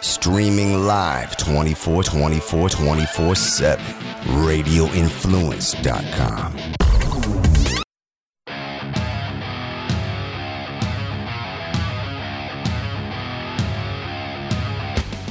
Streaming 0.00 0.86
live 0.86 1.36
24 1.36 2.04
24 2.04 2.68
24 2.68 3.34
7. 3.34 3.84
RadioInfluence.com. 3.84 6.52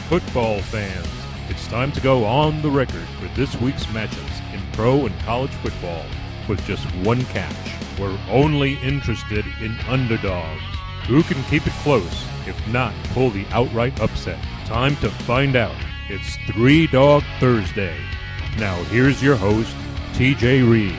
Football 0.10 0.62
fans, 0.64 1.08
it's 1.50 1.66
time 1.68 1.92
to 1.94 2.02
go 2.02 2.26
on 2.26 2.62
the 2.62 2.70
record 2.70 3.08
for 3.20 3.28
this 3.36 3.56
week's 3.62 3.86
matchups 3.88 4.54
in 4.54 4.60
pro 4.74 5.06
and 5.06 5.18
college 5.22 5.52
football 5.52 6.04
with 6.50 6.62
just 6.66 6.84
one 7.06 7.24
catch. 7.26 7.56
We're 7.98 8.18
only 8.30 8.74
interested 8.80 9.46
in 9.62 9.78
underdogs. 9.88 10.62
Who 11.08 11.24
can 11.24 11.42
keep 11.44 11.66
it 11.66 11.74
close, 11.84 12.26
if 12.46 12.68
not 12.68 12.94
pull 13.14 13.30
the 13.30 13.46
outright 13.52 13.98
upset? 14.02 14.40
Time 14.68 14.98
to 14.98 15.10
find 15.10 15.56
out. 15.56 15.78
It's 16.10 16.36
Three 16.52 16.88
Dog 16.88 17.24
Thursday. 17.40 17.98
Now, 18.58 18.76
here's 18.90 19.24
your 19.24 19.38
host, 19.38 19.74
TJ 20.12 20.70
Reeves. 20.70 20.98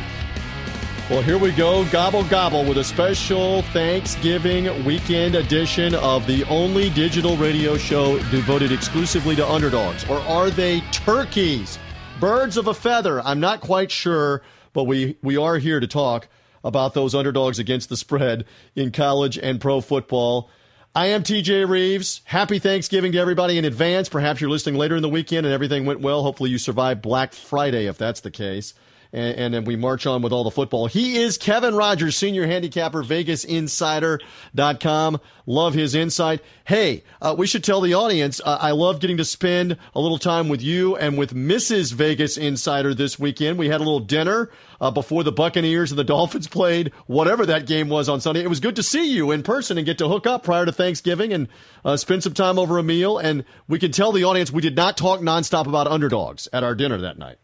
Well, 1.11 1.21
here 1.21 1.37
we 1.37 1.53
go, 1.53 1.85
gobble 1.91 2.25
gobble, 2.25 2.65
with 2.65 2.79
a 2.79 2.85
special 2.85 3.61
Thanksgiving 3.61 4.87
weekend 4.87 5.35
edition 5.35 5.95
of 5.97 6.27
the 6.27 6.45
only 6.45 6.89
digital 6.89 7.37
radio 7.37 7.77
show 7.77 8.19
devoted 8.31 8.73
exclusively 8.73 9.37
to 9.37 9.47
underdogs. 9.47 10.09
Or 10.09 10.17
are 10.21 10.49
they 10.49 10.81
turkeys? 10.91 11.79
Birds 12.21 12.57
of 12.57 12.69
a 12.69 12.75
feather? 12.75 13.21
I'm 13.21 13.39
not 13.39 13.61
quite 13.61 13.91
sure, 13.91 14.41
but 14.73 14.85
we, 14.85 15.19
we 15.23 15.37
are 15.37 15.59
here 15.59 15.79
to 15.79 15.87
talk 15.87 16.29
about 16.65 16.95
those 16.95 17.15
underdogs 17.15 17.59
against 17.59 17.91
the 17.91 17.99
spread 17.99 18.47
in 18.75 18.93
college 18.93 19.37
and 19.37 19.61
pro 19.61 19.83
football. 19.83 20.49
I 20.95 21.07
am 21.09 21.23
TJ 21.23 21.69
Reeves. 21.69 22.23
Happy 22.25 22.59
Thanksgiving 22.59 23.13
to 23.13 23.19
everybody 23.19 23.59
in 23.59 23.65
advance. 23.65 24.09
Perhaps 24.09 24.41
you're 24.41 24.51
listening 24.51 24.77
later 24.77 24.97
in 24.97 25.03
the 25.03 25.09
weekend 25.09 25.47
and 25.47 25.55
everything 25.55 25.85
went 25.87 26.01
well. 26.01 26.23
Hopefully, 26.23 26.51
you 26.51 26.59
survived 26.59 27.03
Black 27.03 27.33
Friday 27.35 27.87
if 27.87 27.99
that's 27.99 28.21
the 28.21 28.31
case 28.31 28.75
and, 29.13 29.37
and 29.37 29.55
then 29.55 29.65
we 29.65 29.77
march 29.77 30.07
on 30.07 30.23
with 30.23 30.33
all 30.33 30.45
the 30.45 30.51
football. 30.51 30.87
He 30.87 31.17
is 31.17 31.37
Kevin 31.39 31.75
Rogers, 31.75 32.17
senior 32.17 32.47
handicapper, 32.47 33.03
VegasInsider.com. 33.03 35.21
Love 35.47 35.75
his 35.75 35.95
insight. 35.95 36.43
Hey, 36.65 37.05
uh, 37.23 37.35
we 37.37 37.47
should 37.47 37.65
tell 37.65 37.81
the 37.81 37.95
audience 37.95 38.41
uh, 38.45 38.59
I 38.61 38.73
love 38.73 39.01
getting 39.01 39.17
to 39.17 39.25
spend 39.25 39.79
a 39.95 40.01
little 40.01 40.19
time 40.19 40.49
with 40.49 40.61
you 40.61 40.97
and 40.97 41.17
with 41.17 41.35
Mrs. 41.35 41.95
Vegas 41.95 42.37
Insider 42.37 42.93
this 42.93 43.19
weekend. 43.19 43.59
We 43.59 43.69
had 43.69 43.81
a 43.81 43.85
little 43.85 44.01
dinner 44.01 44.51
uh, 44.81 44.91
before 44.91 45.25
the 45.25 45.33
Buccaneers 45.33 45.91
and 45.91 45.99
the 45.99 46.05
Dolphins 46.05 46.49
played 46.49 46.93
whatever 47.07 47.47
that 47.47 47.67
game 47.67 47.89
was 47.89 48.11
on 48.11 48.21
Sunday. 48.21 48.43
It 48.43 48.51
was 48.51 48.61
good 48.61 48.77
to 48.77 48.83
see 48.83 49.11
you 49.11 49.31
in 49.31 49.43
person 49.43 49.79
and 49.79 49.87
get 49.87 49.97
to 49.99 50.09
hook 50.09 50.27
up 50.27 50.45
prior 50.45 50.67
to 50.67 50.73
Thanksgiving 50.73 51.33
and 51.33 51.49
uh, 51.85 51.97
spend 51.97 52.23
some 52.23 52.35
time 52.35 52.59
over 52.59 52.77
a 52.77 52.83
meal. 52.83 53.17
And 53.17 53.47
we 53.69 53.79
can 53.79 53.91
tell 53.91 54.13
the 54.13 54.25
audience 54.25 54.53
we 54.53 54.61
did 54.61 54.77
not 54.77 54.99
talk 54.99 55.21
nonstop 55.21 55.67
about 55.67 55.87
underdogs 55.87 56.47
at 56.53 56.63
our 56.63 56.75
dinner 56.75 56.99
that 56.99 57.19
night. 57.19 57.39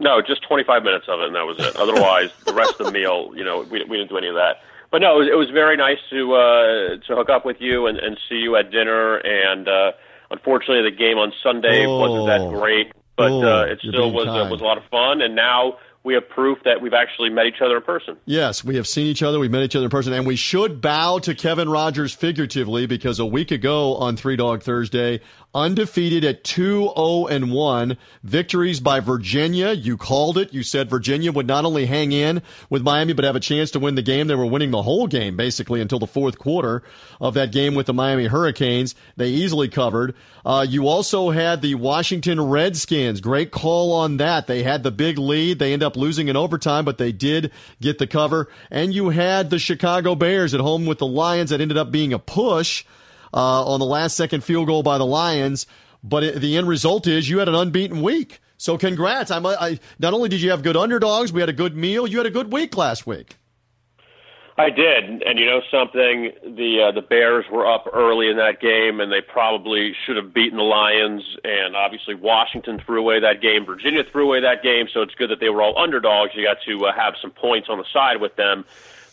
No, 0.00 0.22
just 0.22 0.42
25 0.42 0.84
minutes 0.84 1.06
of 1.08 1.20
it, 1.20 1.26
and 1.26 1.34
that 1.34 1.46
was 1.46 1.58
it. 1.58 1.74
Otherwise, 1.76 2.30
the 2.44 2.54
rest 2.54 2.78
of 2.78 2.86
the 2.86 2.92
meal, 2.92 3.32
you 3.34 3.44
know, 3.44 3.66
we, 3.70 3.82
we 3.84 3.96
didn't 3.96 4.10
do 4.10 4.18
any 4.18 4.28
of 4.28 4.36
that. 4.36 4.62
But 4.90 5.02
no, 5.02 5.16
it 5.16 5.18
was, 5.18 5.28
it 5.32 5.36
was 5.36 5.50
very 5.50 5.76
nice 5.76 5.98
to 6.10 6.34
uh, 6.34 7.06
to 7.06 7.16
hook 7.16 7.28
up 7.28 7.44
with 7.44 7.60
you 7.60 7.86
and, 7.86 7.98
and 7.98 8.18
see 8.28 8.36
you 8.36 8.56
at 8.56 8.70
dinner. 8.70 9.16
And 9.18 9.68
uh, 9.68 9.92
unfortunately, 10.30 10.88
the 10.88 10.96
game 10.96 11.18
on 11.18 11.32
Sunday 11.42 11.84
oh. 11.84 11.98
wasn't 11.98 12.26
that 12.26 12.40
oh. 12.40 12.58
great, 12.58 12.92
but 13.16 13.32
oh, 13.32 13.42
uh, 13.42 13.64
it 13.64 13.80
still 13.80 14.12
was 14.12 14.28
uh, 14.28 14.48
was 14.50 14.60
a 14.60 14.64
lot 14.64 14.78
of 14.78 14.84
fun. 14.90 15.20
And 15.20 15.34
now 15.34 15.76
we 16.04 16.14
have 16.14 16.26
proof 16.28 16.58
that 16.64 16.80
we've 16.80 16.94
actually 16.94 17.28
met 17.28 17.46
each 17.46 17.60
other 17.60 17.76
in 17.76 17.82
person. 17.82 18.16
Yes, 18.24 18.64
we 18.64 18.76
have 18.76 18.86
seen 18.86 19.06
each 19.06 19.22
other. 19.22 19.38
We've 19.38 19.50
met 19.50 19.62
each 19.62 19.76
other 19.76 19.84
in 19.86 19.90
person. 19.90 20.14
And 20.14 20.26
we 20.26 20.36
should 20.36 20.80
bow 20.80 21.18
to 21.18 21.34
Kevin 21.34 21.68
Rogers 21.68 22.14
figuratively 22.14 22.86
because 22.86 23.18
a 23.18 23.26
week 23.26 23.50
ago 23.50 23.94
on 23.96 24.16
Three 24.16 24.36
Dog 24.36 24.62
Thursday, 24.62 25.20
undefeated 25.58 26.24
at 26.24 26.44
2 26.44 26.92
0 26.96 27.26
and 27.26 27.52
1. 27.52 27.96
Victories 28.22 28.80
by 28.80 29.00
Virginia. 29.00 29.72
You 29.72 29.96
called 29.96 30.38
it. 30.38 30.54
You 30.54 30.62
said 30.62 30.88
Virginia 30.88 31.32
would 31.32 31.46
not 31.46 31.64
only 31.64 31.86
hang 31.86 32.12
in 32.12 32.42
with 32.70 32.82
Miami, 32.82 33.12
but 33.12 33.24
have 33.24 33.36
a 33.36 33.40
chance 33.40 33.70
to 33.72 33.80
win 33.80 33.96
the 33.96 34.02
game. 34.02 34.28
They 34.28 34.34
were 34.34 34.46
winning 34.46 34.70
the 34.70 34.82
whole 34.82 35.06
game 35.06 35.36
basically 35.36 35.80
until 35.80 35.98
the 35.98 36.06
fourth 36.06 36.38
quarter 36.38 36.82
of 37.20 37.34
that 37.34 37.52
game 37.52 37.74
with 37.74 37.86
the 37.86 37.94
Miami 37.94 38.26
Hurricanes. 38.26 38.94
They 39.16 39.28
easily 39.28 39.68
covered. 39.68 40.14
Uh, 40.44 40.64
you 40.68 40.86
also 40.86 41.30
had 41.30 41.60
the 41.60 41.74
Washington 41.74 42.40
Redskins. 42.40 43.20
Great 43.20 43.50
call 43.50 43.92
on 43.92 44.18
that. 44.18 44.46
They 44.46 44.62
had 44.62 44.82
the 44.82 44.90
big 44.90 45.18
lead. 45.18 45.58
They 45.58 45.72
end 45.72 45.82
up 45.82 45.96
losing 45.96 46.28
in 46.28 46.36
overtime, 46.36 46.84
but 46.84 46.98
they 46.98 47.12
did 47.12 47.50
get 47.80 47.98
the 47.98 48.06
cover. 48.06 48.48
And 48.70 48.94
you 48.94 49.10
had 49.10 49.50
the 49.50 49.58
Chicago 49.58 50.14
Bears 50.14 50.54
at 50.54 50.60
home 50.60 50.86
with 50.86 50.98
the 50.98 51.06
Lions 51.06 51.50
that 51.50 51.60
ended 51.60 51.76
up 51.76 51.90
being 51.90 52.12
a 52.12 52.18
push 52.18 52.84
uh, 53.32 53.64
on 53.64 53.80
the 53.80 53.86
last 53.86 54.16
second 54.16 54.44
field 54.44 54.66
goal 54.66 54.82
by 54.82 54.98
the 54.98 55.06
Lions. 55.06 55.66
But 56.02 56.24
it, 56.24 56.40
the 56.40 56.56
end 56.56 56.68
result 56.68 57.06
is 57.06 57.28
you 57.28 57.38
had 57.38 57.48
an 57.48 57.54
unbeaten 57.54 58.02
week. 58.02 58.40
So 58.56 58.76
congrats. 58.76 59.30
I'm, 59.30 59.46
I, 59.46 59.78
not 59.98 60.14
only 60.14 60.28
did 60.28 60.42
you 60.42 60.50
have 60.50 60.62
good 60.62 60.76
underdogs, 60.76 61.32
we 61.32 61.40
had 61.40 61.48
a 61.48 61.52
good 61.54 61.76
meal, 61.76 62.06
you 62.06 62.18
had 62.18 62.26
a 62.26 62.30
good 62.30 62.52
week 62.52 62.76
last 62.76 63.06
week. 63.06 63.36
I 64.58 64.70
did, 64.70 65.22
and 65.22 65.38
you 65.38 65.46
know 65.46 65.60
something, 65.70 66.32
the 66.42 66.88
uh, 66.88 66.92
the 66.92 67.00
Bears 67.00 67.44
were 67.48 67.64
up 67.64 67.86
early 67.94 68.28
in 68.28 68.38
that 68.38 68.60
game, 68.60 68.98
and 68.98 69.10
they 69.10 69.20
probably 69.20 69.94
should 70.04 70.16
have 70.16 70.34
beaten 70.34 70.58
the 70.58 70.64
Lions. 70.64 71.22
And 71.44 71.76
obviously, 71.76 72.16
Washington 72.16 72.82
threw 72.84 72.98
away 72.98 73.20
that 73.20 73.40
game. 73.40 73.64
Virginia 73.64 74.02
threw 74.10 74.24
away 74.24 74.40
that 74.40 74.64
game, 74.64 74.88
so 74.92 75.02
it's 75.02 75.14
good 75.14 75.30
that 75.30 75.38
they 75.38 75.48
were 75.48 75.62
all 75.62 75.78
underdogs. 75.78 76.32
You 76.34 76.44
got 76.44 76.56
to 76.66 76.86
uh, 76.86 76.92
have 76.92 77.14
some 77.22 77.30
points 77.30 77.68
on 77.70 77.78
the 77.78 77.84
side 77.92 78.20
with 78.20 78.34
them. 78.34 78.64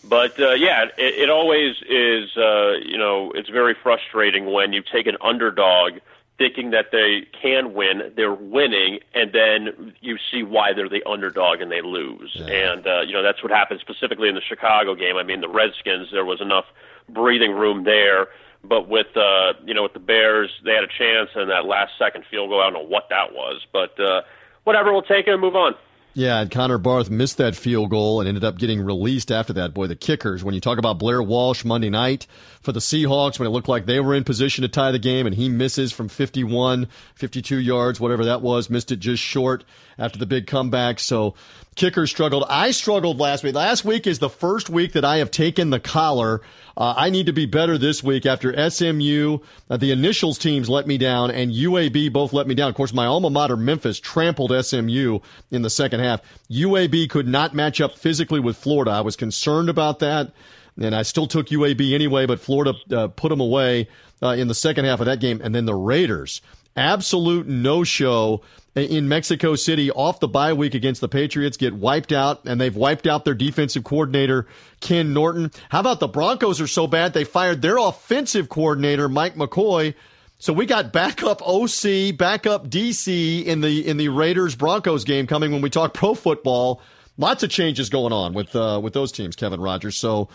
But 0.07 0.39
uh, 0.39 0.53
yeah, 0.53 0.85
it, 0.97 1.15
it 1.15 1.29
always 1.29 1.75
is. 1.89 2.35
Uh, 2.37 2.73
you 2.83 2.97
know, 2.97 3.31
it's 3.33 3.49
very 3.49 3.75
frustrating 3.81 4.51
when 4.51 4.73
you 4.73 4.81
take 4.81 5.07
an 5.07 5.17
underdog 5.21 5.93
thinking 6.37 6.71
that 6.71 6.87
they 6.91 7.25
can 7.41 7.73
win, 7.73 8.11
they're 8.15 8.33
winning, 8.33 8.99
and 9.13 9.31
then 9.31 9.93
you 10.01 10.17
see 10.31 10.43
why 10.43 10.73
they're 10.73 10.89
the 10.89 11.07
underdog 11.07 11.61
and 11.61 11.71
they 11.71 11.81
lose. 11.81 12.33
Yeah. 12.35 12.73
And 12.73 12.87
uh, 12.87 13.01
you 13.01 13.13
know 13.13 13.23
that's 13.23 13.41
what 13.41 13.51
happened 13.51 13.79
specifically 13.79 14.29
in 14.29 14.35
the 14.35 14.41
Chicago 14.41 14.95
game. 14.95 15.17
I 15.17 15.23
mean, 15.23 15.41
the 15.41 15.49
Redskins, 15.49 16.09
there 16.11 16.25
was 16.25 16.41
enough 16.41 16.65
breathing 17.09 17.51
room 17.51 17.83
there. 17.83 18.27
But 18.63 18.89
with 18.89 19.15
uh, 19.15 19.53
you 19.65 19.73
know 19.73 19.83
with 19.83 19.93
the 19.93 19.99
Bears, 19.99 20.51
they 20.63 20.73
had 20.73 20.83
a 20.83 20.87
chance, 20.87 21.29
and 21.35 21.49
that 21.49 21.65
last 21.65 21.93
second 21.97 22.25
field 22.29 22.49
goal, 22.49 22.61
I 22.61 22.65
don't 22.65 22.73
know 22.73 22.89
what 22.89 23.09
that 23.09 23.33
was, 23.33 23.65
but 23.71 23.99
uh, 23.99 24.21
whatever, 24.63 24.91
we'll 24.91 25.03
take 25.03 25.27
it 25.27 25.31
and 25.31 25.41
move 25.41 25.55
on. 25.55 25.75
Yeah, 26.17 26.39
and 26.39 26.49
Connor 26.49 26.77
Barth 26.77 27.09
missed 27.09 27.35
that 27.39 27.57
field 27.57 27.89
goal 27.89 28.21
and 28.21 28.27
ended 28.29 28.45
up 28.45 28.57
getting 28.57 28.81
released 28.81 29.33
after 29.33 29.51
that. 29.51 29.73
Boy, 29.73 29.87
the 29.87 29.97
kickers, 29.97 30.45
when 30.45 30.55
you 30.55 30.61
talk 30.61 30.77
about 30.77 30.97
Blair 30.97 31.21
Walsh 31.21 31.65
Monday 31.65 31.89
night 31.89 32.25
for 32.61 32.71
the 32.71 32.79
Seahawks, 32.79 33.37
when 33.37 33.47
it 33.47 33.51
looked 33.51 33.67
like 33.67 33.85
they 33.85 33.99
were 33.99 34.15
in 34.15 34.23
position 34.23 34.61
to 34.61 34.69
tie 34.69 34.93
the 34.93 34.97
game 34.97 35.27
and 35.27 35.35
he 35.35 35.49
misses 35.49 35.91
from 35.91 36.07
51, 36.07 36.87
52 37.15 37.57
yards, 37.57 37.99
whatever 37.99 38.23
that 38.23 38.41
was, 38.41 38.69
missed 38.69 38.93
it 38.93 38.99
just 39.01 39.21
short 39.21 39.65
after 39.97 40.19
the 40.19 40.25
big 40.25 40.47
comeback. 40.47 40.99
So 40.99 41.35
kickers 41.75 42.09
struggled. 42.09 42.45
I 42.49 42.71
struggled 42.71 43.19
last 43.19 43.43
week. 43.43 43.55
Last 43.55 43.85
week 43.85 44.07
is 44.07 44.19
the 44.19 44.29
first 44.29 44.69
week 44.69 44.93
that 44.93 45.05
I 45.05 45.17
have 45.17 45.31
taken 45.31 45.69
the 45.69 45.79
collar 45.79 46.41
uh, 46.77 46.93
I 46.97 47.09
need 47.09 47.27
to 47.27 47.33
be 47.33 47.45
better 47.45 47.77
this 47.77 48.03
week 48.03 48.25
after 48.25 48.69
SMU, 48.69 49.39
uh, 49.69 49.77
the 49.77 49.91
initials 49.91 50.37
teams 50.37 50.69
let 50.69 50.87
me 50.87 50.97
down, 50.97 51.31
and 51.31 51.51
UAB 51.51 52.11
both 52.11 52.33
let 52.33 52.47
me 52.47 52.55
down. 52.55 52.69
Of 52.69 52.75
course, 52.75 52.93
my 52.93 53.05
alma 53.05 53.29
mater, 53.29 53.55
Memphis, 53.55 53.99
trampled 53.99 54.51
SMU 54.65 55.19
in 55.51 55.61
the 55.61 55.69
second 55.69 56.01
half. 56.01 56.21
UAB 56.51 57.09
could 57.09 57.27
not 57.27 57.53
match 57.53 57.79
up 57.79 57.97
physically 57.97 58.41
with 58.41 58.57
Florida. 58.57 58.91
I 58.91 59.01
was 59.01 59.15
concerned 59.15 59.69
about 59.69 59.99
that, 59.99 60.33
and 60.79 60.93
I 60.93 61.03
still 61.03 61.27
took 61.27 61.47
UAB 61.47 61.93
anyway, 61.93 62.25
but 62.25 62.41
Florida 62.41 62.73
uh, 62.91 63.07
put 63.07 63.29
them 63.29 63.39
away 63.39 63.87
uh, 64.21 64.29
in 64.29 64.49
the 64.49 64.55
second 64.55 64.83
half 64.83 64.99
of 64.99 65.05
that 65.05 65.21
game. 65.21 65.39
And 65.41 65.55
then 65.55 65.65
the 65.65 65.75
Raiders, 65.75 66.41
absolute 66.75 67.47
no 67.47 67.85
show 67.85 68.41
in 68.75 69.07
Mexico 69.07 69.55
City 69.55 69.89
off 69.91 70.19
the 70.19 70.27
bye 70.27 70.53
week 70.53 70.73
against 70.73 71.01
the 71.01 71.07
Patriots 71.07 71.57
get 71.57 71.73
wiped 71.73 72.11
out, 72.11 72.41
and 72.45 72.59
they've 72.59 72.75
wiped 72.75 73.07
out 73.07 73.25
their 73.25 73.33
defensive 73.33 73.83
coordinator, 73.83 74.47
Ken 74.81 75.13
Norton. 75.13 75.51
How 75.69 75.79
about 75.79 75.99
the 75.99 76.07
Broncos 76.07 76.59
are 76.59 76.67
so 76.67 76.85
bad 76.85 77.13
they 77.13 77.23
fired 77.23 77.61
their 77.61 77.77
offensive 77.77 78.49
coordinator, 78.49 79.07
Mike 79.07 79.35
McCoy. 79.35 79.93
So 80.37 80.51
we 80.51 80.65
got 80.65 80.91
backup 80.91 81.41
OC, 81.41 82.17
backup 82.17 82.67
DC 82.67 83.45
in 83.45 83.61
the 83.61 83.87
in 83.87 83.97
the 83.97 84.09
Raiders 84.09 84.55
Broncos 84.55 85.05
game 85.05 85.27
coming 85.27 85.51
when 85.51 85.61
we 85.61 85.69
talk 85.69 85.93
pro 85.93 86.13
football. 86.13 86.81
Lots 87.17 87.43
of 87.43 87.49
changes 87.49 87.89
going 87.89 88.11
on 88.11 88.33
with 88.33 88.53
uh, 88.55 88.79
with 88.83 88.93
those 88.93 89.13
teams, 89.13 89.37
Kevin 89.37 89.61
Rogers. 89.61 89.95
So 89.95 90.27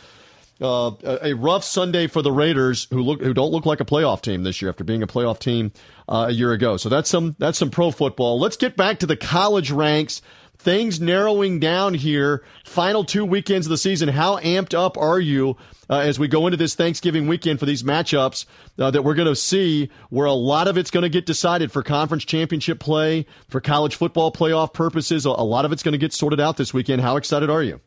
uh, 0.60 0.92
a 1.22 1.32
rough 1.34 1.64
Sunday 1.64 2.06
for 2.06 2.22
the 2.22 2.32
Raiders, 2.32 2.86
who 2.90 3.02
look 3.02 3.20
who 3.20 3.34
don't 3.34 3.50
look 3.50 3.66
like 3.66 3.80
a 3.80 3.84
playoff 3.84 4.22
team 4.22 4.42
this 4.42 4.60
year 4.60 4.70
after 4.70 4.84
being 4.84 5.02
a 5.02 5.06
playoff 5.06 5.38
team 5.38 5.72
uh, 6.08 6.26
a 6.28 6.32
year 6.32 6.52
ago. 6.52 6.76
So 6.76 6.88
that's 6.88 7.08
some 7.08 7.36
that's 7.38 7.58
some 7.58 7.70
pro 7.70 7.90
football. 7.90 8.38
Let's 8.38 8.56
get 8.56 8.76
back 8.76 8.98
to 9.00 9.06
the 9.06 9.16
college 9.16 9.70
ranks. 9.70 10.22
Things 10.58 11.00
narrowing 11.00 11.58
down 11.58 11.94
here. 11.94 12.44
Final 12.66 13.02
two 13.02 13.24
weekends 13.24 13.66
of 13.66 13.70
the 13.70 13.78
season. 13.78 14.10
How 14.10 14.38
amped 14.40 14.78
up 14.78 14.98
are 14.98 15.18
you 15.18 15.56
uh, 15.88 16.00
as 16.00 16.18
we 16.18 16.28
go 16.28 16.46
into 16.46 16.58
this 16.58 16.74
Thanksgiving 16.74 17.26
weekend 17.28 17.58
for 17.58 17.64
these 17.64 17.82
matchups 17.82 18.44
uh, 18.78 18.90
that 18.90 19.02
we're 19.02 19.14
going 19.14 19.26
to 19.26 19.34
see, 19.34 19.88
where 20.10 20.26
a 20.26 20.34
lot 20.34 20.68
of 20.68 20.76
it's 20.76 20.90
going 20.90 21.04
to 21.04 21.08
get 21.08 21.24
decided 21.24 21.72
for 21.72 21.82
conference 21.82 22.26
championship 22.26 22.78
play, 22.78 23.24
for 23.48 23.62
college 23.62 23.94
football 23.96 24.30
playoff 24.30 24.74
purposes. 24.74 25.24
A 25.24 25.30
lot 25.30 25.64
of 25.64 25.72
it's 25.72 25.82
going 25.82 25.92
to 25.92 25.98
get 25.98 26.12
sorted 26.12 26.40
out 26.40 26.58
this 26.58 26.74
weekend. 26.74 27.00
How 27.00 27.16
excited 27.16 27.48
are 27.48 27.62
you? 27.62 27.80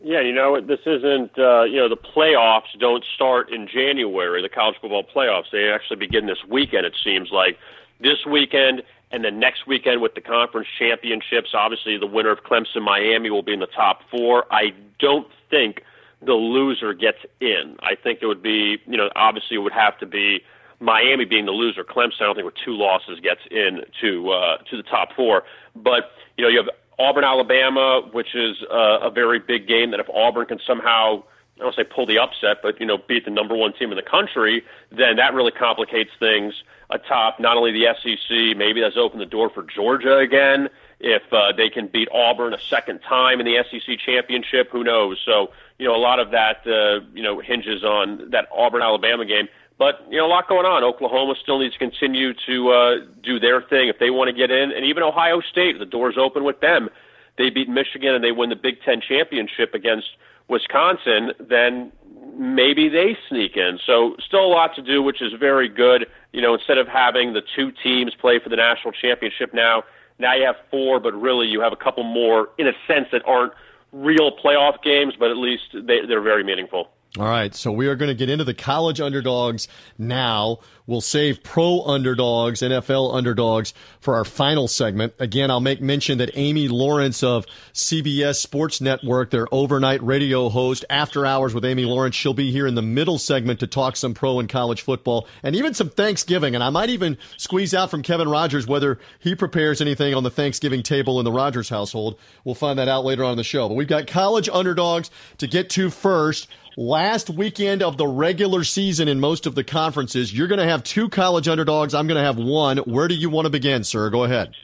Yeah, 0.00 0.20
you 0.20 0.32
know, 0.32 0.60
this 0.60 0.80
isn't, 0.86 1.36
uh, 1.38 1.64
you 1.64 1.76
know, 1.76 1.88
the 1.88 1.96
playoffs 1.96 2.78
don't 2.78 3.04
start 3.14 3.52
in 3.52 3.66
January, 3.66 4.40
the 4.40 4.48
college 4.48 4.76
football 4.80 5.02
playoffs. 5.02 5.50
They 5.50 5.70
actually 5.70 5.96
begin 5.96 6.26
this 6.26 6.38
weekend, 6.48 6.86
it 6.86 6.94
seems 7.02 7.30
like. 7.32 7.58
This 8.00 8.24
weekend 8.24 8.82
and 9.10 9.24
then 9.24 9.40
next 9.40 9.66
weekend 9.66 10.00
with 10.00 10.14
the 10.14 10.20
conference 10.20 10.68
championships. 10.78 11.50
Obviously, 11.54 11.98
the 11.98 12.06
winner 12.06 12.30
of 12.30 12.44
Clemson 12.44 12.82
Miami 12.82 13.30
will 13.30 13.42
be 13.42 13.52
in 13.52 13.60
the 13.60 13.66
top 13.66 14.00
four. 14.10 14.44
I 14.52 14.72
don't 14.98 15.26
think 15.50 15.82
the 16.20 16.34
loser 16.34 16.94
gets 16.94 17.18
in. 17.40 17.76
I 17.80 17.94
think 17.94 18.20
it 18.22 18.26
would 18.26 18.42
be, 18.42 18.78
you 18.86 18.96
know, 18.96 19.08
obviously 19.16 19.56
it 19.56 19.60
would 19.60 19.72
have 19.72 19.98
to 19.98 20.06
be 20.06 20.40
Miami 20.80 21.24
being 21.24 21.46
the 21.46 21.52
loser. 21.52 21.84
Clemson, 21.84 22.20
I 22.20 22.24
don't 22.24 22.34
think 22.34 22.44
with 22.44 22.54
two 22.64 22.76
losses 22.76 23.18
gets 23.20 23.40
in 23.50 23.82
to 24.00 24.30
uh, 24.30 24.58
to 24.70 24.76
the 24.76 24.82
top 24.82 25.08
four. 25.16 25.44
But 25.74 26.12
you 26.36 26.44
know, 26.44 26.48
you 26.48 26.58
have 26.58 26.68
Auburn, 26.98 27.24
Alabama, 27.24 28.02
which 28.12 28.34
is 28.34 28.56
uh, 28.70 29.00
a 29.02 29.10
very 29.10 29.38
big 29.38 29.68
game. 29.68 29.92
That 29.92 30.00
if 30.00 30.08
Auburn 30.10 30.46
can 30.46 30.58
somehow 30.66 31.22
I 31.58 31.64
don't 31.64 31.74
say 31.74 31.84
pull 31.84 32.06
the 32.06 32.18
upset, 32.18 32.58
but 32.62 32.78
you 32.80 32.86
know, 32.86 32.98
beat 32.98 33.24
the 33.24 33.30
number 33.30 33.56
one 33.56 33.72
team 33.72 33.90
in 33.90 33.96
the 33.96 34.02
country, 34.02 34.64
then 34.90 35.16
that 35.16 35.34
really 35.34 35.50
complicates 35.50 36.10
things 36.18 36.54
atop 36.90 37.38
not 37.40 37.56
only 37.56 37.72
the 37.72 37.86
SEC, 38.02 38.56
maybe 38.56 38.80
that's 38.80 38.96
opened 38.96 39.20
the 39.20 39.26
door 39.26 39.50
for 39.50 39.62
Georgia 39.62 40.18
again. 40.18 40.68
If 41.00 41.22
uh, 41.32 41.52
they 41.56 41.68
can 41.68 41.86
beat 41.86 42.08
Auburn 42.12 42.54
a 42.54 42.60
second 42.60 43.00
time 43.00 43.40
in 43.40 43.46
the 43.46 43.62
SEC 43.70 43.98
championship, 43.98 44.70
who 44.70 44.82
knows? 44.82 45.20
So, 45.24 45.52
you 45.78 45.86
know, 45.86 45.94
a 45.94 45.98
lot 45.98 46.18
of 46.18 46.30
that, 46.32 46.66
uh, 46.66 47.04
you 47.14 47.22
know, 47.22 47.40
hinges 47.40 47.84
on 47.84 48.30
that 48.30 48.48
Auburn 48.52 48.82
Alabama 48.82 49.24
game. 49.24 49.48
But 49.78 50.04
you 50.10 50.18
know, 50.18 50.26
a 50.26 50.28
lot 50.28 50.48
going 50.48 50.66
on. 50.66 50.82
Oklahoma 50.82 51.34
still 51.40 51.60
needs 51.60 51.74
to 51.74 51.78
continue 51.78 52.34
to 52.46 52.70
uh, 52.70 52.94
do 53.22 53.38
their 53.38 53.62
thing 53.62 53.88
if 53.88 53.98
they 53.98 54.10
want 54.10 54.28
to 54.28 54.34
get 54.34 54.50
in, 54.50 54.72
and 54.72 54.84
even 54.84 55.02
Ohio 55.02 55.40
State, 55.40 55.78
the 55.78 55.86
door's 55.86 56.18
open 56.18 56.44
with 56.44 56.60
them. 56.60 56.90
They 57.38 57.50
beat 57.50 57.68
Michigan 57.68 58.14
and 58.14 58.22
they 58.22 58.32
win 58.32 58.50
the 58.50 58.56
Big 58.56 58.82
Ten 58.82 59.00
championship 59.00 59.72
against 59.72 60.08
Wisconsin. 60.48 61.32
Then 61.38 61.92
maybe 62.36 62.88
they 62.88 63.16
sneak 63.28 63.56
in. 63.56 63.78
So 63.86 64.16
still 64.26 64.44
a 64.44 64.48
lot 64.48 64.74
to 64.74 64.82
do, 64.82 65.02
which 65.02 65.22
is 65.22 65.32
very 65.38 65.68
good. 65.68 66.06
You 66.32 66.42
know, 66.42 66.54
instead 66.54 66.78
of 66.78 66.88
having 66.88 67.32
the 67.32 67.42
two 67.54 67.70
teams 67.70 68.14
play 68.14 68.40
for 68.40 68.48
the 68.48 68.56
national 68.56 68.92
championship 68.92 69.54
now, 69.54 69.84
now 70.18 70.34
you 70.34 70.44
have 70.44 70.56
four, 70.70 70.98
but 70.98 71.14
really 71.14 71.46
you 71.46 71.60
have 71.60 71.72
a 71.72 71.76
couple 71.76 72.02
more 72.02 72.50
in 72.58 72.66
a 72.66 72.72
sense 72.88 73.06
that 73.12 73.22
aren't 73.24 73.52
real 73.92 74.36
playoff 74.36 74.82
games, 74.82 75.14
but 75.18 75.30
at 75.30 75.36
least 75.36 75.62
they, 75.72 76.04
they're 76.06 76.20
very 76.20 76.42
meaningful. 76.42 76.90
All 77.16 77.24
right, 77.24 77.54
so 77.54 77.72
we 77.72 77.86
are 77.86 77.96
going 77.96 78.10
to 78.10 78.14
get 78.14 78.28
into 78.28 78.44
the 78.44 78.52
college 78.52 79.00
underdogs 79.00 79.66
now. 79.96 80.58
We'll 80.86 81.00
save 81.00 81.42
pro 81.42 81.82
underdogs, 81.82 82.60
NFL 82.60 83.14
underdogs 83.14 83.72
for 83.98 84.14
our 84.14 84.26
final 84.26 84.68
segment. 84.68 85.14
Again, 85.18 85.50
I'll 85.50 85.58
make 85.58 85.80
mention 85.80 86.18
that 86.18 86.30
Amy 86.34 86.68
Lawrence 86.68 87.22
of 87.22 87.46
CBS 87.72 88.36
Sports 88.36 88.82
Network, 88.82 89.30
their 89.30 89.46
overnight 89.50 90.02
radio 90.02 90.50
host, 90.50 90.84
After 90.90 91.24
Hours 91.24 91.54
with 91.54 91.64
Amy 91.64 91.86
Lawrence, 91.86 92.14
she'll 92.14 92.34
be 92.34 92.50
here 92.50 92.66
in 92.66 92.74
the 92.74 92.82
middle 92.82 93.18
segment 93.18 93.60
to 93.60 93.66
talk 93.66 93.96
some 93.96 94.12
pro 94.12 94.38
and 94.38 94.48
college 94.48 94.82
football 94.82 95.26
and 95.42 95.56
even 95.56 95.72
some 95.72 95.88
Thanksgiving. 95.88 96.54
And 96.54 96.62
I 96.62 96.68
might 96.68 96.90
even 96.90 97.16
squeeze 97.38 97.72
out 97.72 97.90
from 97.90 98.02
Kevin 98.02 98.28
Rogers 98.28 98.66
whether 98.66 98.98
he 99.18 99.34
prepares 99.34 99.80
anything 99.80 100.14
on 100.14 100.24
the 100.24 100.30
Thanksgiving 100.30 100.82
table 100.82 101.18
in 101.18 101.24
the 101.24 101.32
Rogers 101.32 101.70
household. 101.70 102.18
We'll 102.44 102.54
find 102.54 102.78
that 102.78 102.88
out 102.88 103.04
later 103.06 103.24
on 103.24 103.32
in 103.32 103.38
the 103.38 103.44
show. 103.44 103.66
But 103.66 103.74
we've 103.74 103.88
got 103.88 104.06
college 104.06 104.50
underdogs 104.50 105.10
to 105.38 105.46
get 105.46 105.70
to 105.70 105.88
first 105.88 106.48
last 106.78 107.28
weekend 107.28 107.82
of 107.82 107.96
the 107.96 108.06
regular 108.06 108.62
season 108.62 109.08
in 109.08 109.18
most 109.18 109.46
of 109.46 109.56
the 109.56 109.64
conferences. 109.64 110.32
You're 110.32 110.46
going 110.46 110.60
to 110.60 110.64
have 110.64 110.84
two 110.84 111.08
college 111.08 111.48
underdogs. 111.48 111.92
I'm 111.92 112.06
going 112.06 112.18
to 112.18 112.24
have 112.24 112.38
one. 112.38 112.78
Where 112.78 113.08
do 113.08 113.16
you 113.16 113.28
want 113.28 113.46
to 113.46 113.50
begin, 113.50 113.82
sir? 113.82 114.08
Go 114.10 114.22
ahead. 114.22 114.54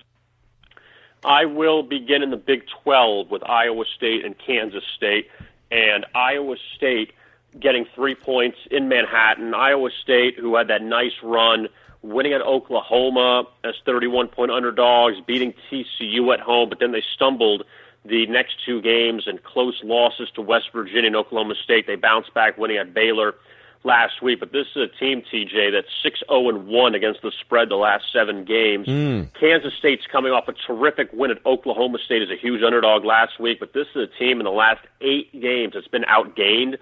I 1.24 1.46
will 1.46 1.82
begin 1.82 2.22
in 2.22 2.30
the 2.30 2.36
Big 2.36 2.62
12 2.84 3.30
with 3.30 3.42
Iowa 3.42 3.84
State 3.96 4.24
and 4.24 4.36
Kansas 4.38 4.84
State. 4.96 5.28
And 5.72 6.06
Iowa 6.14 6.54
State 6.76 7.12
getting 7.58 7.84
three 7.96 8.14
points 8.14 8.58
in 8.70 8.88
Manhattan. 8.88 9.52
Iowa 9.52 9.90
State, 10.02 10.38
who 10.38 10.54
had 10.54 10.68
that 10.68 10.82
nice 10.82 11.14
run, 11.20 11.68
winning 12.02 12.32
at 12.32 12.42
Oklahoma 12.42 13.44
as 13.64 13.74
31 13.84 14.28
point 14.28 14.52
underdogs, 14.52 15.16
beating 15.26 15.52
TCU 15.68 16.32
at 16.32 16.38
home, 16.38 16.68
but 16.68 16.78
then 16.78 16.92
they 16.92 17.02
stumbled 17.14 17.64
the 18.04 18.26
next 18.26 18.56
two 18.64 18.82
games 18.82 19.26
and 19.26 19.42
close 19.42 19.80
losses 19.82 20.28
to 20.34 20.42
West 20.42 20.70
Virginia 20.72 21.06
and 21.06 21.16
Oklahoma 21.16 21.54
State. 21.62 21.86
They 21.86 21.96
bounced 21.96 22.34
back 22.34 22.58
winning 22.58 22.76
at 22.76 22.92
Baylor 22.92 23.34
last 23.82 24.22
week, 24.22 24.40
but 24.40 24.52
this 24.52 24.66
is 24.74 24.76
a 24.76 24.98
team, 24.98 25.22
TJ, 25.22 25.72
that's 25.72 25.88
6 26.02 26.22
0 26.28 26.48
and 26.48 26.66
1 26.66 26.94
against 26.94 27.22
the 27.22 27.32
spread 27.40 27.68
the 27.68 27.76
last 27.76 28.04
seven 28.12 28.44
games. 28.44 28.86
Mm. 28.86 29.28
Kansas 29.38 29.72
State's 29.78 30.06
coming 30.10 30.32
off 30.32 30.48
a 30.48 30.52
terrific 30.52 31.10
win 31.12 31.30
at 31.30 31.44
Oklahoma 31.46 31.98
State 32.04 32.22
as 32.22 32.30
a 32.30 32.36
huge 32.36 32.62
underdog 32.62 33.04
last 33.04 33.38
week, 33.40 33.60
but 33.60 33.72
this 33.72 33.86
is 33.94 34.08
a 34.08 34.18
team 34.18 34.40
in 34.40 34.44
the 34.44 34.52
last 34.52 34.80
eight 35.00 35.32
games 35.40 35.74
that's 35.74 35.88
been 35.88 36.04
outgained, 36.04 36.78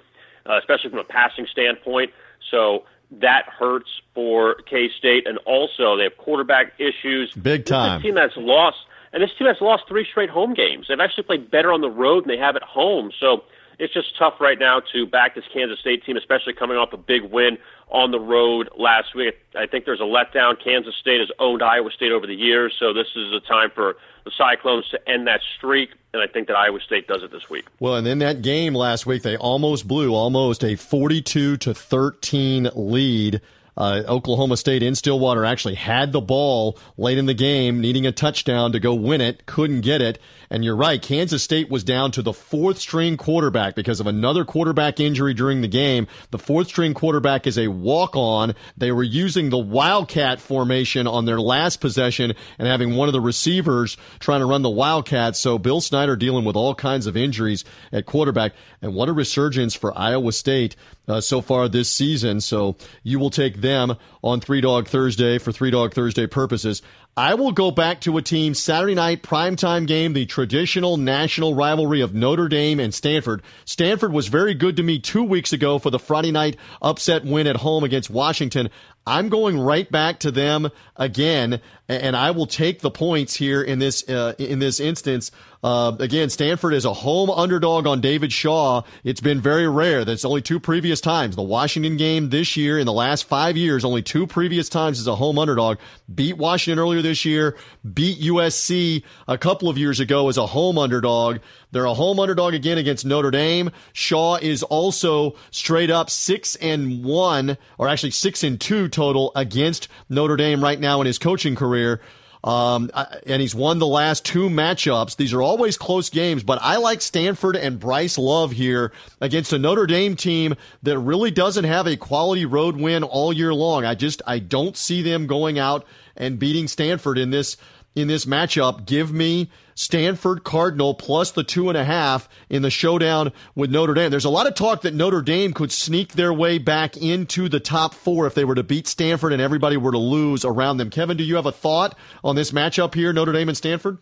uh, 0.48 0.58
especially 0.58 0.90
from 0.90 1.00
a 1.00 1.04
passing 1.04 1.46
standpoint. 1.50 2.10
So 2.50 2.84
that 3.20 3.44
hurts 3.46 4.00
for 4.14 4.56
K 4.68 4.88
State, 4.98 5.26
and 5.26 5.38
also 5.38 5.96
they 5.96 6.04
have 6.04 6.16
quarterback 6.16 6.72
issues. 6.78 7.32
Big 7.34 7.64
time. 7.66 7.90
This 7.90 7.98
is 7.98 8.00
a 8.00 8.02
team 8.02 8.14
that's 8.14 8.36
lost 8.36 8.78
and 9.12 9.22
this 9.22 9.30
team 9.38 9.46
has 9.46 9.60
lost 9.60 9.84
three 9.88 10.06
straight 10.08 10.30
home 10.30 10.54
games. 10.54 10.86
They've 10.88 11.00
actually 11.00 11.24
played 11.24 11.50
better 11.50 11.72
on 11.72 11.80
the 11.80 11.90
road 11.90 12.24
than 12.24 12.28
they 12.28 12.38
have 12.38 12.56
at 12.56 12.62
home. 12.62 13.10
So 13.18 13.44
it's 13.78 13.92
just 13.92 14.16
tough 14.18 14.34
right 14.40 14.58
now 14.58 14.80
to 14.92 15.06
back 15.06 15.34
this 15.34 15.44
Kansas 15.52 15.78
State 15.80 16.04
team, 16.04 16.16
especially 16.16 16.52
coming 16.52 16.76
off 16.76 16.92
a 16.92 16.96
big 16.96 17.24
win 17.24 17.58
on 17.90 18.10
the 18.10 18.20
road 18.20 18.70
last 18.78 19.14
week. 19.14 19.34
I 19.56 19.66
think 19.66 19.84
there's 19.84 20.00
a 20.00 20.04
letdown. 20.04 20.62
Kansas 20.62 20.94
State 20.96 21.20
has 21.20 21.30
owned 21.38 21.62
Iowa 21.62 21.90
State 21.90 22.12
over 22.12 22.26
the 22.26 22.34
years, 22.34 22.74
so 22.78 22.92
this 22.92 23.08
is 23.16 23.32
a 23.32 23.40
time 23.40 23.70
for 23.74 23.96
the 24.24 24.30
Cyclones 24.36 24.88
to 24.90 25.08
end 25.08 25.26
that 25.26 25.40
streak, 25.56 25.90
and 26.14 26.22
I 26.22 26.26
think 26.26 26.46
that 26.48 26.56
Iowa 26.56 26.80
State 26.80 27.06
does 27.08 27.22
it 27.22 27.32
this 27.32 27.50
week. 27.50 27.66
Well, 27.80 27.96
and 27.96 28.06
in 28.06 28.18
that 28.20 28.40
game 28.40 28.74
last 28.74 29.04
week, 29.04 29.22
they 29.22 29.36
almost 29.36 29.86
blew 29.88 30.14
almost 30.14 30.64
a 30.64 30.76
42 30.76 31.56
to 31.58 31.74
13 31.74 32.70
lead 32.74 33.40
uh, 33.76 34.02
Oklahoma 34.06 34.56
State 34.56 34.82
in 34.82 34.94
Stillwater 34.94 35.44
actually 35.44 35.74
had 35.74 36.12
the 36.12 36.20
ball 36.20 36.78
late 36.96 37.18
in 37.18 37.26
the 37.26 37.34
game, 37.34 37.80
needing 37.80 38.06
a 38.06 38.12
touchdown 38.12 38.72
to 38.72 38.80
go 38.80 38.94
win 38.94 39.20
it, 39.20 39.46
couldn't 39.46 39.80
get 39.80 40.02
it. 40.02 40.18
And 40.50 40.64
you're 40.64 40.76
right, 40.76 41.00
Kansas 41.00 41.42
State 41.42 41.70
was 41.70 41.82
down 41.82 42.10
to 42.12 42.22
the 42.22 42.34
fourth 42.34 42.78
string 42.78 43.16
quarterback 43.16 43.74
because 43.74 44.00
of 44.00 44.06
another 44.06 44.44
quarterback 44.44 45.00
injury 45.00 45.32
during 45.32 45.62
the 45.62 45.68
game. 45.68 46.06
The 46.30 46.38
fourth 46.38 46.68
string 46.68 46.92
quarterback 46.92 47.46
is 47.46 47.56
a 47.56 47.68
walk 47.68 48.14
on. 48.16 48.54
They 48.76 48.92
were 48.92 49.02
using 49.02 49.48
the 49.48 49.58
Wildcat 49.58 50.40
formation 50.40 51.06
on 51.06 51.24
their 51.24 51.40
last 51.40 51.80
possession 51.80 52.34
and 52.58 52.68
having 52.68 52.94
one 52.94 53.08
of 53.08 53.14
the 53.14 53.20
receivers 53.20 53.96
trying 54.18 54.40
to 54.40 54.46
run 54.46 54.60
the 54.60 54.68
Wildcat. 54.68 55.36
So 55.36 55.58
Bill 55.58 55.80
Snyder 55.80 56.16
dealing 56.16 56.44
with 56.44 56.56
all 56.56 56.74
kinds 56.74 57.06
of 57.06 57.16
injuries 57.16 57.64
at 57.90 58.04
quarterback. 58.04 58.52
And 58.82 58.94
what 58.94 59.08
a 59.08 59.12
resurgence 59.12 59.74
for 59.74 59.96
Iowa 59.96 60.32
State 60.32 60.76
uh, 61.08 61.20
so 61.20 61.40
far 61.40 61.68
this 61.68 61.90
season. 61.90 62.40
So 62.40 62.76
you 63.02 63.18
will 63.18 63.30
take 63.30 63.60
them 63.60 63.96
on 64.22 64.40
Three 64.40 64.60
Dog 64.60 64.88
Thursday 64.88 65.38
for 65.38 65.52
Three 65.52 65.70
Dog 65.70 65.94
Thursday 65.94 66.26
purposes. 66.26 66.82
I 67.14 67.34
will 67.34 67.52
go 67.52 67.70
back 67.70 68.00
to 68.02 68.16
a 68.16 68.22
team 68.22 68.54
Saturday 68.54 68.94
night 68.94 69.22
primetime 69.22 69.86
game, 69.86 70.14
the 70.14 70.24
traditional 70.24 70.96
national 70.96 71.54
rivalry 71.54 72.00
of 72.00 72.14
Notre 72.14 72.48
Dame 72.48 72.80
and 72.80 72.94
Stanford. 72.94 73.42
Stanford 73.66 74.14
was 74.14 74.28
very 74.28 74.54
good 74.54 74.76
to 74.76 74.82
me 74.82 74.98
two 74.98 75.22
weeks 75.22 75.52
ago 75.52 75.78
for 75.78 75.90
the 75.90 75.98
Friday 75.98 76.32
night 76.32 76.56
upset 76.80 77.22
win 77.22 77.46
at 77.46 77.56
home 77.56 77.84
against 77.84 78.08
Washington. 78.08 78.70
I'm 79.06 79.28
going 79.28 79.58
right 79.58 79.90
back 79.90 80.20
to 80.20 80.30
them 80.30 80.70
again, 80.96 81.60
and 81.88 82.16
I 82.16 82.30
will 82.30 82.46
take 82.46 82.80
the 82.80 82.90
points 82.90 83.34
here 83.34 83.60
in 83.60 83.78
this 83.78 84.08
uh, 84.08 84.34
in 84.38 84.60
this 84.60 84.80
instance. 84.80 85.32
Uh, 85.62 85.96
again, 86.00 86.28
Stanford 86.28 86.74
is 86.74 86.84
a 86.84 86.92
home 86.92 87.30
underdog 87.30 87.86
on 87.86 88.00
David 88.00 88.32
Shaw. 88.32 88.82
It's 89.04 89.20
been 89.20 89.40
very 89.40 89.68
rare. 89.68 90.04
That's 90.04 90.24
only 90.24 90.42
two 90.42 90.58
previous 90.58 91.00
times. 91.00 91.36
The 91.36 91.42
Washington 91.42 91.96
game 91.96 92.30
this 92.30 92.56
year, 92.56 92.80
in 92.80 92.86
the 92.86 92.92
last 92.92 93.28
five 93.28 93.56
years, 93.56 93.84
only 93.84 94.02
two 94.02 94.26
previous 94.26 94.68
times 94.68 94.98
as 94.98 95.06
a 95.06 95.14
home 95.14 95.38
underdog. 95.38 95.78
Beat 96.12 96.36
Washington 96.36 96.80
earlier 96.80 97.00
this 97.00 97.24
year. 97.24 97.56
Beat 97.94 98.20
USC 98.20 99.04
a 99.28 99.38
couple 99.38 99.68
of 99.68 99.78
years 99.78 100.00
ago 100.00 100.28
as 100.28 100.36
a 100.36 100.46
home 100.46 100.78
underdog. 100.78 101.38
They're 101.70 101.84
a 101.84 101.94
home 101.94 102.18
underdog 102.18 102.54
again 102.54 102.78
against 102.78 103.06
Notre 103.06 103.30
Dame. 103.30 103.70
Shaw 103.92 104.38
is 104.42 104.64
also 104.64 105.36
straight 105.52 105.90
up 105.90 106.10
six 106.10 106.56
and 106.56 107.04
one, 107.04 107.56
or 107.78 107.88
actually 107.88 108.10
six 108.10 108.42
and 108.42 108.60
two 108.60 108.88
total 108.88 109.30
against 109.36 109.86
Notre 110.08 110.36
Dame 110.36 110.62
right 110.62 110.80
now 110.80 111.00
in 111.00 111.06
his 111.06 111.18
coaching 111.18 111.54
career. 111.54 112.00
Um, 112.44 112.90
and 113.26 113.40
he's 113.40 113.54
won 113.54 113.78
the 113.78 113.86
last 113.86 114.24
two 114.24 114.48
matchups. 114.48 115.16
These 115.16 115.32
are 115.32 115.42
always 115.42 115.76
close 115.76 116.10
games, 116.10 116.42
but 116.42 116.58
I 116.60 116.76
like 116.78 117.00
Stanford 117.00 117.54
and 117.54 117.78
Bryce 117.78 118.18
Love 118.18 118.50
here 118.50 118.92
against 119.20 119.52
a 119.52 119.58
Notre 119.58 119.86
Dame 119.86 120.16
team 120.16 120.56
that 120.82 120.98
really 120.98 121.30
doesn't 121.30 121.64
have 121.64 121.86
a 121.86 121.96
quality 121.96 122.44
road 122.44 122.76
win 122.76 123.04
all 123.04 123.32
year 123.32 123.54
long. 123.54 123.84
I 123.84 123.94
just, 123.94 124.22
I 124.26 124.40
don't 124.40 124.76
see 124.76 125.02
them 125.02 125.28
going 125.28 125.58
out 125.58 125.86
and 126.16 126.38
beating 126.38 126.66
Stanford 126.66 127.16
in 127.16 127.30
this 127.30 127.56
in 127.94 128.08
this 128.08 128.24
matchup. 128.24 128.86
Give 128.86 129.12
me 129.12 129.50
Stanford 129.74 130.44
Cardinal 130.44 130.94
plus 130.94 131.30
the 131.30 131.44
two 131.44 131.68
and 131.68 131.76
a 131.76 131.84
half 131.84 132.28
in 132.48 132.62
the 132.62 132.70
showdown 132.70 133.32
with 133.54 133.70
Notre 133.70 133.94
Dame. 133.94 134.10
There's 134.10 134.24
a 134.24 134.30
lot 134.30 134.46
of 134.46 134.54
talk 134.54 134.82
that 134.82 134.94
Notre 134.94 135.22
Dame 135.22 135.52
could 135.52 135.72
sneak 135.72 136.12
their 136.12 136.32
way 136.32 136.58
back 136.58 136.96
into 136.96 137.48
the 137.48 137.60
top 137.60 137.94
four 137.94 138.26
if 138.26 138.34
they 138.34 138.44
were 138.44 138.54
to 138.54 138.62
beat 138.62 138.86
Stanford 138.86 139.32
and 139.32 139.42
everybody 139.42 139.76
were 139.76 139.92
to 139.92 139.98
lose 139.98 140.44
around 140.44 140.76
them. 140.76 140.90
Kevin, 140.90 141.16
do 141.16 141.24
you 141.24 141.36
have 141.36 141.46
a 141.46 141.52
thought 141.52 141.96
on 142.22 142.36
this 142.36 142.50
matchup 142.50 142.94
here, 142.94 143.12
Notre 143.12 143.32
Dame 143.32 143.48
and 143.48 143.56
Stanford? 143.56 143.98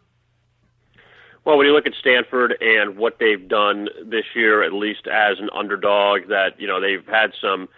Well, 1.44 1.56
when 1.56 1.66
you 1.66 1.72
look 1.72 1.86
at 1.86 1.94
Stanford 1.98 2.56
and 2.60 2.98
what 2.98 3.18
they've 3.18 3.48
done 3.48 3.88
this 4.04 4.24
year, 4.34 4.62
at 4.62 4.72
least 4.72 5.06
as 5.06 5.38
an 5.38 5.48
underdog, 5.54 6.28
that 6.28 6.60
you 6.60 6.66
know 6.66 6.80
they've 6.80 7.06
had 7.06 7.32
some 7.40 7.68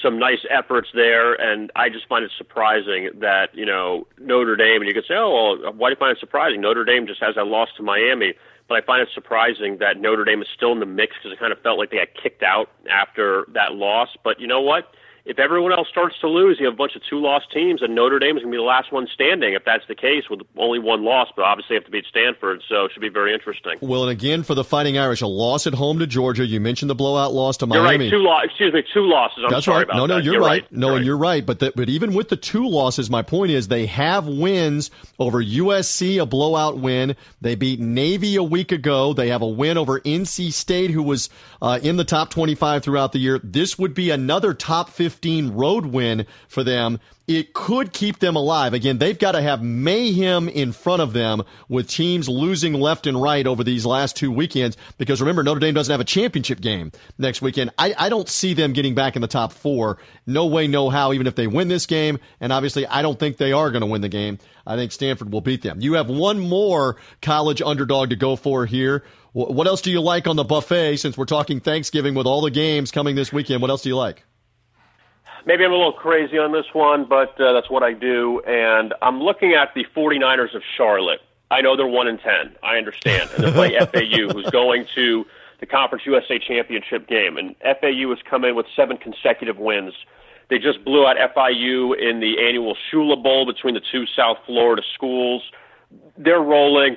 some 0.00 0.18
nice 0.18 0.44
efforts 0.48 0.88
there, 0.94 1.34
and 1.34 1.70
I 1.76 1.88
just 1.88 2.08
find 2.08 2.24
it 2.24 2.30
surprising 2.36 3.10
that 3.20 3.54
you 3.54 3.66
know 3.66 4.06
Notre 4.18 4.56
Dame. 4.56 4.80
And 4.80 4.88
you 4.88 4.94
could 4.94 5.06
say, 5.06 5.14
oh, 5.16 5.58
well, 5.60 5.72
why 5.72 5.88
do 5.88 5.92
you 5.92 5.98
find 5.98 6.16
it 6.16 6.20
surprising? 6.20 6.60
Notre 6.60 6.84
Dame 6.84 7.06
just 7.06 7.20
has 7.20 7.34
that 7.34 7.46
loss 7.46 7.68
to 7.76 7.82
Miami, 7.82 8.34
but 8.68 8.82
I 8.82 8.86
find 8.86 9.02
it 9.02 9.08
surprising 9.12 9.78
that 9.78 10.00
Notre 10.00 10.24
Dame 10.24 10.42
is 10.42 10.48
still 10.54 10.72
in 10.72 10.80
the 10.80 10.86
mix 10.86 11.16
because 11.16 11.32
it 11.32 11.38
kind 11.38 11.52
of 11.52 11.60
felt 11.60 11.78
like 11.78 11.90
they 11.90 11.98
got 11.98 12.08
kicked 12.20 12.42
out 12.42 12.70
after 12.90 13.46
that 13.54 13.74
loss. 13.74 14.08
But 14.24 14.40
you 14.40 14.46
know 14.46 14.60
what? 14.60 14.94
If 15.24 15.38
everyone 15.38 15.72
else 15.72 15.88
starts 15.88 16.18
to 16.20 16.28
lose, 16.28 16.58
you 16.58 16.66
have 16.66 16.74
a 16.74 16.76
bunch 16.76 16.96
of 16.96 17.02
two 17.08 17.20
loss 17.20 17.42
teams, 17.52 17.80
and 17.80 17.94
Notre 17.94 18.18
Dame 18.18 18.36
is 18.36 18.42
going 18.42 18.50
to 18.50 18.56
be 18.56 18.60
the 18.60 18.66
last 18.66 18.90
one 18.90 19.06
standing 19.14 19.54
if 19.54 19.64
that's 19.64 19.86
the 19.86 19.94
case 19.94 20.24
with 20.28 20.40
only 20.56 20.80
one 20.80 21.04
loss, 21.04 21.28
but 21.36 21.44
obviously 21.44 21.76
have 21.76 21.84
to 21.84 21.92
beat 21.92 22.04
Stanford, 22.10 22.60
so 22.68 22.86
it 22.86 22.92
should 22.92 23.00
be 23.00 23.08
very 23.08 23.32
interesting. 23.32 23.78
Well, 23.80 24.02
and 24.02 24.10
again, 24.10 24.42
for 24.42 24.56
the 24.56 24.64
Fighting 24.64 24.98
Irish, 24.98 25.20
a 25.20 25.28
loss 25.28 25.66
at 25.68 25.74
home 25.74 26.00
to 26.00 26.08
Georgia. 26.08 26.44
You 26.44 26.58
mentioned 26.58 26.90
the 26.90 26.96
blowout 26.96 27.32
loss 27.32 27.56
to 27.58 27.66
Miami. 27.66 28.08
You're 28.08 28.18
right, 28.18 28.18
two 28.18 28.18
lo- 28.18 28.40
excuse 28.42 28.72
me, 28.72 28.82
two 28.92 29.06
losses. 29.06 29.44
I'm 29.44 29.50
that's 29.50 29.64
sorry 29.64 29.84
right. 29.84 29.96
no, 29.96 30.06
no, 30.06 30.16
that. 30.16 30.24
you're, 30.24 30.34
you're 30.34 30.42
right. 30.42 30.62
right. 30.62 30.72
No, 30.72 30.88
you're 30.88 30.96
and 30.96 31.06
you're 31.06 31.16
right. 31.16 31.46
But 31.46 31.60
the, 31.60 31.72
but 31.76 31.88
even 31.88 32.14
with 32.14 32.28
the 32.28 32.36
two 32.36 32.66
losses, 32.66 33.08
my 33.08 33.22
point 33.22 33.52
is 33.52 33.68
they 33.68 33.86
have 33.86 34.26
wins 34.26 34.90
over 35.20 35.42
USC, 35.42 36.20
a 36.20 36.26
blowout 36.26 36.78
win. 36.78 37.14
They 37.40 37.54
beat 37.54 37.78
Navy 37.78 38.34
a 38.34 38.42
week 38.42 38.72
ago. 38.72 39.12
They 39.12 39.28
have 39.28 39.42
a 39.42 39.48
win 39.48 39.78
over 39.78 40.00
NC 40.00 40.52
State, 40.52 40.90
who 40.90 41.02
was 41.02 41.30
uh, 41.60 41.78
in 41.80 41.96
the 41.96 42.04
top 42.04 42.30
25 42.30 42.82
throughout 42.82 43.12
the 43.12 43.20
year. 43.20 43.40
This 43.44 43.78
would 43.78 43.94
be 43.94 44.10
another 44.10 44.52
top 44.52 44.90
15 44.90 45.11
road 45.20 45.86
win 45.86 46.26
for 46.48 46.64
them. 46.64 47.00
It 47.28 47.54
could 47.54 47.92
keep 47.92 48.18
them 48.18 48.34
alive. 48.34 48.74
Again, 48.74 48.98
they've 48.98 49.18
got 49.18 49.32
to 49.32 49.42
have 49.42 49.62
mayhem 49.62 50.48
in 50.48 50.72
front 50.72 51.02
of 51.02 51.12
them 51.12 51.44
with 51.68 51.88
teams 51.88 52.28
losing 52.28 52.74
left 52.74 53.06
and 53.06 53.20
right 53.20 53.46
over 53.46 53.62
these 53.62 53.86
last 53.86 54.16
two 54.16 54.30
weekends. 54.30 54.76
Because 54.98 55.20
remember, 55.20 55.42
Notre 55.44 55.60
Dame 55.60 55.72
doesn't 55.72 55.92
have 55.92 56.00
a 56.00 56.04
championship 56.04 56.60
game 56.60 56.90
next 57.18 57.40
weekend. 57.40 57.70
I, 57.78 57.94
I 57.96 58.08
don't 58.08 58.28
see 58.28 58.54
them 58.54 58.72
getting 58.72 58.94
back 58.94 59.14
in 59.14 59.22
the 59.22 59.28
top 59.28 59.52
four. 59.52 59.98
No 60.26 60.46
way, 60.46 60.66
no 60.66 60.90
how, 60.90 61.12
even 61.12 61.28
if 61.28 61.36
they 61.36 61.46
win 61.46 61.68
this 61.68 61.86
game. 61.86 62.18
And 62.40 62.52
obviously, 62.52 62.86
I 62.88 63.02
don't 63.02 63.18
think 63.18 63.36
they 63.36 63.52
are 63.52 63.70
going 63.70 63.82
to 63.82 63.86
win 63.86 64.00
the 64.00 64.08
game. 64.08 64.38
I 64.66 64.76
think 64.76 64.90
Stanford 64.90 65.32
will 65.32 65.40
beat 65.40 65.62
them. 65.62 65.80
You 65.80 65.94
have 65.94 66.08
one 66.08 66.40
more 66.40 66.96
college 67.20 67.62
underdog 67.62 68.10
to 68.10 68.16
go 68.16 68.34
for 68.36 68.66
here. 68.66 69.04
What 69.32 69.66
else 69.66 69.80
do 69.80 69.90
you 69.90 70.00
like 70.00 70.26
on 70.26 70.36
the 70.36 70.44
buffet 70.44 70.98
since 70.98 71.16
we're 71.16 71.24
talking 71.24 71.60
Thanksgiving 71.60 72.14
with 72.14 72.26
all 72.26 72.42
the 72.42 72.50
games 72.50 72.90
coming 72.90 73.16
this 73.16 73.32
weekend? 73.32 73.62
What 73.62 73.70
else 73.70 73.82
do 73.82 73.88
you 73.88 73.96
like? 73.96 74.24
Maybe 75.44 75.64
I'm 75.64 75.72
a 75.72 75.76
little 75.76 75.92
crazy 75.92 76.38
on 76.38 76.52
this 76.52 76.66
one, 76.72 77.04
but 77.04 77.40
uh, 77.40 77.52
that's 77.52 77.68
what 77.68 77.82
I 77.82 77.92
do. 77.92 78.40
And 78.46 78.94
I'm 79.02 79.20
looking 79.20 79.54
at 79.54 79.74
the 79.74 79.84
49ers 79.96 80.54
of 80.54 80.62
Charlotte. 80.76 81.20
I 81.50 81.60
know 81.60 81.76
they're 81.76 81.86
1 81.86 82.08
in 82.08 82.18
10. 82.18 82.56
I 82.62 82.76
understand. 82.76 83.28
And 83.36 83.44
they 83.44 83.52
play 83.52 83.78
FAU, 83.78 84.32
who's 84.32 84.48
going 84.50 84.86
to 84.94 85.26
the 85.60 85.66
Conference 85.66 86.06
USA 86.06 86.38
Championship 86.38 87.08
game. 87.08 87.36
And 87.36 87.56
FAU 87.60 88.08
has 88.10 88.18
come 88.28 88.44
in 88.44 88.54
with 88.54 88.66
seven 88.74 88.96
consecutive 88.96 89.58
wins. 89.58 89.94
They 90.48 90.58
just 90.58 90.84
blew 90.84 91.06
out 91.06 91.16
FIU 91.16 91.98
in 91.98 92.20
the 92.20 92.36
annual 92.46 92.76
Shula 92.90 93.20
Bowl 93.22 93.46
between 93.46 93.74
the 93.74 93.80
two 93.80 94.04
South 94.06 94.38
Florida 94.46 94.82
schools. 94.94 95.42
They're 96.16 96.40
rolling. 96.40 96.96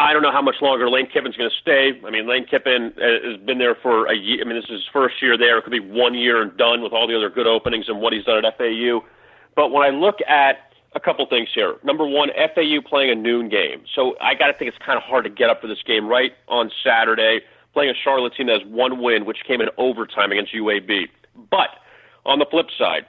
I 0.00 0.12
don't 0.12 0.22
know 0.22 0.30
how 0.30 0.42
much 0.42 0.56
longer 0.62 0.88
Lane 0.88 1.08
Kiffin's 1.12 1.36
going 1.36 1.50
to 1.50 1.56
stay. 1.60 2.00
I 2.06 2.10
mean, 2.10 2.28
Lane 2.28 2.46
Kiffin 2.46 2.94
uh, 2.96 3.30
has 3.30 3.40
been 3.44 3.58
there 3.58 3.74
for 3.74 4.06
a 4.06 4.14
year. 4.14 4.40
I 4.40 4.44
mean, 4.44 4.54
this 4.54 4.64
is 4.66 4.82
his 4.82 4.88
first 4.92 5.20
year 5.20 5.36
there. 5.36 5.58
It 5.58 5.64
could 5.64 5.72
be 5.72 5.80
one 5.80 6.14
year 6.14 6.40
and 6.40 6.56
done 6.56 6.82
with 6.82 6.92
all 6.92 7.08
the 7.08 7.16
other 7.16 7.28
good 7.28 7.48
openings 7.48 7.88
and 7.88 8.00
what 8.00 8.12
he's 8.12 8.24
done 8.24 8.44
at 8.44 8.56
FAU. 8.56 9.00
But 9.56 9.72
when 9.72 9.82
I 9.82 9.90
look 9.90 10.20
at 10.28 10.72
a 10.94 11.00
couple 11.00 11.26
things 11.26 11.48
here, 11.52 11.76
number 11.82 12.06
one, 12.06 12.28
FAU 12.54 12.80
playing 12.88 13.10
a 13.10 13.14
noon 13.16 13.48
game. 13.48 13.82
So 13.92 14.14
I 14.20 14.34
got 14.34 14.46
to 14.46 14.52
think 14.52 14.68
it's 14.68 14.84
kind 14.84 14.96
of 14.96 15.02
hard 15.02 15.24
to 15.24 15.30
get 15.30 15.50
up 15.50 15.60
for 15.60 15.66
this 15.66 15.82
game 15.84 16.06
right 16.06 16.32
on 16.46 16.70
Saturday, 16.84 17.40
playing 17.72 17.90
a 17.90 17.94
Charlotte 17.94 18.34
team 18.36 18.46
that 18.46 18.60
has 18.62 18.70
one 18.70 19.02
win, 19.02 19.24
which 19.24 19.38
came 19.48 19.60
in 19.60 19.68
overtime 19.78 20.30
against 20.30 20.54
UAB. 20.54 21.08
But 21.50 21.70
on 22.24 22.38
the 22.38 22.46
flip 22.48 22.66
side, 22.78 23.04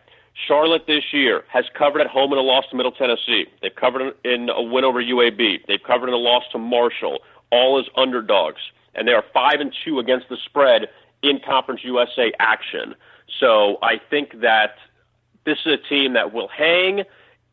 Charlotte 0.47 0.87
this 0.87 1.03
year 1.11 1.43
has 1.47 1.65
covered 1.77 2.01
at 2.01 2.07
home 2.07 2.31
in 2.31 2.39
a 2.39 2.41
loss 2.41 2.65
to 2.69 2.75
Middle 2.75 2.91
Tennessee. 2.91 3.45
They've 3.61 3.75
covered 3.75 4.13
in 4.23 4.49
a 4.49 4.61
win 4.61 4.83
over 4.83 5.01
UAB. 5.01 5.65
They've 5.67 5.83
covered 5.85 6.07
in 6.07 6.13
a 6.13 6.17
loss 6.17 6.43
to 6.51 6.57
Marshall, 6.57 7.19
all 7.51 7.79
as 7.79 7.85
underdogs. 7.95 8.61
And 8.95 9.07
they 9.07 9.11
are 9.11 9.23
5 9.33 9.59
and 9.59 9.73
2 9.85 9.99
against 9.99 10.29
the 10.29 10.37
spread 10.45 10.87
in 11.21 11.39
Conference 11.45 11.81
USA 11.83 12.31
action. 12.39 12.95
So 13.39 13.77
I 13.81 13.99
think 14.09 14.41
that 14.41 14.75
this 15.45 15.57
is 15.65 15.73
a 15.73 15.89
team 15.89 16.13
that 16.13 16.33
will 16.33 16.47
hang. 16.47 17.03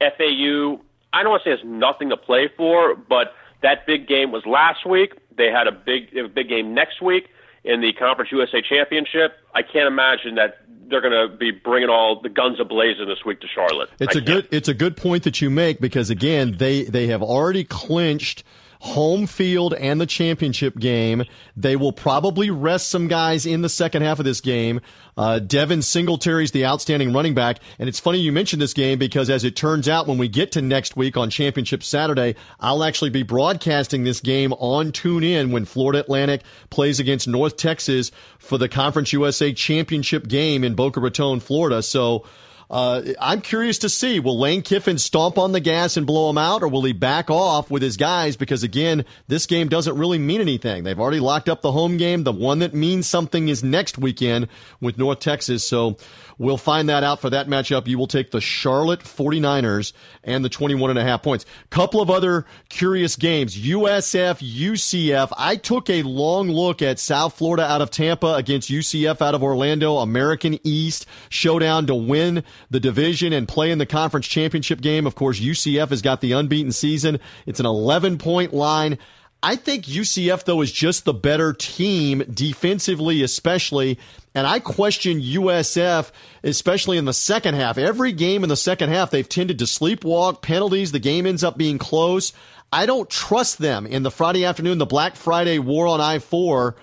FAU, 0.01 0.81
I 1.13 1.23
don't 1.23 1.31
want 1.31 1.43
to 1.45 1.51
say 1.51 1.51
has 1.51 1.61
nothing 1.65 2.11
to 2.11 2.17
play 2.17 2.49
for, 2.57 2.95
but 2.95 3.35
that 3.63 3.87
big 3.87 4.07
game 4.07 4.33
was 4.33 4.45
last 4.47 4.87
week. 4.87 5.15
They 5.37 5.51
had 5.51 5.67
a 5.67 5.73
big, 5.73 6.17
a 6.17 6.29
big 6.29 6.49
game 6.49 6.75
next 6.75 7.03
week 7.03 7.29
in 7.67 7.81
the 7.81 7.93
Conference 7.93 8.31
USA 8.33 8.63
Championship. 8.63 9.37
I 9.55 9.63
can't 9.63 9.89
imagine 9.89 10.37
that 10.37 10.59
they're 10.89 11.01
going 11.01 11.31
to 11.31 11.37
be 11.37 11.51
bringing 11.51 11.89
all 11.89 12.21
the 12.21 12.29
guns 12.29 12.59
ablazing 12.59 13.07
this 13.07 13.25
week 13.25 13.41
to 13.41 13.49
Charlotte. 13.49 13.91
It's 13.99 14.17
I 14.17 14.21
a 14.21 14.23
good 14.23 14.49
it's 14.53 14.69
a 14.69 14.75
good 14.75 14.97
point 14.97 15.25
that 15.25 15.43
you 15.43 15.51
make 15.51 15.81
because 15.81 16.09
again 16.09 16.57
they 16.59 16.85
they 16.85 17.09
have 17.09 17.23
already 17.23 17.65
clinched 17.65 18.45
home 18.81 19.27
field 19.27 19.75
and 19.75 20.01
the 20.01 20.07
championship 20.07 20.79
game. 20.79 21.25
They 21.57 21.77
will 21.77 21.93
probably 21.93 22.51
rest 22.51 22.89
some 22.89 23.09
guys 23.09 23.47
in 23.47 23.63
the 23.63 23.69
second 23.69 24.03
half 24.03 24.19
of 24.19 24.25
this 24.25 24.41
game. 24.41 24.81
Uh, 25.17 25.39
Devin 25.39 25.81
Singletary's 25.81 26.51
the 26.51 26.67
outstanding 26.67 27.13
running 27.13 27.35
back. 27.35 27.59
And 27.79 27.89
it's 27.89 28.01
funny 28.01 28.19
you 28.19 28.33
mentioned 28.33 28.61
this 28.61 28.75
game 28.75 28.99
because 28.99 29.31
as 29.31 29.45
it 29.45 29.57
turns 29.57 29.89
out, 29.89 30.07
when 30.07 30.19
we 30.19 30.29
get 30.29 30.53
to 30.53 30.63
next 30.63 30.97
week 30.97 31.17
on 31.17 31.31
championship 31.31 31.83
Saturday, 31.83 32.37
I'll 32.61 32.85
actually 32.85 33.11
be 33.11 33.23
broadcasting 33.23 34.05
this 34.05 34.21
game 34.21 34.53
on 34.55 34.93
TuneIn 34.93 35.53
when 35.53 35.65
Florida 35.65 36.01
Atlantic 36.01 36.43
plays 36.71 37.01
against 37.01 37.27
North 37.27 37.57
Texas 37.57 38.11
for 38.39 38.59
the 38.59 38.69
Conference 38.69 39.13
USA 39.13 39.53
championship 39.53 40.29
game 40.29 40.63
in 40.65 40.75
Boca 40.75 41.01
Raton, 41.01 41.41
Florida. 41.41 41.83
So, 41.83 42.25
uh, 42.69 43.03
I'm 43.21 43.41
curious 43.41 43.79
to 43.79 43.89
see 43.89 44.19
will 44.21 44.39
Lane 44.39 44.63
Kiffin 44.63 44.99
stomp 44.99 45.39
on 45.39 45.53
the 45.53 45.61
gas 45.61 45.97
and 45.97 46.07
blow 46.07 46.29
him 46.31 46.39
out, 46.39 46.63
or 46.63 46.69
will 46.69 46.83
he 46.83 46.93
back 46.93 47.31
off 47.31 47.71
with 47.71 47.83
his 47.83 47.97
guys? 47.97 48.37
Because 48.37 48.63
again, 48.63 49.05
this 49.29 49.47
game 49.47 49.69
doesn't 49.69 49.97
really 49.97 50.19
mean 50.19 50.41
anything. 50.41 50.85
They've 50.85 50.99
already 50.99 51.21
locked 51.21 51.49
up 51.49 51.63
the 51.63 51.73
home 51.73 51.97
game. 51.97 52.25
The 52.25 52.33
one 52.33 52.59
that 52.61 52.75
means 52.75 53.07
something 53.07 53.49
is 53.49 53.63
next 53.63 53.99
weekend 53.99 54.49
with 54.81 54.99
North 54.99 55.21
Texas. 55.21 55.67
So 55.67 55.97
we'll 56.39 56.57
find 56.57 56.89
that 56.89 57.03
out 57.03 57.21
for 57.21 57.31
that 57.31 57.49
matchup. 57.49 57.87
You 57.87 57.99
will 57.99 58.07
take 58.07 58.31
the 58.31 58.41
Charlotte 58.41 59.01
49ers 59.01 59.93
and 60.25 60.45
the 60.45 60.49
21 60.49 60.91
and 60.91 60.99
a 60.99 61.03
half 61.03 61.23
points. 61.23 61.47
Couple 61.71 62.01
of 62.01 62.11
other 62.11 62.47
curious 62.69 63.17
games. 63.17 63.57
USF, 63.57 64.39
UCF. 64.41 65.33
I 65.37 65.57
took 65.57 65.89
a 65.91 66.03
long 66.03 66.49
look 66.51 66.83
at 66.83 66.99
South 66.99 67.37
Florida 67.37 67.65
out 67.65 67.83
of 67.83 67.91
Tampa 67.91 68.35
against 68.35 68.71
UCF 68.71 69.21
out 69.21 69.35
of 69.35 69.43
Orlando, 69.43 69.99
American 69.99 70.59
East 70.65 71.07
showdown 71.29 71.87
to 71.87 71.95
win 71.95 72.45
the 72.71 72.81
division 72.81 73.33
and 73.33 73.49
play 73.49 73.71
in 73.71 73.79
the 73.79 73.87
conference 73.87 74.27
championship 74.27 74.81
game. 74.81 75.07
Of 75.07 75.15
course, 75.15 75.41
UCF 75.41 75.91
has 75.91 76.03
got 76.03 76.21
the 76.21 76.33
unbeaten 76.33 76.73
season. 76.73 77.21
It's 77.47 77.61
an 77.61 77.67
11 77.67 78.19
point 78.19 78.53
line. 78.53 78.99
I 79.43 79.55
think 79.57 79.85
UCF, 79.85 80.45
though, 80.45 80.61
is 80.61 80.73
just 80.73 81.05
the 81.05 81.15
better 81.15 81.53
team 81.53 82.25
defensively, 82.33 83.23
especially. 83.23 83.99
And 84.37 84.47
I 84.47 84.61
question 84.61 85.23
USF, 85.23 86.11
especially 86.45 86.99
in 86.99 87.07
the 87.07 87.15
second 87.15 87.55
half. 87.55 87.79
Every 87.79 88.13
game 88.13 88.43
in 88.43 88.51
the 88.51 88.57
second 88.57 88.91
half, 88.91 89.11
they've 89.11 89.27
tended 89.27 89.61
to 89.61 89.65
sleepwalk, 89.65 90.43
penalties. 90.43 90.93
The 90.93 90.99
game 90.99 91.25
ends 91.25 91.43
up 91.43 91.57
being 91.57 91.79
close. 91.79 92.35
I 92.71 92.85
don't 92.85 93.09
trust 93.09 93.57
them 93.57 93.87
in 93.87 94.03
the 94.03 94.11
Friday 94.11 94.45
afternoon, 94.45 94.77
the 94.77 94.85
Black 94.85 95.17
Friday 95.17 95.59
war 95.59 95.87
on 95.87 96.03
I 96.03 96.19
4 96.19 96.77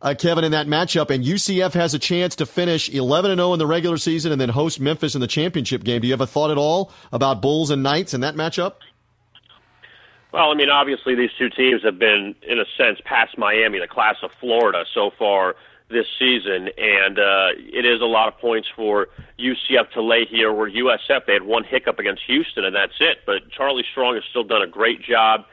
uh, 0.00 0.14
Kevin, 0.16 0.44
in 0.44 0.52
that 0.52 0.68
matchup. 0.68 1.10
And 1.10 1.24
UCF 1.24 1.72
has 1.72 1.92
a 1.92 1.98
chance 1.98 2.36
to 2.36 2.46
finish 2.46 2.88
11 2.88 3.32
and 3.32 3.40
0 3.40 3.54
in 3.54 3.58
the 3.58 3.66
regular 3.66 3.96
season 3.96 4.30
and 4.30 4.40
then 4.40 4.50
host 4.50 4.78
Memphis 4.78 5.16
in 5.16 5.20
the 5.20 5.26
championship 5.26 5.82
game. 5.82 6.02
Do 6.02 6.06
you 6.06 6.12
have 6.12 6.20
a 6.20 6.26
thought 6.28 6.52
at 6.52 6.58
all 6.58 6.92
about 7.10 7.42
Bulls 7.42 7.70
and 7.70 7.82
Knights 7.82 8.14
in 8.14 8.20
that 8.20 8.36
matchup? 8.36 8.74
Well, 10.32 10.52
I 10.52 10.54
mean, 10.54 10.70
obviously 10.70 11.16
these 11.16 11.30
two 11.36 11.50
teams 11.50 11.82
have 11.82 11.98
been, 11.98 12.36
in 12.42 12.60
a 12.60 12.64
sense, 12.78 13.00
past 13.04 13.36
Miami, 13.36 13.80
the 13.80 13.88
class 13.88 14.16
of 14.22 14.30
Florida 14.40 14.84
so 14.94 15.10
far 15.18 15.56
this 15.92 16.06
season, 16.18 16.70
and 16.76 17.18
uh, 17.18 17.48
it 17.56 17.84
is 17.84 18.00
a 18.00 18.06
lot 18.06 18.28
of 18.28 18.38
points 18.38 18.68
for 18.74 19.08
UCF 19.38 19.90
to 19.92 20.02
lay 20.02 20.24
here. 20.24 20.52
Where 20.52 20.70
USF 20.70 21.26
they 21.26 21.34
had 21.34 21.42
one 21.42 21.64
hiccup 21.64 21.98
against 21.98 22.22
Houston, 22.26 22.64
and 22.64 22.74
that's 22.74 22.96
it. 23.00 23.18
But 23.26 23.50
Charlie 23.50 23.84
Strong 23.90 24.14
has 24.16 24.24
still 24.28 24.44
done 24.44 24.62
a 24.62 24.66
great 24.66 25.02
job 25.02 25.44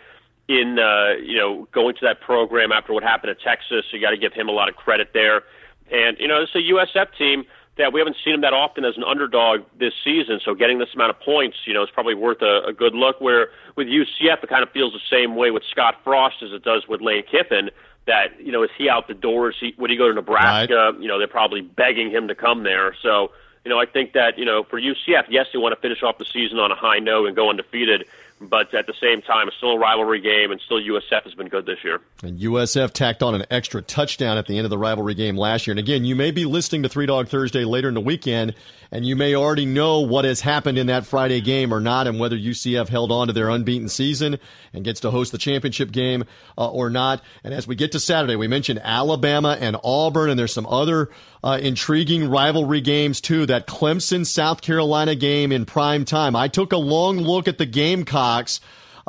in 0.47 0.79
uh, 0.79 1.21
you 1.23 1.37
know 1.37 1.67
going 1.71 1.95
to 1.95 2.01
that 2.01 2.21
program 2.21 2.71
after 2.71 2.93
what 2.93 3.03
happened 3.03 3.31
at 3.31 3.41
Texas. 3.41 3.85
So 3.89 3.97
you 3.97 4.01
got 4.01 4.11
to 4.11 4.17
give 4.17 4.33
him 4.33 4.49
a 4.49 4.53
lot 4.53 4.69
of 4.69 4.75
credit 4.75 5.11
there. 5.13 5.43
And 5.91 6.17
you 6.19 6.27
know, 6.27 6.41
it's 6.41 6.55
a 6.55 6.59
USF 6.59 7.15
team 7.17 7.45
that 7.77 7.93
we 7.93 8.01
haven't 8.01 8.17
seen 8.23 8.33
him 8.33 8.41
that 8.41 8.53
often 8.53 8.83
as 8.83 8.97
an 8.97 9.03
underdog 9.03 9.61
this 9.79 9.93
season. 10.03 10.41
So 10.43 10.53
getting 10.53 10.79
this 10.79 10.89
amount 10.93 11.11
of 11.11 11.19
points, 11.21 11.57
you 11.65 11.73
know, 11.73 11.81
is 11.81 11.89
probably 11.89 12.13
worth 12.13 12.41
a, 12.41 12.67
a 12.67 12.73
good 12.73 12.93
look. 12.93 13.21
Where 13.21 13.49
with 13.75 13.87
UCF, 13.87 14.43
it 14.43 14.49
kind 14.49 14.63
of 14.63 14.69
feels 14.71 14.93
the 14.93 14.99
same 15.09 15.35
way 15.35 15.49
with 15.49 15.63
Scott 15.71 15.95
Frost 16.03 16.43
as 16.43 16.51
it 16.51 16.63
does 16.63 16.87
with 16.87 17.01
Lane 17.01 17.23
Kiffin. 17.23 17.69
That 18.09 18.43
you 18.43 18.51
know, 18.51 18.63
is 18.63 18.71
he 18.75 18.89
out 18.89 19.07
the 19.07 19.13
door? 19.13 19.51
Is 19.51 19.55
he 19.59 19.75
would 19.77 19.91
he 19.91 19.95
go 19.95 20.07
to 20.07 20.13
Nebraska? 20.15 20.73
Right. 20.73 20.99
You 20.99 21.07
know, 21.07 21.19
they're 21.19 21.27
probably 21.27 21.61
begging 21.61 22.09
him 22.09 22.27
to 22.27 22.33
come 22.33 22.63
there. 22.63 22.95
So 23.03 23.31
you 23.63 23.69
know, 23.69 23.79
I 23.79 23.85
think 23.85 24.13
that 24.13 24.39
you 24.39 24.45
know 24.45 24.63
for 24.63 24.81
UCF, 24.81 25.25
yes, 25.29 25.45
they 25.53 25.59
want 25.59 25.75
to 25.75 25.79
finish 25.79 26.01
off 26.01 26.17
the 26.17 26.25
season 26.25 26.57
on 26.57 26.71
a 26.71 26.75
high 26.75 26.97
note 26.97 27.27
and 27.27 27.35
go 27.35 27.49
undefeated 27.49 28.05
but 28.41 28.73
at 28.73 28.87
the 28.87 28.93
same 29.01 29.21
time, 29.21 29.47
it's 29.47 29.57
still 29.57 29.73
a 29.73 29.79
rivalry 29.79 30.21
game, 30.21 30.51
and 30.51 30.61
still 30.61 30.79
USF 30.79 31.23
has 31.23 31.33
been 31.33 31.49
good 31.49 31.65
this 31.65 31.79
year. 31.83 31.99
And 32.23 32.39
USF 32.39 32.91
tacked 32.91 33.21
on 33.21 33.35
an 33.35 33.45
extra 33.51 33.81
touchdown 33.81 34.37
at 34.37 34.47
the 34.47 34.57
end 34.57 34.65
of 34.65 34.69
the 34.69 34.77
rivalry 34.77 35.13
game 35.13 35.35
last 35.35 35.67
year. 35.67 35.73
And 35.73 35.79
again, 35.79 36.05
you 36.05 36.15
may 36.15 36.31
be 36.31 36.45
listening 36.45 36.83
to 36.83 36.89
Three 36.89 37.05
Dog 37.05 37.27
Thursday 37.27 37.65
later 37.65 37.89
in 37.89 37.95
the 37.95 38.01
weekend, 38.01 38.55
and 38.91 39.05
you 39.05 39.15
may 39.15 39.35
already 39.35 39.65
know 39.65 39.99
what 39.99 40.23
has 40.23 40.41
happened 40.41 40.77
in 40.77 40.87
that 40.87 41.05
Friday 41.05 41.41
game 41.41 41.73
or 41.73 41.81
not, 41.81 42.07
and 42.07 42.19
whether 42.19 42.37
UCF 42.37 42.87
held 42.87 43.11
on 43.11 43.27
to 43.27 43.33
their 43.33 43.49
unbeaten 43.49 43.89
season 43.89 44.39
and 44.73 44.85
gets 44.85 45.01
to 45.01 45.11
host 45.11 45.31
the 45.33 45.37
championship 45.37 45.91
game 45.91 46.23
uh, 46.57 46.69
or 46.69 46.89
not. 46.89 47.21
And 47.43 47.53
as 47.53 47.67
we 47.67 47.75
get 47.75 47.91
to 47.91 47.99
Saturday, 47.99 48.37
we 48.37 48.47
mentioned 48.47 48.79
Alabama 48.81 49.57
and 49.59 49.75
Auburn, 49.83 50.29
and 50.29 50.39
there's 50.39 50.53
some 50.53 50.65
other 50.65 51.09
uh, 51.43 51.59
intriguing 51.61 52.29
rivalry 52.29 52.81
games 52.81 53.21
too. 53.21 53.45
That 53.45 53.67
Clemson 53.67 54.25
South 54.25 54.61
Carolina 54.61 55.15
game 55.15 55.51
in 55.51 55.65
prime 55.65 56.05
time. 56.05 56.35
I 56.35 56.47
took 56.47 56.73
a 56.73 56.77
long 56.77 57.17
look 57.17 57.47
at 57.47 57.57
the 57.57 57.65
Gamecocks. 57.65 58.59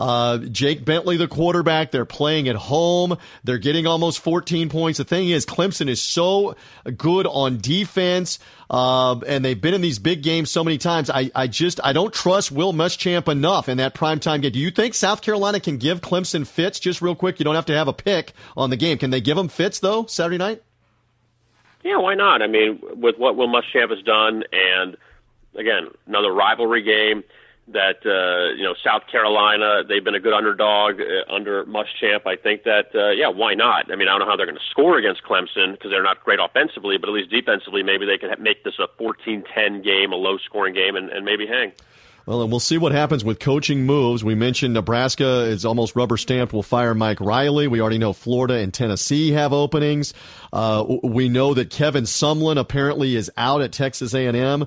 Uh, 0.00 0.38
Jake 0.38 0.82
Bentley, 0.82 1.18
the 1.18 1.28
quarterback, 1.28 1.90
they're 1.90 2.06
playing 2.06 2.48
at 2.48 2.56
home. 2.56 3.18
They're 3.44 3.58
getting 3.58 3.86
almost 3.86 4.20
14 4.20 4.70
points. 4.70 4.96
The 4.96 5.04
thing 5.04 5.28
is, 5.28 5.44
Clemson 5.44 5.88
is 5.88 6.00
so 6.00 6.56
good 6.96 7.26
on 7.26 7.58
defense, 7.58 8.38
uh, 8.70 9.20
and 9.26 9.44
they've 9.44 9.60
been 9.60 9.74
in 9.74 9.82
these 9.82 9.98
big 9.98 10.22
games 10.22 10.50
so 10.50 10.64
many 10.64 10.78
times. 10.78 11.10
I, 11.10 11.30
I 11.34 11.48
just, 11.48 11.80
I 11.84 11.92
don't 11.92 12.14
trust 12.14 12.50
Will 12.50 12.72
Muschamp 12.72 13.28
enough 13.28 13.68
in 13.68 13.76
that 13.76 13.94
primetime 13.94 14.40
game. 14.40 14.52
Do 14.52 14.58
you 14.58 14.70
think 14.70 14.94
South 14.94 15.20
Carolina 15.20 15.60
can 15.60 15.76
give 15.76 16.00
Clemson 16.00 16.46
fits? 16.46 16.80
Just 16.80 17.02
real 17.02 17.14
quick, 17.14 17.38
you 17.38 17.44
don't 17.44 17.54
have 17.54 17.66
to 17.66 17.74
have 17.74 17.88
a 17.88 17.92
pick 17.92 18.32
on 18.56 18.70
the 18.70 18.76
game. 18.78 18.96
Can 18.96 19.10
they 19.10 19.20
give 19.20 19.36
them 19.36 19.48
fits 19.48 19.80
though 19.80 20.06
Saturday 20.06 20.38
night? 20.38 20.62
Yeah, 21.82 21.96
why 21.96 22.14
not? 22.14 22.42
I 22.42 22.46
mean, 22.46 22.80
with 22.96 23.16
what 23.18 23.36
Will 23.36 23.48
Muschamp 23.48 23.90
has 23.90 24.02
done, 24.02 24.44
and 24.52 24.96
again, 25.56 25.88
another 26.06 26.32
rivalry 26.32 26.82
game 26.82 27.24
that 27.72 28.04
uh, 28.04 28.54
you 28.56 28.64
know 28.64 28.74
South 28.84 29.02
Carolina 29.10 29.82
they've 29.88 30.02
been 30.02 30.14
a 30.14 30.20
good 30.20 30.32
underdog 30.32 31.00
uh, 31.00 31.32
under 31.32 31.64
Muschamp. 31.64 32.26
I 32.26 32.36
think 32.36 32.64
that 32.64 32.94
uh, 32.94 33.10
yeah, 33.10 33.28
why 33.28 33.54
not? 33.54 33.92
I 33.92 33.96
mean, 33.96 34.08
I 34.08 34.12
don't 34.12 34.20
know 34.20 34.26
how 34.26 34.36
they're 34.36 34.46
going 34.46 34.58
to 34.58 34.70
score 34.70 34.98
against 34.98 35.22
Clemson 35.22 35.72
because 35.72 35.90
they're 35.90 36.02
not 36.02 36.22
great 36.24 36.38
offensively, 36.40 36.98
but 36.98 37.08
at 37.08 37.12
least 37.12 37.30
defensively, 37.30 37.82
maybe 37.82 38.06
they 38.06 38.18
can 38.18 38.30
make 38.42 38.64
this 38.64 38.74
a 38.78 38.88
14-10 39.02 39.84
game, 39.84 40.12
a 40.12 40.16
low-scoring 40.16 40.74
game, 40.74 40.96
and, 40.96 41.10
and 41.10 41.24
maybe 41.24 41.46
hang. 41.46 41.72
Well, 42.26 42.42
and 42.42 42.50
we'll 42.50 42.60
see 42.60 42.78
what 42.78 42.92
happens 42.92 43.24
with 43.24 43.40
coaching 43.40 43.86
moves. 43.86 44.22
We 44.22 44.34
mentioned 44.34 44.74
Nebraska 44.74 45.40
is 45.46 45.64
almost 45.64 45.96
rubber 45.96 46.16
stamped. 46.16 46.52
We'll 46.52 46.62
fire 46.62 46.94
Mike 46.94 47.20
Riley. 47.20 47.66
We 47.66 47.80
already 47.80 47.98
know 47.98 48.12
Florida 48.12 48.54
and 48.54 48.72
Tennessee 48.72 49.32
have 49.32 49.52
openings. 49.52 50.12
Uh, 50.52 50.98
we 51.02 51.28
know 51.28 51.54
that 51.54 51.70
Kevin 51.70 52.04
Sumlin 52.04 52.58
apparently 52.58 53.14
is 53.16 53.30
out 53.36 53.60
at 53.60 53.72
Texas 53.72 54.14
A&M. 54.14 54.66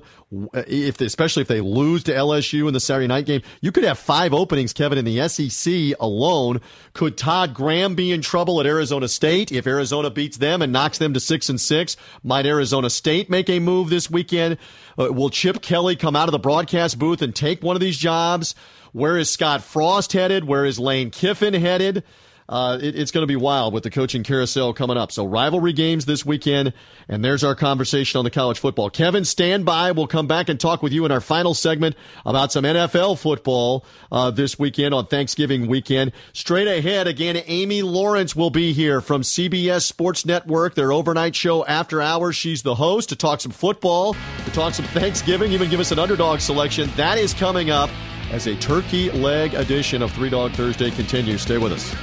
If 0.54 1.00
especially 1.00 1.42
if 1.42 1.48
they 1.48 1.60
lose 1.60 2.04
to 2.04 2.12
LSU 2.12 2.66
in 2.66 2.74
the 2.74 2.80
Saturday 2.80 3.06
night 3.06 3.26
game, 3.26 3.42
you 3.60 3.70
could 3.70 3.84
have 3.84 3.98
five 3.98 4.32
openings, 4.32 4.72
Kevin, 4.72 4.98
in 4.98 5.04
the 5.04 5.28
SEC 5.28 5.96
alone. 6.00 6.60
Could 6.92 7.16
Todd 7.16 7.54
Graham 7.54 7.94
be 7.94 8.12
in 8.12 8.22
trouble 8.22 8.60
at 8.60 8.66
Arizona 8.66 9.08
State 9.08 9.52
if 9.52 9.66
Arizona 9.66 10.10
beats 10.10 10.38
them 10.38 10.62
and 10.62 10.72
knocks 10.72 10.98
them 10.98 11.14
to 11.14 11.20
six 11.20 11.48
and 11.48 11.60
six? 11.60 11.96
Might 12.22 12.46
Arizona 12.46 12.90
State 12.90 13.30
make 13.30 13.48
a 13.50 13.58
move 13.60 13.90
this 13.90 14.10
weekend? 14.10 14.58
Uh, 14.98 15.12
will 15.12 15.30
Chip 15.30 15.60
Kelly 15.60 15.96
come 15.96 16.16
out 16.16 16.28
of 16.28 16.32
the 16.32 16.38
broadcast 16.38 16.98
booth 16.98 17.22
and 17.22 17.34
take 17.34 17.62
one 17.62 17.76
of 17.76 17.80
these 17.80 17.98
jobs? 17.98 18.54
Where 18.92 19.18
is 19.18 19.28
Scott 19.28 19.62
Frost 19.62 20.12
headed? 20.12 20.44
Where 20.44 20.64
is 20.64 20.78
Lane 20.78 21.10
Kiffin 21.10 21.54
headed? 21.54 22.04
Uh, 22.48 22.78
it, 22.80 22.94
it's 22.96 23.10
going 23.10 23.22
to 23.22 23.26
be 23.26 23.36
wild 23.36 23.72
with 23.72 23.82
the 23.82 23.90
coaching 23.90 24.22
carousel 24.22 24.74
coming 24.74 24.96
up. 24.96 25.10
So 25.10 25.24
rivalry 25.26 25.72
games 25.72 26.04
this 26.04 26.26
weekend, 26.26 26.72
and 27.08 27.24
there's 27.24 27.42
our 27.42 27.54
conversation 27.54 28.18
on 28.18 28.24
the 28.24 28.30
college 28.30 28.58
football. 28.58 28.90
Kevin, 28.90 29.24
stand 29.24 29.64
by. 29.64 29.92
We'll 29.92 30.06
come 30.06 30.26
back 30.26 30.48
and 30.48 30.60
talk 30.60 30.82
with 30.82 30.92
you 30.92 31.04
in 31.06 31.12
our 31.12 31.20
final 31.20 31.54
segment 31.54 31.96
about 32.26 32.52
some 32.52 32.64
NFL 32.64 33.18
football 33.18 33.84
uh, 34.12 34.30
this 34.30 34.58
weekend 34.58 34.92
on 34.92 35.06
Thanksgiving 35.06 35.66
weekend. 35.66 36.12
Straight 36.32 36.68
ahead, 36.68 37.06
again, 37.06 37.42
Amy 37.46 37.82
Lawrence 37.82 38.36
will 38.36 38.50
be 38.50 38.72
here 38.72 39.00
from 39.00 39.22
CBS 39.22 39.82
Sports 39.82 40.26
Network, 40.26 40.74
their 40.74 40.92
overnight 40.92 41.34
show 41.34 41.64
after 41.64 42.02
hours. 42.02 42.36
She's 42.36 42.62
the 42.62 42.74
host 42.74 43.08
to 43.08 43.16
talk 43.16 43.40
some 43.40 43.52
football, 43.52 44.14
to 44.44 44.50
talk 44.52 44.74
some 44.74 44.84
Thanksgiving, 44.86 45.52
even 45.52 45.70
give 45.70 45.80
us 45.80 45.92
an 45.92 45.98
underdog 45.98 46.40
selection. 46.40 46.90
That 46.96 47.16
is 47.16 47.32
coming 47.32 47.70
up 47.70 47.90
as 48.30 48.46
a 48.46 48.56
turkey 48.56 49.10
leg 49.10 49.54
edition 49.54 50.02
of 50.02 50.12
Three 50.12 50.30
Dog 50.30 50.52
Thursday 50.52 50.90
continues. 50.90 51.42
Stay 51.42 51.58
with 51.58 51.72
us. 51.72 51.94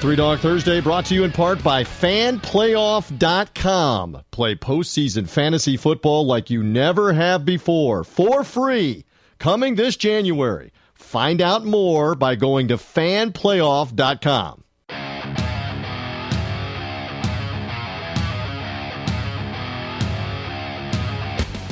Three 0.00 0.14
Dog 0.14 0.38
Thursday 0.38 0.80
brought 0.80 1.06
to 1.06 1.14
you 1.14 1.24
in 1.24 1.32
part 1.32 1.60
by 1.64 1.82
fanplayoff.com. 1.82 4.22
Play 4.30 4.54
postseason 4.54 5.28
fantasy 5.28 5.76
football 5.76 6.24
like 6.24 6.50
you 6.50 6.62
never 6.62 7.14
have 7.14 7.44
before 7.44 8.04
for 8.04 8.44
free 8.44 9.04
coming 9.40 9.74
this 9.74 9.96
January. 9.96 10.72
Find 10.94 11.42
out 11.42 11.64
more 11.64 12.14
by 12.14 12.36
going 12.36 12.68
to 12.68 12.76
fanplayoff.com. 12.76 14.62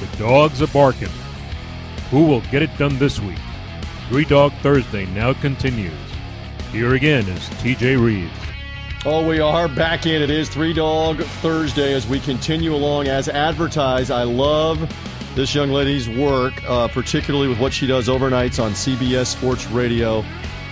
The 0.00 0.16
dogs 0.18 0.60
are 0.62 0.66
barking. 0.66 1.10
Who 2.10 2.24
will 2.24 2.40
get 2.50 2.62
it 2.62 2.76
done 2.76 2.98
this 2.98 3.20
week? 3.20 3.38
Three 4.08 4.24
Dog 4.24 4.52
Thursday 4.62 5.06
now 5.06 5.32
continues. 5.32 6.05
Here 6.72 6.94
again 6.94 7.26
is 7.28 7.48
TJ 7.60 8.02
Reeves. 8.02 8.32
Oh, 9.04 9.26
we 9.26 9.38
are 9.38 9.68
back 9.68 10.04
in. 10.04 10.20
It 10.20 10.30
is 10.30 10.48
Three 10.48 10.72
Dog 10.72 11.22
Thursday 11.22 11.94
as 11.94 12.06
we 12.06 12.18
continue 12.18 12.74
along 12.74 13.06
as 13.06 13.28
advertised. 13.28 14.10
I 14.10 14.24
love 14.24 14.78
this 15.36 15.54
young 15.54 15.70
lady's 15.70 16.08
work, 16.08 16.62
uh, 16.68 16.88
particularly 16.88 17.46
with 17.46 17.60
what 17.60 17.72
she 17.72 17.86
does 17.86 18.08
overnights 18.08 18.62
on 18.62 18.72
CBS 18.72 19.26
Sports 19.26 19.66
Radio. 19.68 20.24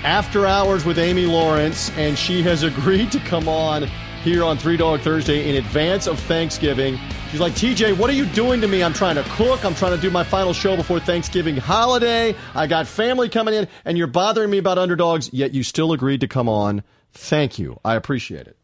After 0.02 0.46
Hours 0.46 0.84
with 0.84 0.98
Amy 0.98 1.26
Lawrence, 1.26 1.90
and 1.96 2.18
she 2.18 2.42
has 2.42 2.62
agreed 2.64 3.12
to 3.12 3.20
come 3.20 3.48
on 3.48 3.88
here 4.24 4.42
on 4.42 4.56
Three 4.56 4.78
Dog 4.78 5.00
Thursday 5.00 5.50
in 5.50 5.56
advance 5.56 6.06
of 6.06 6.18
Thanksgiving. 6.18 6.98
She's 7.30 7.40
like, 7.40 7.52
TJ, 7.52 7.96
what 7.98 8.08
are 8.08 8.14
you 8.14 8.24
doing 8.26 8.60
to 8.62 8.66
me? 8.66 8.82
I'm 8.82 8.94
trying 8.94 9.16
to 9.16 9.22
cook. 9.24 9.64
I'm 9.64 9.74
trying 9.74 9.94
to 9.94 10.00
do 10.00 10.10
my 10.10 10.24
final 10.24 10.54
show 10.54 10.76
before 10.76 10.98
Thanksgiving 10.98 11.56
holiday. 11.56 12.34
I 12.54 12.66
got 12.66 12.86
family 12.86 13.28
coming 13.28 13.54
in, 13.54 13.68
and 13.84 13.98
you're 13.98 14.06
bothering 14.06 14.50
me 14.50 14.58
about 14.58 14.78
underdogs, 14.78 15.30
yet 15.32 15.52
you 15.52 15.62
still 15.62 15.92
agreed 15.92 16.22
to 16.22 16.28
come 16.28 16.48
on. 16.48 16.82
Thank 17.12 17.58
you. 17.58 17.78
I 17.84 17.94
appreciate 17.96 18.46
it 18.46 18.56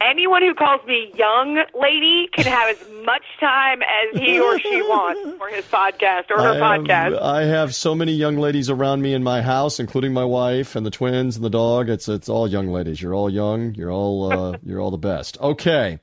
anyone 0.00 0.42
who 0.42 0.54
calls 0.54 0.80
me 0.86 1.12
young 1.16 1.62
lady 1.78 2.28
can 2.32 2.46
have 2.46 2.70
as 2.70 3.04
much 3.04 3.22
time 3.38 3.82
as 3.82 4.20
he 4.20 4.40
or 4.40 4.58
she 4.58 4.82
wants 4.88 5.38
for 5.38 5.48
his 5.48 5.64
podcast 5.66 6.30
or 6.30 6.42
her 6.42 6.62
I 6.62 6.74
have, 6.76 6.80
podcast. 6.80 7.20
I 7.20 7.44
have 7.44 7.74
so 7.74 7.94
many 7.94 8.12
young 8.12 8.36
ladies 8.36 8.70
around 8.70 9.02
me 9.02 9.14
in 9.14 9.22
my 9.22 9.42
house, 9.42 9.78
including 9.78 10.12
my 10.12 10.24
wife 10.24 10.76
and 10.76 10.84
the 10.84 10.90
twins 10.90 11.36
and 11.36 11.44
the 11.44 11.50
dog. 11.50 11.88
It's 11.88 12.08
it's 12.08 12.28
all 12.28 12.48
young 12.48 12.68
ladies. 12.68 13.00
You're 13.00 13.14
all 13.14 13.30
young. 13.30 13.74
You're 13.74 13.92
all 13.92 14.32
uh, 14.32 14.58
you're 14.64 14.80
all 14.80 14.90
the 14.90 14.98
best. 14.98 15.38
Okay. 15.40 15.98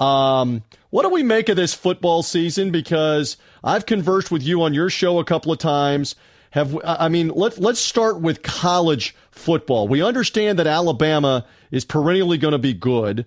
Um, 0.00 0.62
what 0.90 1.02
do 1.02 1.08
we 1.08 1.22
make 1.22 1.48
of 1.48 1.56
this 1.56 1.74
football 1.74 2.22
season? 2.22 2.70
Because 2.70 3.36
I've 3.64 3.86
conversed 3.86 4.30
with 4.30 4.42
you 4.42 4.62
on 4.62 4.72
your 4.74 4.90
show 4.90 5.18
a 5.18 5.24
couple 5.24 5.52
of 5.52 5.58
times. 5.58 6.14
Have 6.50 6.78
I 6.84 7.08
mean, 7.08 7.28
let's 7.28 7.58
let's 7.58 7.80
start 7.80 8.20
with 8.20 8.42
college 8.42 9.14
football. 9.30 9.86
We 9.86 10.02
understand 10.02 10.58
that 10.58 10.66
Alabama 10.66 11.44
is 11.70 11.84
perennially 11.84 12.38
going 12.38 12.52
to 12.52 12.58
be 12.58 12.72
good. 12.72 13.26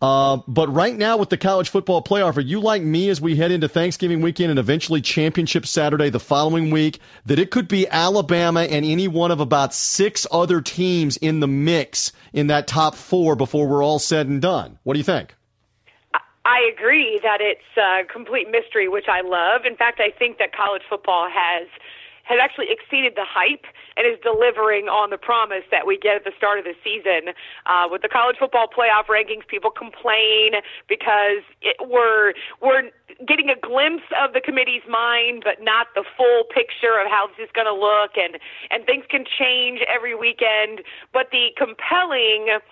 Uh, 0.00 0.38
but 0.48 0.72
right 0.72 0.96
now 0.96 1.18
with 1.18 1.28
the 1.28 1.36
college 1.36 1.68
football 1.68 2.02
playoff, 2.02 2.36
are 2.36 2.40
you 2.40 2.58
like 2.58 2.82
me 2.82 3.10
as 3.10 3.20
we 3.20 3.36
head 3.36 3.50
into 3.50 3.68
Thanksgiving 3.68 4.22
weekend 4.22 4.50
and 4.50 4.58
eventually 4.58 5.02
championship 5.02 5.66
Saturday 5.66 6.08
the 6.08 6.20
following 6.20 6.70
week 6.70 7.00
that 7.26 7.38
it 7.38 7.50
could 7.50 7.68
be 7.68 7.86
Alabama 7.88 8.62
and 8.62 8.84
any 8.86 9.08
one 9.08 9.30
of 9.30 9.40
about 9.40 9.74
six 9.74 10.26
other 10.30 10.62
teams 10.62 11.18
in 11.18 11.40
the 11.40 11.46
mix 11.46 12.12
in 12.32 12.46
that 12.46 12.66
top 12.66 12.94
four 12.94 13.36
before 13.36 13.68
we're 13.68 13.84
all 13.84 13.98
said 13.98 14.26
and 14.26 14.40
done? 14.40 14.78
What 14.84 14.94
do 14.94 14.98
you 14.98 15.04
think? 15.04 15.34
I 16.46 16.70
agree 16.72 17.20
that 17.22 17.40
it's 17.42 17.60
a 17.76 18.10
complete 18.10 18.50
mystery, 18.50 18.88
which 18.88 19.06
I 19.08 19.20
love. 19.20 19.66
In 19.66 19.76
fact, 19.76 20.00
I 20.00 20.10
think 20.18 20.38
that 20.38 20.56
college 20.56 20.82
football 20.88 21.28
has 21.30 21.68
has 22.30 22.38
actually 22.38 22.70
exceeded 22.70 23.18
the 23.18 23.26
hype 23.26 23.66
and 23.98 24.06
is 24.06 24.14
delivering 24.22 24.86
on 24.86 25.10
the 25.10 25.18
promise 25.18 25.66
that 25.74 25.82
we 25.82 25.98
get 25.98 26.14
at 26.14 26.22
the 26.22 26.30
start 26.38 26.62
of 26.62 26.64
the 26.64 26.78
season. 26.86 27.34
Uh, 27.66 27.90
with 27.90 28.06
the 28.06 28.08
college 28.08 28.38
football 28.38 28.70
playoff 28.70 29.10
rankings, 29.10 29.42
people 29.50 29.74
complain 29.74 30.62
because 30.86 31.42
it, 31.60 31.74
we're 31.82 32.32
we're 32.62 32.86
getting 33.26 33.50
a 33.50 33.58
glimpse 33.58 34.06
of 34.14 34.32
the 34.32 34.40
committee's 34.40 34.86
mind, 34.86 35.42
but 35.42 35.58
not 35.58 35.90
the 35.98 36.06
full 36.16 36.46
picture 36.54 37.02
of 37.02 37.10
how 37.10 37.26
this 37.34 37.50
is 37.50 37.52
going 37.52 37.66
to 37.66 37.74
look, 37.74 38.14
and 38.14 38.38
and 38.70 38.86
things 38.86 39.04
can 39.10 39.26
change 39.26 39.82
every 39.90 40.14
weekend. 40.14 40.86
But 41.12 41.34
the 41.34 41.50
compelling 41.58 42.62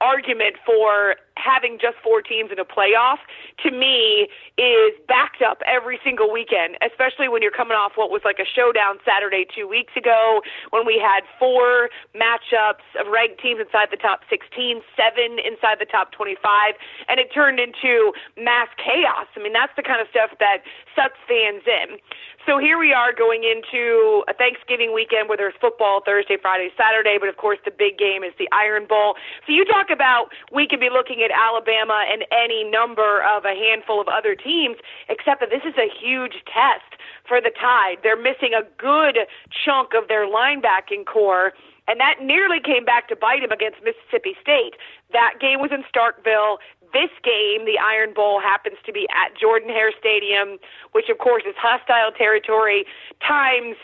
argument 0.00 0.54
for 0.64 1.16
having 1.38 1.78
just 1.80 1.96
four 2.02 2.20
teams 2.20 2.50
in 2.50 2.58
a 2.58 2.66
playoff 2.66 3.22
to 3.62 3.70
me 3.70 4.26
is 4.58 4.92
backed 5.06 5.40
up 5.40 5.62
every 5.62 6.02
single 6.02 6.30
weekend, 6.30 6.76
especially 6.82 7.30
when 7.30 7.40
you're 7.40 7.54
coming 7.54 7.78
off 7.78 7.94
what 7.94 8.10
was 8.10 8.22
like 8.26 8.42
a 8.42 8.48
showdown 8.48 8.98
Saturday 9.06 9.46
two 9.46 9.70
weeks 9.70 9.94
ago 9.94 10.42
when 10.70 10.84
we 10.84 10.98
had 10.98 11.22
four 11.38 11.88
matchups 12.18 12.84
of 12.98 13.06
ranked 13.06 13.40
teams 13.40 13.62
inside 13.62 13.88
the 13.94 13.96
top 13.96 14.26
16, 14.28 14.82
seven 14.98 15.38
inside 15.38 15.78
the 15.78 15.86
top 15.86 16.10
25, 16.12 16.74
and 17.06 17.22
it 17.22 17.30
turned 17.32 17.62
into 17.62 18.12
mass 18.36 18.68
chaos. 18.76 19.30
I 19.36 19.40
mean, 19.40 19.54
that's 19.54 19.72
the 19.78 19.86
kind 19.86 20.02
of 20.02 20.10
stuff 20.10 20.34
that 20.42 20.66
sucks 20.98 21.18
fans 21.30 21.62
in. 21.64 22.02
So 22.48 22.56
here 22.56 22.78
we 22.80 22.96
are 22.96 23.12
going 23.12 23.44
into 23.44 24.24
a 24.24 24.32
Thanksgiving 24.32 24.96
weekend 24.96 25.28
where 25.28 25.36
there's 25.36 25.52
football 25.60 26.00
Thursday, 26.00 26.40
Friday, 26.40 26.72
Saturday, 26.80 27.20
but 27.20 27.28
of 27.28 27.36
course 27.36 27.58
the 27.68 27.70
big 27.70 28.00
game 28.00 28.24
is 28.24 28.32
the 28.40 28.48
Iron 28.56 28.88
Bowl. 28.88 29.20
So 29.44 29.52
you 29.52 29.68
talk 29.68 29.92
about 29.92 30.32
we 30.48 30.66
could 30.66 30.80
be 30.80 30.88
looking 30.88 31.20
at 31.20 31.27
Alabama 31.30 32.04
and 32.10 32.24
any 32.32 32.64
number 32.64 33.22
of 33.22 33.44
a 33.44 33.54
handful 33.54 34.00
of 34.00 34.08
other 34.08 34.34
teams, 34.34 34.76
except 35.08 35.40
that 35.40 35.50
this 35.50 35.62
is 35.64 35.74
a 35.78 35.88
huge 35.88 36.44
test 36.46 37.00
for 37.26 37.40
the 37.40 37.50
Tide. 37.50 37.98
They're 38.02 38.20
missing 38.20 38.52
a 38.54 38.62
good 38.80 39.18
chunk 39.52 39.92
of 39.94 40.08
their 40.08 40.26
linebacking 40.26 41.06
corps. 41.06 41.52
And 41.88 41.98
that 42.00 42.20
nearly 42.20 42.60
came 42.60 42.84
back 42.84 43.08
to 43.08 43.16
bite 43.16 43.42
him 43.42 43.50
against 43.50 43.78
Mississippi 43.82 44.36
State. 44.40 44.76
That 45.12 45.40
game 45.40 45.60
was 45.60 45.72
in 45.72 45.84
Starkville. 45.88 46.58
This 46.92 47.12
game, 47.24 47.64
the 47.64 47.78
Iron 47.80 48.12
Bowl, 48.12 48.40
happens 48.40 48.76
to 48.84 48.92
be 48.92 49.08
at 49.08 49.36
Jordan 49.38 49.68
Hare 49.68 49.92
Stadium, 49.98 50.58
which 50.92 51.08
of 51.08 51.18
course 51.18 51.44
is 51.48 51.54
hostile 51.56 52.12
territory 52.12 52.84
times 53.26 53.76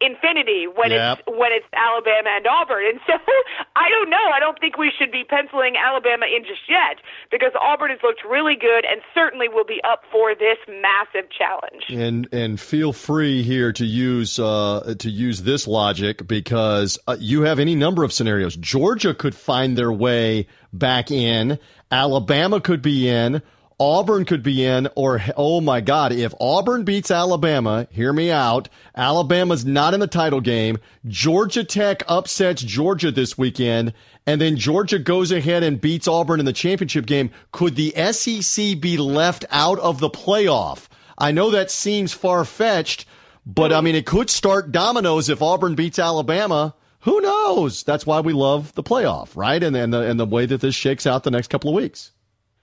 infinity 0.00 0.66
when 0.66 0.90
yep. 0.90 1.20
it's 1.20 1.26
when 1.26 1.52
it's 1.52 1.66
Alabama 1.72 2.30
and 2.36 2.46
Auburn. 2.46 2.84
And 2.86 3.00
so 3.06 3.12
I 3.76 3.88
don't 3.88 4.10
know. 4.10 4.26
I 4.34 4.40
don't 4.40 4.58
think 4.58 4.76
we 4.76 4.92
should 4.96 5.10
be 5.10 5.24
penciling 5.24 5.74
Alabama 5.76 6.26
in 6.26 6.42
just 6.44 6.68
yet 6.68 6.98
because 7.30 7.52
Auburn 7.60 7.90
has 7.90 8.00
looked 8.02 8.24
really 8.28 8.56
good 8.56 8.84
and 8.84 9.00
certainly 9.14 9.48
will 9.48 9.64
be 9.64 9.80
up 9.84 10.02
for 10.10 10.34
this 10.34 10.58
massive 10.68 11.30
challenge. 11.30 11.84
And 11.90 12.28
and 12.32 12.60
feel 12.60 12.92
free 12.92 13.42
here 13.42 13.72
to 13.72 13.84
use 13.84 14.38
uh, 14.38 14.94
to 14.98 15.10
use 15.10 15.42
this 15.42 15.66
logic 15.66 16.26
because 16.26 16.98
uh, 17.06 17.16
you 17.18 17.42
have 17.42 17.58
any 17.58 17.74
number 17.74 18.04
of 18.04 18.12
scenarios. 18.12 18.56
Georgia 18.56 19.14
could 19.14 19.34
find 19.34 19.78
their 19.78 19.92
way 19.92 20.46
back 20.72 21.10
in. 21.10 21.58
Alabama 21.90 22.60
could 22.60 22.82
be 22.82 23.08
in. 23.08 23.42
Auburn 23.80 24.24
could 24.24 24.42
be 24.42 24.64
in, 24.64 24.88
or 24.94 25.20
oh 25.36 25.60
my 25.60 25.80
God, 25.80 26.12
if 26.12 26.32
Auburn 26.40 26.84
beats 26.84 27.10
Alabama, 27.10 27.88
hear 27.90 28.12
me 28.12 28.30
out. 28.30 28.68
Alabama's 28.96 29.64
not 29.64 29.94
in 29.94 30.00
the 30.00 30.06
title 30.06 30.40
game. 30.40 30.78
Georgia 31.06 31.64
Tech 31.64 32.02
upsets 32.06 32.62
Georgia 32.62 33.10
this 33.10 33.36
weekend, 33.36 33.92
and 34.26 34.40
then 34.40 34.56
Georgia 34.56 34.98
goes 35.00 35.32
ahead 35.32 35.64
and 35.64 35.80
beats 35.80 36.06
Auburn 36.06 36.38
in 36.38 36.46
the 36.46 36.52
championship 36.52 37.06
game. 37.06 37.30
Could 37.50 37.74
the 37.74 37.90
SEC 38.12 38.80
be 38.80 38.96
left 38.96 39.44
out 39.50 39.80
of 39.80 39.98
the 39.98 40.10
playoff? 40.10 40.86
I 41.18 41.32
know 41.32 41.50
that 41.50 41.70
seems 41.70 42.12
far 42.12 42.44
fetched, 42.44 43.06
but 43.44 43.72
I 43.72 43.80
mean, 43.80 43.96
it 43.96 44.06
could 44.06 44.30
start 44.30 44.72
dominoes 44.72 45.28
if 45.28 45.42
Auburn 45.42 45.74
beats 45.74 45.98
Alabama. 45.98 46.74
Who 47.00 47.20
knows? 47.20 47.82
That's 47.82 48.06
why 48.06 48.20
we 48.20 48.32
love 48.32 48.72
the 48.74 48.82
playoff, 48.82 49.36
right? 49.36 49.62
And, 49.62 49.76
and 49.76 49.92
the, 49.92 50.00
and 50.00 50.18
the 50.18 50.24
way 50.26 50.46
that 50.46 50.60
this 50.60 50.74
shakes 50.74 51.06
out 51.06 51.24
the 51.24 51.30
next 51.30 51.48
couple 51.48 51.70
of 51.70 51.76
weeks. 51.76 52.12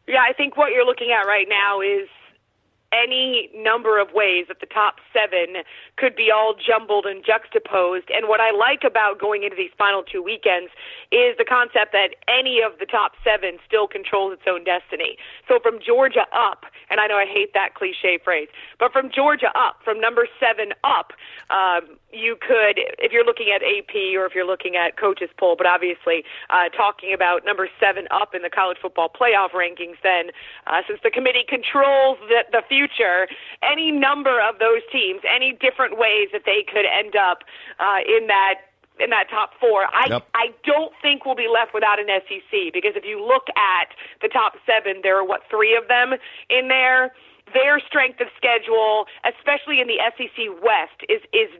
Yeah, 0.07 0.23
I 0.27 0.33
think 0.33 0.57
what 0.57 0.71
you're 0.71 0.85
looking 0.85 1.11
at 1.11 1.25
right 1.27 1.47
now 1.49 1.81
is 1.81 2.07
any 2.91 3.49
number 3.55 3.99
of 3.99 4.11
ways 4.13 4.45
that 4.49 4.59
the 4.59 4.67
top 4.67 4.95
seven 5.15 5.63
could 5.95 6.15
be 6.15 6.29
all 6.29 6.53
jumbled 6.55 7.05
and 7.05 7.23
juxtaposed. 7.23 8.11
And 8.11 8.27
what 8.27 8.41
I 8.41 8.51
like 8.51 8.83
about 8.83 9.19
going 9.19 9.43
into 9.43 9.55
these 9.55 9.71
final 9.77 10.03
two 10.03 10.21
weekends 10.21 10.71
is 11.11 11.37
the 11.37 11.47
concept 11.47 11.93
that 11.93 12.19
any 12.27 12.59
of 12.59 12.79
the 12.79 12.85
top 12.85 13.13
seven 13.23 13.57
still 13.65 13.87
controls 13.87 14.33
its 14.33 14.43
own 14.47 14.63
destiny. 14.63 15.15
So 15.47 15.59
from 15.63 15.79
Georgia 15.79 16.27
up, 16.35 16.65
and 16.91 16.99
I 16.99 17.07
know 17.07 17.15
I 17.15 17.25
hate 17.25 17.53
that 17.53 17.73
cliche 17.73 18.19
phrase, 18.21 18.49
but 18.77 18.91
from 18.91 19.09
Georgia 19.09 19.47
up, 19.55 19.79
from 19.83 19.99
number 19.99 20.27
seven 20.39 20.73
up, 20.83 21.13
um, 21.49 21.97
you 22.11 22.35
could, 22.35 22.77
if 22.99 23.11
you're 23.11 23.25
looking 23.25 23.47
at 23.55 23.63
AP 23.63 23.95
or 24.19 24.25
if 24.27 24.35
you're 24.35 24.45
looking 24.45 24.75
at 24.75 24.97
coaches 24.97 25.29
poll, 25.39 25.55
but 25.55 25.65
obviously 25.65 26.23
uh, 26.49 26.67
talking 26.75 27.13
about 27.13 27.45
number 27.45 27.69
seven 27.79 28.07
up 28.11 28.35
in 28.35 28.41
the 28.41 28.49
college 28.49 28.77
football 28.81 29.09
playoff 29.09 29.51
rankings, 29.55 29.95
then 30.03 30.35
uh, 30.67 30.81
since 30.87 30.99
the 31.03 31.09
committee 31.09 31.45
controls 31.47 32.17
the, 32.27 32.43
the 32.51 32.61
future, 32.67 33.27
any 33.63 33.91
number 33.91 34.41
of 34.41 34.59
those 34.59 34.81
teams, 34.91 35.21
any 35.23 35.53
different 35.53 35.97
ways 35.97 36.27
that 36.33 36.43
they 36.45 36.65
could 36.67 36.85
end 36.85 37.15
up 37.15 37.47
uh, 37.79 38.03
in 38.05 38.27
that 38.27 38.70
in 39.01 39.09
that 39.09 39.29
top 39.29 39.51
four. 39.59 39.85
I 39.89 40.07
yep. 40.09 40.27
I 40.33 40.53
don't 40.63 40.93
think 41.01 41.25
we'll 41.25 41.35
be 41.35 41.49
left 41.51 41.73
without 41.73 41.99
an 41.99 42.07
SEC 42.07 42.73
because 42.73 42.93
if 42.95 43.03
you 43.05 43.19
look 43.19 43.49
at 43.57 43.89
the 44.21 44.29
top 44.29 44.53
seven, 44.65 45.01
there 45.03 45.17
are 45.17 45.25
what 45.25 45.41
three 45.49 45.75
of 45.75 45.87
them 45.87 46.13
in 46.49 46.67
there 46.67 47.11
their 47.53 47.79
strength 47.79 48.19
of 48.19 48.27
schedule, 48.35 49.05
especially 49.27 49.79
in 49.79 49.87
the 49.87 49.99
SEC 50.17 50.51
West, 50.63 51.03
is 51.09 51.21
is 51.33 51.51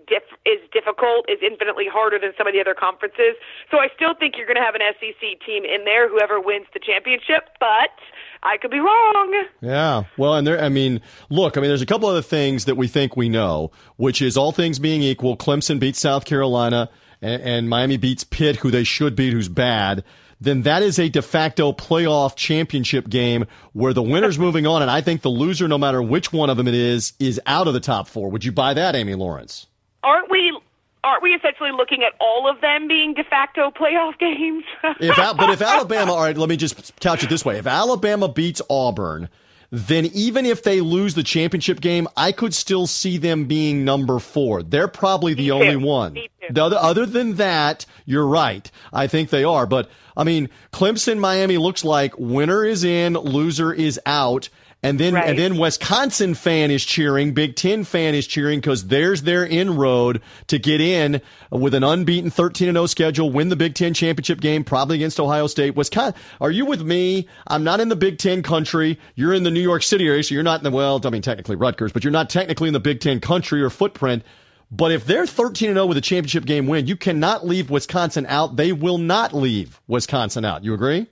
is 0.46 0.60
difficult, 0.72 1.28
is 1.30 1.40
infinitely 1.42 1.88
harder 1.92 2.20
than 2.20 2.32
some 2.38 2.48
of 2.48 2.54
the 2.54 2.60
other 2.60 2.76
conferences. 2.76 3.36
So 3.70 3.80
I 3.80 3.88
still 3.96 4.14
think 4.14 4.36
you're 4.38 4.48
going 4.48 4.60
to 4.60 4.66
have 4.66 4.76
an 4.76 4.86
SEC 5.00 5.22
team 5.46 5.64
in 5.64 5.86
there, 5.86 6.10
whoever 6.10 6.40
wins 6.40 6.68
the 6.74 6.80
championship, 6.80 7.52
but 7.60 7.96
I 8.44 8.58
could 8.58 8.72
be 8.72 8.80
wrong. 8.80 9.46
Yeah. 9.62 10.04
Well, 10.18 10.36
and 10.36 10.48
there, 10.48 10.62
I 10.62 10.70
mean, 10.70 11.02
look, 11.30 11.58
I 11.58 11.62
mean, 11.62 11.70
there's 11.70 11.82
a 11.82 11.90
couple 11.90 12.10
other 12.10 12.22
things 12.22 12.66
that 12.66 12.76
we 12.76 12.88
think 12.88 13.16
we 13.16 13.30
know, 13.30 13.72
which 13.98 14.22
is 14.22 14.38
all 14.38 14.52
things 14.52 14.80
being 14.80 15.02
equal, 15.02 15.38
Clemson 15.38 15.80
beats 15.80 16.00
South 16.00 16.26
Carolina 16.26 16.90
and, 17.22 17.42
and 17.42 17.70
Miami 17.70 17.98
beats 17.98 18.24
Pitt, 18.24 18.58
who 18.58 18.72
they 18.72 18.84
should 18.84 19.16
beat, 19.16 19.34
who's 19.34 19.50
bad 19.50 20.04
then 20.42 20.64
that 20.64 20.82
is 20.82 20.98
a 20.98 21.08
de 21.08 21.22
facto 21.22 21.72
playoff 21.72 22.36
championship 22.36 23.08
game 23.08 23.46
where 23.74 23.94
the 23.94 24.02
winner's 24.02 24.40
moving 24.40 24.68
on. 24.68 24.82
And 24.82 24.92
I 24.92 25.00
think 25.00 25.22
the 25.22 25.30
loser, 25.30 25.68
no 25.68 25.78
matter 25.78 26.02
which 26.02 26.34
one 26.34 26.50
of 26.50 26.58
them 26.58 26.68
it 26.68 26.74
is, 26.74 27.14
is 27.20 27.40
out 27.46 27.68
of 27.68 27.74
the 27.74 27.80
top 27.80 28.08
four. 28.08 28.30
Would 28.32 28.44
you 28.44 28.52
buy 28.52 28.74
that, 28.74 28.96
Amy 28.96 29.14
Lawrence? 29.14 29.68
Aren't 30.04 30.30
we 30.32 30.58
aren't 31.04 31.24
we 31.24 31.32
essentially 31.32 31.72
looking 31.72 32.04
at 32.04 32.14
all 32.20 32.50
of 32.50 32.60
them 32.62 32.88
being 32.88 33.14
de 33.14 33.24
facto 33.24 33.72
playoff 33.72 34.18
games? 34.20 34.64
if, 35.00 35.16
but 35.16 35.50
if 35.52 35.62
Alabama, 35.62 36.14
all 36.14 36.24
right, 36.24 36.38
let 36.38 36.50
me 36.50 36.58
just 36.58 37.00
couch 37.00 37.24
it 37.24 37.30
this 37.30 37.46
way: 37.46 37.60
if 37.60 37.68
Alabama 37.68 38.28
beats 38.28 38.62
Auburn, 38.68 39.30
then 39.72 40.06
even 40.08 40.46
if 40.46 40.64
they 40.64 40.82
lose 40.82 41.16
the 41.16 41.24
championship 41.24 41.80
game, 41.80 42.08
I 42.18 42.34
could 42.34 42.54
still 42.54 42.88
see 42.88 43.18
them 43.18 43.46
being 43.46 43.86
number 43.86 44.20
four. 44.20 44.64
They're 44.64 44.90
probably 44.90 45.34
the 45.34 45.52
only 45.52 45.78
one. 45.78 46.18
The 46.50 46.64
other, 46.64 46.76
other 46.78 47.06
than 47.06 47.36
that, 47.36 47.86
you're 48.06 48.28
right. 48.28 48.70
I 48.92 49.08
think 49.08 49.30
they 49.30 49.46
are. 49.46 49.66
But 49.66 49.90
I 50.18 50.26
mean, 50.26 50.50
Clemson, 50.74 51.20
Miami 51.20 51.58
looks 51.58 51.86
like 51.86 52.18
winner 52.18 52.66
is 52.66 52.84
in, 52.84 53.14
loser 53.14 53.72
is 53.72 54.00
out. 54.06 54.50
And 54.84 55.00
then, 55.00 55.14
right. 55.14 55.30
and 55.30 55.38
then 55.38 55.58
Wisconsin 55.58 56.34
fan 56.34 56.72
is 56.72 56.84
cheering, 56.84 57.34
Big 57.34 57.56
Ten 57.56 57.84
fan 57.84 58.16
is 58.16 58.26
cheering 58.26 58.60
because 58.60 58.88
there's 58.88 59.22
their 59.22 59.46
inroad 59.46 60.22
to 60.48 60.58
get 60.58 60.82
in 60.82 61.22
with 61.52 61.76
an 61.76 61.84
unbeaten 61.84 62.32
13 62.32 62.74
0 62.74 62.86
schedule, 62.88 63.30
win 63.30 63.50
the 63.50 63.56
Big 63.56 63.76
Ten 63.76 63.94
championship 63.94 64.42
game, 64.42 64.64
probably 64.64 64.96
against 64.96 65.20
Ohio 65.20 65.46
State. 65.46 65.76
Wisconsin, 65.76 66.20
are 66.40 66.50
you 66.50 66.66
with 66.66 66.82
me? 66.82 67.28
I'm 67.46 67.64
not 67.64 67.80
in 67.80 67.90
the 67.90 67.96
Big 67.96 68.18
Ten 68.18 68.42
country. 68.42 69.00
You're 69.14 69.36
in 69.36 69.44
the 69.44 69.52
New 69.52 69.62
York 69.62 69.84
City 69.84 70.08
area, 70.08 70.24
so 70.24 70.34
you're 70.34 70.44
not 70.44 70.62
in 70.62 70.64
the, 70.64 70.72
well, 70.72 71.00
I 71.04 71.12
mean, 71.12 71.22
technically 71.22 71.58
Rutgers, 71.58 71.92
but 71.92 72.04
you're 72.04 72.10
not 72.10 72.32
technically 72.32 72.68
in 72.68 72.74
the 72.74 72.80
Big 72.80 73.02
Ten 73.02 73.20
country 73.20 73.62
or 73.62 73.70
footprint. 73.70 74.24
But 74.72 74.92
if 74.92 75.06
they're 75.06 75.28
13 75.28 75.74
0 75.74 75.86
with 75.86 75.98
a 75.98 76.02
championship 76.02 76.46
game 76.46 76.66
win, 76.66 76.88
you 76.88 76.96
cannot 76.96 77.46
leave 77.46 77.70
Wisconsin 77.70 78.26
out. 78.28 78.56
They 78.56 78.72
will 78.72 78.98
not 78.98 79.32
leave 79.32 79.80
Wisconsin 79.88 80.44
out. 80.44 80.64
You 80.64 80.74
agree? 80.74 81.06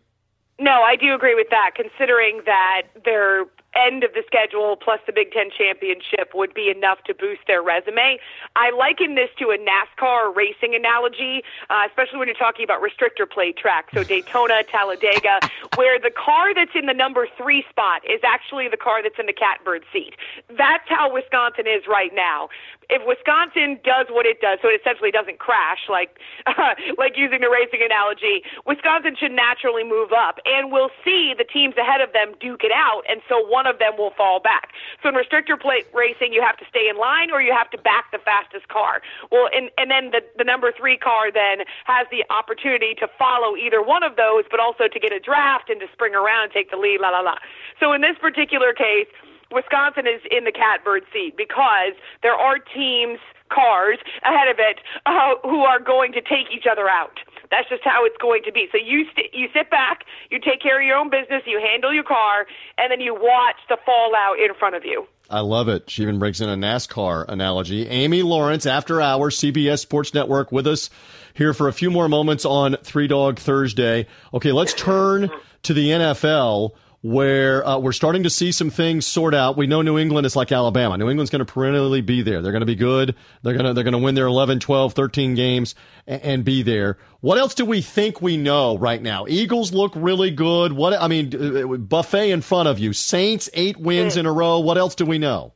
No, 0.59 0.71
I 0.71 0.95
do 0.95 1.13
agree 1.13 1.35
with 1.35 1.49
that, 1.51 1.71
considering 1.75 2.41
that 2.45 2.83
they're 3.05 3.45
end 3.75 4.03
of 4.03 4.13
the 4.13 4.23
schedule 4.25 4.75
plus 4.75 4.99
the 5.05 5.13
Big 5.13 5.31
Ten 5.31 5.49
championship 5.55 6.31
would 6.33 6.53
be 6.53 6.69
enough 6.69 7.03
to 7.05 7.13
boost 7.13 7.41
their 7.47 7.61
resume. 7.61 8.19
I 8.55 8.71
liken 8.71 9.15
this 9.15 9.29
to 9.39 9.49
a 9.49 9.57
NASCAR 9.57 10.35
racing 10.35 10.75
analogy, 10.75 11.43
uh, 11.69 11.83
especially 11.87 12.19
when 12.19 12.27
you're 12.27 12.35
talking 12.35 12.63
about 12.63 12.81
restrictor 12.81 13.29
plate 13.29 13.57
tracks, 13.57 13.93
so 13.93 14.03
Daytona, 14.09 14.63
Talladega, 14.63 15.39
where 15.75 15.99
the 15.99 16.11
car 16.11 16.53
that's 16.53 16.75
in 16.75 16.85
the 16.85 16.93
number 16.93 17.27
three 17.37 17.63
spot 17.69 18.01
is 18.09 18.21
actually 18.23 18.67
the 18.67 18.77
car 18.77 19.03
that's 19.03 19.19
in 19.19 19.25
the 19.25 19.33
catbird 19.33 19.83
seat. 19.91 20.15
That's 20.57 20.87
how 20.87 21.13
Wisconsin 21.13 21.65
is 21.67 21.83
right 21.87 22.11
now 22.13 22.49
if 22.89 23.05
Wisconsin 23.05 23.77
does 23.85 24.09
what 24.09 24.25
it 24.25 24.41
does, 24.41 24.57
so 24.61 24.67
it 24.67 24.81
essentially 24.81 25.13
doesn't 25.13 25.37
crash, 25.37 25.85
like 25.87 26.17
like 26.97 27.13
using 27.15 27.41
the 27.41 27.49
racing 27.49 27.85
analogy, 27.85 28.41
Wisconsin 28.65 29.13
should 29.13 29.31
naturally 29.31 29.85
move 29.85 30.09
up, 30.09 30.41
and 30.45 30.73
we'll 30.73 30.89
see 31.05 31.37
the 31.37 31.45
teams 31.45 31.77
ahead 31.77 32.01
of 32.01 32.11
them 32.13 32.33
duke 32.41 32.65
it 32.65 32.73
out, 32.73 33.05
and 33.05 33.21
so 33.29 33.45
one 33.45 33.69
of 33.69 33.77
them 33.77 33.93
will 33.93 34.11
fall 34.17 34.41
back. 34.41 34.73
So 35.01 35.09
in 35.09 35.15
restrictor 35.15 35.53
plate 35.53 35.85
racing, 35.93 36.33
you 36.33 36.41
have 36.41 36.57
to 36.57 36.65
stay 36.65 36.89
in 36.89 36.97
line 36.97 37.29
or 37.29 37.41
you 37.41 37.53
have 37.53 37.69
to 37.71 37.77
back 37.77 38.09
the 38.11 38.19
fastest 38.19 38.67
car. 38.73 39.05
Well, 39.29 39.47
and 39.53 39.69
and 39.77 39.93
then 39.93 40.09
the 40.09 40.25
the 40.37 40.43
number 40.43 40.73
three 40.73 40.97
car 40.97 41.29
then 41.31 41.69
has 41.85 42.09
the 42.09 42.25
opportunity 42.33 42.97
to 42.97 43.07
follow 43.21 43.55
either 43.55 43.85
one 43.85 44.01
of 44.01 44.17
those, 44.17 44.49
but 44.49 44.59
also 44.59 44.89
to 44.89 44.99
get 44.99 45.13
a 45.13 45.21
draft 45.21 45.69
and 45.69 45.79
to 45.79 45.87
spring 45.93 46.17
around 46.17 46.49
and 46.49 46.51
take 46.51 46.73
the 46.73 46.77
lead. 46.77 47.01
La 47.01 47.13
la 47.13 47.21
la. 47.21 47.37
So 47.79 47.93
in 47.93 48.01
this 48.01 48.17
particular 48.17 48.73
case 48.73 49.07
Wisconsin 49.51 50.05
is 50.07 50.21
in 50.29 50.43
the 50.43 50.51
catbird 50.51 51.03
seat 51.11 51.35
because 51.37 51.93
there 52.21 52.35
are 52.35 52.59
teams, 52.59 53.19
cars 53.49 53.97
ahead 54.23 54.47
of 54.47 54.57
it, 54.59 54.79
uh, 55.05 55.35
who 55.43 55.61
are 55.61 55.79
going 55.79 56.11
to 56.13 56.21
take 56.21 56.53
each 56.53 56.65
other 56.69 56.87
out. 56.87 57.19
That's 57.51 57.67
just 57.67 57.83
how 57.83 58.05
it's 58.05 58.17
going 58.21 58.43
to 58.45 58.51
be. 58.51 58.67
So 58.71 58.77
you 58.77 59.05
st- 59.11 59.33
you 59.33 59.47
sit 59.53 59.69
back, 59.71 60.05
you 60.29 60.39
take 60.39 60.61
care 60.61 60.79
of 60.79 60.85
your 60.85 60.97
own 60.97 61.09
business, 61.09 61.41
you 61.45 61.59
handle 61.59 61.93
your 61.93 62.03
car, 62.03 62.45
and 62.77 62.91
then 62.91 63.01
you 63.01 63.15
watch 63.15 63.57
the 63.67 63.77
fallout 63.85 64.37
in 64.39 64.53
front 64.53 64.75
of 64.75 64.85
you. 64.85 65.07
I 65.31 65.41
love 65.41 65.67
it. 65.67 65.89
She 65.89 66.01
even 66.03 66.17
brings 66.17 66.41
in 66.41 66.49
a 66.49 66.55
NASCAR 66.55 67.25
analogy. 67.27 67.87
Amy 67.87 68.23
Lawrence, 68.23 68.65
after 68.65 68.99
hours, 68.99 69.37
CBS 69.39 69.79
Sports 69.79 70.13
Network, 70.13 70.51
with 70.51 70.65
us 70.65 70.89
here 71.35 71.53
for 71.53 71.67
a 71.67 71.73
few 71.73 71.91
more 71.91 72.09
moments 72.09 72.45
on 72.45 72.75
Three 72.83 73.07
Dog 73.07 73.37
Thursday. 73.37 74.07
Okay, 74.33 74.51
let's 74.51 74.73
turn 74.73 75.29
to 75.63 75.73
the 75.73 75.89
NFL 75.89 76.71
where 77.01 77.65
uh, 77.65 77.77
we're 77.77 77.93
starting 77.93 78.23
to 78.23 78.29
see 78.29 78.51
some 78.51 78.69
things 78.69 79.05
sort 79.05 79.33
out. 79.33 79.55
We 79.55 79.67
know 79.67 79.81
New 79.81 79.97
England 79.97 80.25
is 80.25 80.35
like 80.35 80.51
Alabama. 80.51 80.97
New 80.97 81.09
England's 81.09 81.29
going 81.29 81.45
to 81.45 81.51
perennially 81.51 82.01
be 82.01 82.21
there. 82.21 82.41
They're 82.41 82.51
going 82.51 82.61
to 82.61 82.65
be 82.65 82.75
good. 82.75 83.15
They're 83.41 83.53
going 83.53 83.65
to 83.65 83.73
they're 83.73 83.85
going 83.85 83.93
to 83.93 83.99
win 83.99 84.15
their 84.15 84.25
11, 84.25 84.59
12, 84.59 84.93
13 84.93 85.35
games 85.35 85.75
and, 86.07 86.21
and, 86.21 86.45
be 86.45 86.61
there. 86.61 86.97
What 87.21 87.37
else 87.37 87.53
do 87.53 87.65
we 87.65 87.81
think 87.81 88.21
we 88.21 88.37
know 88.37 88.77
right 88.77 89.01
now? 89.01 89.25
Eagles 89.27 89.71
look 89.71 89.93
really 89.95 90.31
good. 90.31 90.73
What 90.73 90.93
I 90.93 91.07
mean, 91.07 91.33
uh, 91.33 91.77
buffet 91.77 92.31
in 92.31 92.41
front 92.41 92.67
of 92.67 92.79
you. 92.79 92.91
Saints 92.91 93.49
8 93.53 93.77
wins 93.77 94.17
in 94.17 94.25
a 94.25 94.31
row. 94.31 94.59
What 94.59 94.77
else 94.77 94.95
do 94.95 95.05
we 95.05 95.19
know? 95.19 95.53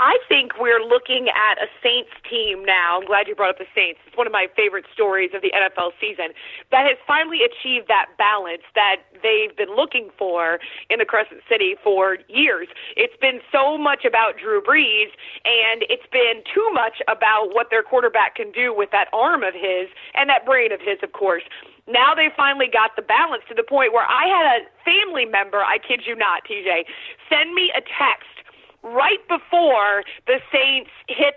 I 0.00 0.16
think 0.32 0.56
we're 0.58 0.80
looking 0.80 1.28
at 1.28 1.60
a 1.60 1.68
Saints 1.84 2.08
team 2.24 2.64
now. 2.64 2.96
I'm 2.96 3.06
glad 3.06 3.28
you 3.28 3.36
brought 3.36 3.50
up 3.50 3.58
the 3.60 3.68
Saints. 3.76 4.00
It's 4.08 4.16
one 4.16 4.26
of 4.26 4.32
my 4.32 4.48
favorite 4.56 4.86
stories 4.88 5.36
of 5.36 5.42
the 5.44 5.52
NFL 5.52 5.92
season 6.00 6.32
that 6.72 6.88
has 6.88 6.96
finally 7.06 7.44
achieved 7.44 7.84
that 7.92 8.08
balance 8.16 8.64
that 8.74 9.04
they've 9.20 9.52
been 9.52 9.76
looking 9.76 10.08
for 10.16 10.58
in 10.88 11.00
the 11.00 11.04
Crescent 11.04 11.44
City 11.44 11.76
for 11.84 12.16
years. 12.32 12.68
It's 12.96 13.12
been 13.20 13.44
so 13.52 13.76
much 13.76 14.08
about 14.08 14.40
Drew 14.40 14.64
Brees, 14.64 15.12
and 15.44 15.84
it's 15.92 16.08
been 16.08 16.40
too 16.48 16.64
much 16.72 17.04
about 17.04 17.52
what 17.52 17.68
their 17.68 17.84
quarterback 17.84 18.40
can 18.40 18.50
do 18.52 18.72
with 18.72 18.88
that 18.96 19.12
arm 19.12 19.44
of 19.44 19.52
his 19.52 19.92
and 20.16 20.32
that 20.32 20.48
brain 20.48 20.72
of 20.72 20.80
his, 20.80 20.96
of 21.04 21.12
course. 21.12 21.44
Now 21.84 22.16
they 22.16 22.32
finally 22.34 22.72
got 22.72 22.96
the 22.96 23.04
balance 23.04 23.44
to 23.52 23.54
the 23.54 23.68
point 23.68 23.92
where 23.92 24.08
I 24.08 24.24
had 24.24 24.64
a 24.64 24.70
family 24.80 25.28
member, 25.28 25.60
I 25.60 25.76
kid 25.76 26.08
you 26.08 26.16
not, 26.16 26.48
TJ, 26.48 26.88
send 27.28 27.52
me 27.52 27.68
a 27.76 27.84
text 27.84 28.39
right 28.82 29.20
before 29.28 30.04
the 30.26 30.40
Saints 30.52 30.90
hit 31.08 31.34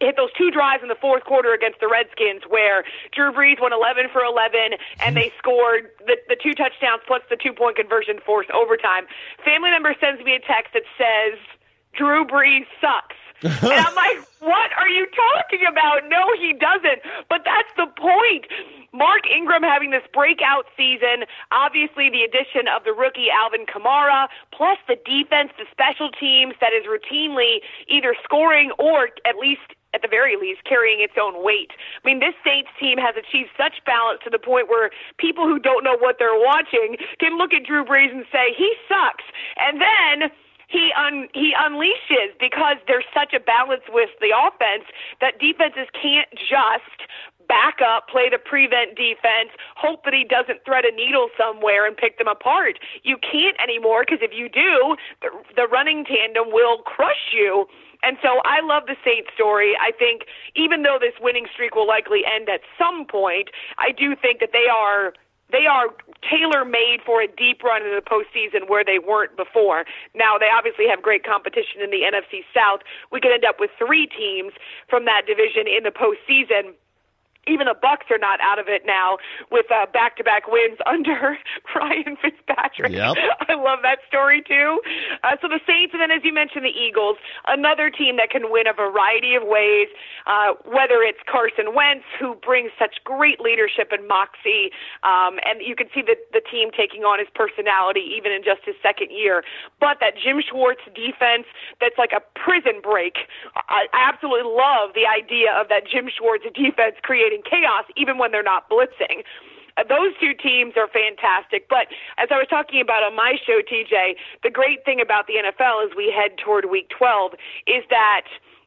hit 0.00 0.16
those 0.16 0.32
two 0.32 0.50
drives 0.50 0.82
in 0.82 0.88
the 0.88 0.98
fourth 0.98 1.24
quarter 1.24 1.52
against 1.52 1.78
the 1.80 1.88
Redskins 1.88 2.42
where 2.48 2.84
Drew 3.12 3.32
Brees 3.32 3.60
went 3.60 3.74
11 3.74 4.06
for 4.12 4.24
11 4.24 4.80
and 5.04 5.16
they 5.16 5.28
mm. 5.28 5.38
scored 5.38 5.90
the, 6.06 6.16
the 6.28 6.36
two 6.40 6.54
touchdowns 6.54 7.02
plus 7.06 7.20
the 7.28 7.36
two 7.36 7.52
point 7.52 7.76
conversion 7.76 8.18
forced 8.24 8.50
overtime. 8.50 9.06
Family 9.44 9.70
member 9.70 9.94
sends 10.00 10.24
me 10.24 10.34
a 10.34 10.40
text 10.40 10.72
that 10.72 10.84
says, 10.96 11.38
Drew 11.92 12.24
Brees 12.24 12.66
sucks. 12.80 13.16
and 13.42 13.80
I'm 13.80 13.94
like, 13.94 14.18
what 14.40 14.70
are 14.76 14.88
you 14.88 15.06
talking 15.10 15.66
about? 15.68 16.08
No, 16.08 16.22
he 16.36 16.52
doesn't. 16.52 17.00
But 17.28 17.42
that's 17.44 17.70
the 17.76 17.86
point. 18.00 18.46
Mark 18.92 19.26
Ingram 19.28 19.62
having 19.62 19.90
this 19.90 20.06
breakout 20.12 20.66
season, 20.76 21.26
obviously 21.50 22.10
the 22.10 22.22
addition 22.22 22.68
of 22.70 22.84
the 22.84 22.92
rookie 22.92 23.26
Alvin 23.28 23.66
Kamara, 23.66 24.28
plus 24.52 24.78
the 24.86 24.96
defense, 25.04 25.50
the 25.58 25.66
special 25.72 26.10
teams 26.14 26.54
that 26.60 26.70
is 26.72 26.86
routinely 26.86 27.58
either 27.88 28.14
scoring 28.22 28.70
or 28.78 29.10
at 29.26 29.36
least 29.36 29.74
at 29.94 30.02
the 30.02 30.08
very 30.08 30.34
least, 30.36 30.64
carrying 30.64 31.00
its 31.00 31.14
own 31.14 31.42
weight. 31.44 31.70
I 31.70 32.02
mean, 32.02 32.18
this 32.18 32.34
Saints 32.44 32.70
team 32.80 32.98
has 32.98 33.14
achieved 33.14 33.50
such 33.56 33.78
balance 33.86 34.18
to 34.24 34.30
the 34.30 34.42
point 34.42 34.68
where 34.68 34.90
people 35.18 35.46
who 35.46 35.60
don't 35.62 35.84
know 35.84 35.96
what 35.96 36.16
they're 36.18 36.34
watching 36.34 36.98
can 37.20 37.38
look 37.38 37.54
at 37.54 37.62
Drew 37.62 37.84
Brees 37.84 38.10
and 38.10 38.26
say, 38.34 38.50
he 38.58 38.74
sucks. 38.90 39.22
And 39.56 39.78
then 39.80 40.34
he 40.74 40.90
un 40.98 41.30
he 41.32 41.54
unleashes 41.54 42.34
because 42.42 42.82
there's 42.90 43.06
such 43.14 43.32
a 43.32 43.38
balance 43.38 43.86
with 43.94 44.10
the 44.18 44.34
offense 44.34 44.90
that 45.22 45.38
defenses 45.38 45.86
can't 45.94 46.28
just 46.34 47.06
back 47.46 47.78
up, 47.84 48.08
play 48.08 48.28
the 48.32 48.38
prevent 48.38 48.96
defense, 48.96 49.52
hope 49.76 50.02
that 50.04 50.14
he 50.14 50.24
doesn't 50.24 50.64
thread 50.64 50.84
a 50.84 50.92
needle 50.96 51.28
somewhere 51.38 51.86
and 51.86 51.96
pick 51.96 52.18
them 52.18 52.26
apart. 52.26 52.80
You 53.04 53.16
can't 53.20 53.56
anymore 53.62 54.02
because 54.02 54.24
if 54.24 54.32
you 54.32 54.48
do, 54.48 54.96
the, 55.20 55.28
the 55.54 55.68
running 55.68 56.04
tandem 56.04 56.50
will 56.50 56.78
crush 56.82 57.36
you. 57.36 57.66
And 58.02 58.18
so 58.20 58.40
I 58.44 58.60
love 58.60 58.84
the 58.86 58.96
Saints 59.04 59.30
story. 59.34 59.72
I 59.80 59.92
think 59.92 60.24
even 60.56 60.82
though 60.82 60.98
this 61.00 61.14
winning 61.20 61.46
streak 61.52 61.74
will 61.74 61.86
likely 61.86 62.20
end 62.24 62.48
at 62.48 62.60
some 62.76 63.06
point, 63.06 63.48
I 63.78 63.92
do 63.92 64.16
think 64.16 64.40
that 64.40 64.52
they 64.52 64.68
are 64.68 65.14
they 65.52 65.66
are 65.66 65.88
tailor 66.24 66.64
made 66.64 66.98
for 67.04 67.20
a 67.20 67.28
deep 67.28 67.62
run 67.62 67.82
in 67.82 67.94
the 67.94 68.02
postseason 68.02 68.68
where 68.68 68.84
they 68.84 68.98
weren't 68.98 69.36
before. 69.36 69.84
Now 70.14 70.38
they 70.38 70.48
obviously 70.48 70.88
have 70.88 71.02
great 71.02 71.24
competition 71.24 71.82
in 71.82 71.90
the 71.90 72.02
NFC 72.02 72.44
South. 72.54 72.80
We 73.12 73.20
could 73.20 73.32
end 73.32 73.44
up 73.44 73.60
with 73.60 73.70
three 73.78 74.06
teams 74.06 74.52
from 74.88 75.04
that 75.04 75.26
division 75.26 75.68
in 75.68 75.84
the 75.84 75.92
postseason 75.92 76.72
even 77.46 77.66
the 77.66 77.76
Bucs 77.76 78.10
are 78.10 78.18
not 78.18 78.40
out 78.40 78.58
of 78.58 78.68
it 78.68 78.82
now 78.86 79.18
with 79.50 79.66
uh, 79.70 79.86
back-to-back 79.92 80.48
wins 80.48 80.78
under 80.86 81.38
Ryan 81.74 82.16
Fitzpatrick. 82.20 82.92
Yep. 82.92 83.16
I 83.48 83.54
love 83.54 83.80
that 83.82 83.98
story 84.08 84.42
too. 84.46 84.80
Uh, 85.22 85.36
so 85.40 85.48
the 85.48 85.60
Saints, 85.66 85.92
and 85.92 86.00
then 86.00 86.10
as 86.10 86.22
you 86.24 86.32
mentioned, 86.32 86.64
the 86.64 86.74
Eagles, 86.74 87.16
another 87.46 87.90
team 87.90 88.16
that 88.16 88.30
can 88.30 88.50
win 88.50 88.66
a 88.66 88.72
variety 88.72 89.34
of 89.34 89.42
ways. 89.44 89.88
Uh, 90.26 90.54
whether 90.64 91.04
it's 91.04 91.20
Carson 91.28 91.74
Wentz, 91.74 92.04
who 92.18 92.34
brings 92.34 92.70
such 92.78 92.96
great 93.04 93.40
leadership 93.40 93.92
and 93.92 94.08
moxie, 94.08 94.72
um, 95.04 95.36
and 95.44 95.60
you 95.60 95.76
can 95.76 95.88
see 95.92 96.00
the 96.00 96.16
the 96.32 96.40
team 96.40 96.70
taking 96.72 97.04
on 97.04 97.18
his 97.18 97.28
personality 97.34 98.00
even 98.16 98.32
in 98.32 98.42
just 98.42 98.64
his 98.64 98.74
second 98.82 99.10
year. 99.10 99.44
But 99.80 99.98
that 100.00 100.14
Jim 100.16 100.40
Schwartz 100.40 100.80
defense, 100.94 101.46
that's 101.80 101.98
like 101.98 102.12
a 102.12 102.22
prison 102.38 102.80
break. 102.82 103.28
I, 103.68 103.86
I 103.92 104.08
absolutely 104.08 104.48
love 104.48 104.94
the 104.94 105.06
idea 105.06 105.52
of 105.52 105.68
that 105.68 105.86
Jim 105.86 106.08
Schwartz 106.08 106.44
defense 106.54 106.96
creating 107.02 107.33
creating 107.34 107.42
chaos 107.48 107.84
even 107.96 108.18
when 108.18 108.30
they're 108.30 108.42
not 108.42 108.68
blitzing. 108.70 109.22
Uh, 109.76 109.82
those 109.88 110.14
two 110.20 110.34
teams 110.34 110.74
are 110.76 110.88
fantastic. 110.88 111.68
But 111.68 111.88
as 112.18 112.28
I 112.30 112.38
was 112.38 112.46
talking 112.48 112.80
about 112.80 113.02
on 113.02 113.16
my 113.16 113.34
show, 113.44 113.60
TJ, 113.60 114.14
the 114.42 114.50
great 114.50 114.84
thing 114.84 115.00
about 115.00 115.26
the 115.26 115.34
NFL 115.34 115.84
as 115.84 115.96
we 115.96 116.12
head 116.14 116.38
toward 116.38 116.70
week 116.70 116.90
12 116.96 117.32
is 117.66 117.82
that 117.90 118.22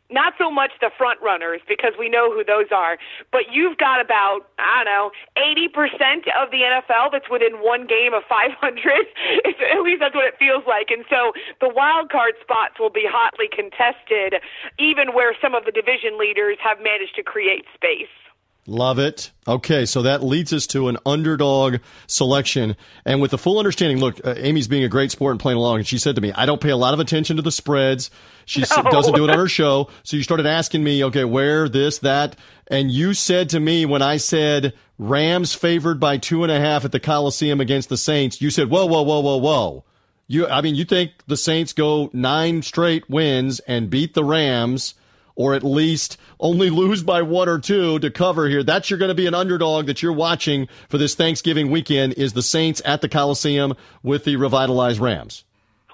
not 0.10 0.34
so 0.39 0.49
much 0.49 0.71
the 0.80 0.89
front 0.97 1.19
runners 1.21 1.60
because 1.67 1.91
we 1.99 2.08
know 2.08 2.32
who 2.32 2.43
those 2.43 2.71
are, 2.71 2.97
but 3.32 3.51
you've 3.51 3.77
got 3.77 3.99
about, 3.99 4.47
I 4.58 4.84
don't 4.84 4.88
know, 4.88 5.12
80% 5.36 6.32
of 6.32 6.51
the 6.51 6.63
NFL 6.63 7.12
that's 7.12 7.30
within 7.30 7.60
one 7.60 7.88
game 7.88 8.13
of 8.15 8.23
500. 8.23 8.56
At 9.75 9.84
least 9.84 9.99
that's 9.99 10.15
what 10.15 10.23
it 10.23 10.39
feels 10.39 10.63
like. 10.67 10.91
And 10.91 11.03
so 11.10 11.34
the 11.60 11.67
wild 11.67 12.10
card 12.10 12.36
spots 12.39 12.80
will 12.80 12.89
be 12.89 13.03
hotly 13.03 13.47
contested, 13.51 14.39
even 14.80 15.12
where 15.12 15.36
some 15.41 15.53
of 15.53 15.65
the 15.65 15.75
division 15.75 16.17
leaders 16.17 16.56
have 16.63 16.80
managed 16.80 17.15
to 17.15 17.23
create 17.23 17.65
space. 17.75 18.12
Love 18.69 18.99
it. 18.99 19.32
Okay, 19.47 19.86
so 19.86 20.01
that 20.01 20.21
leads 20.21 20.51
us 20.51 20.67
to 20.67 20.89
an 20.89 20.97
underdog 21.06 21.77
selection. 22.06 22.75
And 23.06 23.21
with 23.21 23.32
the 23.32 23.38
full 23.38 23.60
understanding, 23.60 23.97
look, 23.97 24.19
uh, 24.27 24.34
Amy's 24.36 24.67
being 24.67 24.84
a 24.84 24.89
great 24.89 25.10
sport 25.10 25.32
and 25.32 25.39
playing 25.39 25.58
along. 25.58 25.77
And 25.77 25.88
she 25.88 25.97
said 25.97 26.15
to 26.15 26.21
me, 26.21 26.34
I 26.34 26.45
don't 26.45 26.60
pay 26.60 26.71
a 26.71 26.75
lot 26.75 26.93
of 26.93 26.99
attention 26.99 27.38
to 27.38 27.41
the 27.41 27.51
spreads. 27.51 28.12
She 28.45 28.65
no. 28.75 28.84
doesn't 28.91 29.15
do 29.15 29.23
it 29.23 29.30
on 29.30 29.39
her 29.39 29.47
show. 29.47 29.89
So 30.03 30.17
you 30.17 30.23
started 30.23 30.45
asking 30.45 30.84
me, 30.84 31.01
okay, 31.06 31.23
where, 31.23 31.69
this, 31.69 31.99
that. 31.99 32.36
And 32.67 32.91
you 32.91 33.13
said 33.13 33.47
to 33.51 33.60
me 33.62 33.86
when 33.86 34.01
I 34.01 34.17
said 34.17 34.73
Rams 34.97 35.56
favored 35.56 36.01
by 36.01 36.17
two 36.17 36.43
and 36.43 36.51
a 36.51 36.60
half 36.60 36.84
at 36.84 36.91
the 36.91 36.99
Coliseum 36.99 37.62
against 37.62 37.88
the 37.88 37.95
Saints, 37.95 38.41
you 38.41 38.49
said, 38.49 38.69
whoa, 38.69 38.86
whoa, 38.86 39.01
whoa, 39.03 39.21
whoa, 39.21 39.38
whoa. 39.38 39.86
You, 40.27 40.45
I 40.45 40.60
mean, 40.60 40.75
you 40.75 40.84
think 40.84 41.12
the 41.25 41.38
Saints 41.38 41.71
go 41.71 42.10
nine 42.12 42.63
straight 42.63 43.10
wins 43.10 43.62
and 43.62 43.89
beat 43.89 44.13
the 44.13 44.25
Rams– 44.25 44.93
or 45.38 45.54
at 45.54 45.63
least 45.63 46.17
only 46.39 46.69
lose 46.69 47.04
by 47.04 47.21
one 47.21 47.47
or 47.47 47.60
two 47.60 48.00
to 48.00 48.12
cover 48.12 48.50
here. 48.50 48.63
That's 48.63 48.89
you're 48.89 49.00
going 49.00 49.10
to 49.10 49.15
be 49.15 49.28
an 49.28 49.34
underdog 49.34 49.86
that 49.86 50.02
you're 50.02 50.12
watching 50.12 50.67
for 50.89 50.97
this 50.97 51.15
Thanksgiving 51.15 51.71
weekend 51.71 52.13
is 52.13 52.34
the 52.34 52.41
Saints 52.41 52.82
at 52.84 53.02
the 53.02 53.08
Coliseum 53.08 53.76
with 54.04 54.26
the 54.26 54.36
revitalized 54.36 55.00
Rams. 55.00 55.45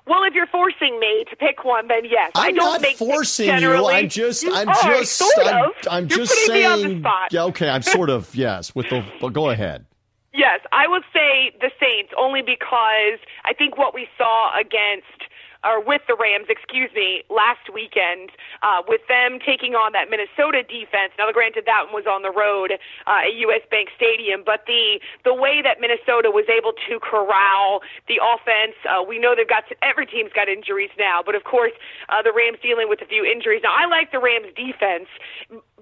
Well, 0.05 0.23
if 0.23 0.33
you're 0.33 0.47
forcing 0.47 0.99
me 0.99 1.25
to 1.29 1.35
pick 1.35 1.63
one, 1.63 1.87
then 1.87 2.03
yes. 2.03 2.31
I'm 2.35 2.47
I 2.47 2.51
do 2.51 2.57
not 2.57 2.81
make 2.81 2.97
forcing 2.97 3.57
you. 3.59 3.73
I'm 3.87 4.09
just, 4.09 4.45
I'm 4.45 4.67
are, 4.67 4.73
just, 4.73 5.13
sort 5.13 5.31
I'm, 5.45 5.65
of. 5.65 5.71
I'm 5.89 6.07
you're 6.07 6.19
just 6.19 6.33
saying. 6.45 6.59
Me 6.59 6.65
on 6.65 6.95
the 6.95 6.99
spot. 6.99 7.31
Yeah, 7.31 7.43
okay, 7.45 7.69
I'm 7.69 7.83
sort 7.83 8.09
of 8.09 8.33
yes. 8.35 8.75
With 8.75 8.89
the, 8.89 9.05
well, 9.21 9.29
go 9.29 9.49
ahead. 9.49 9.85
Yes, 10.35 10.61
I 10.71 10.87
would 10.87 11.03
say 11.13 11.55
the 11.61 11.69
Saints 11.79 12.11
only 12.17 12.41
because 12.41 13.19
I 13.45 13.53
think 13.55 13.77
what 13.77 13.93
we 13.93 14.07
saw 14.17 14.49
against 14.59 15.22
or 15.63 15.83
with 15.83 16.01
the 16.07 16.15
Rams, 16.19 16.47
excuse 16.49 16.91
me, 16.95 17.23
last 17.29 17.71
weekend, 17.73 18.31
uh, 18.61 18.83
with 18.87 19.01
them 19.07 19.39
taking 19.39 19.75
on 19.75 19.91
that 19.93 20.11
Minnesota 20.11 20.63
defense. 20.63 21.15
Now, 21.17 21.31
granted, 21.31 21.63
that 21.65 21.87
one 21.87 22.03
was 22.03 22.07
on 22.07 22.21
the 22.21 22.31
road 22.31 22.75
uh, 23.07 23.27
at 23.27 23.33
U.S. 23.47 23.63
Bank 23.71 23.89
Stadium, 23.95 24.43
but 24.45 24.65
the 24.67 24.99
the 25.23 25.33
way 25.33 25.61
that 25.63 25.79
Minnesota 25.79 26.29
was 26.31 26.45
able 26.51 26.73
to 26.87 26.99
corral 26.99 27.81
the 28.07 28.19
offense, 28.19 28.75
uh, 28.87 29.01
we 29.01 29.19
know 29.19 29.33
they've 29.35 29.47
got 29.47 29.63
every 29.81 30.05
team's 30.05 30.31
got 30.35 30.47
injuries 30.47 30.91
now, 30.99 31.21
but 31.25 31.35
of 31.35 31.43
course, 31.43 31.73
uh, 32.09 32.21
the 32.21 32.31
Rams 32.31 32.59
dealing 32.61 32.89
with 32.89 33.01
a 33.01 33.07
few 33.07 33.23
injuries. 33.23 33.61
Now, 33.63 33.73
I 33.73 33.85
like 33.87 34.11
the 34.11 34.19
Rams 34.19 34.51
defense, 34.55 35.07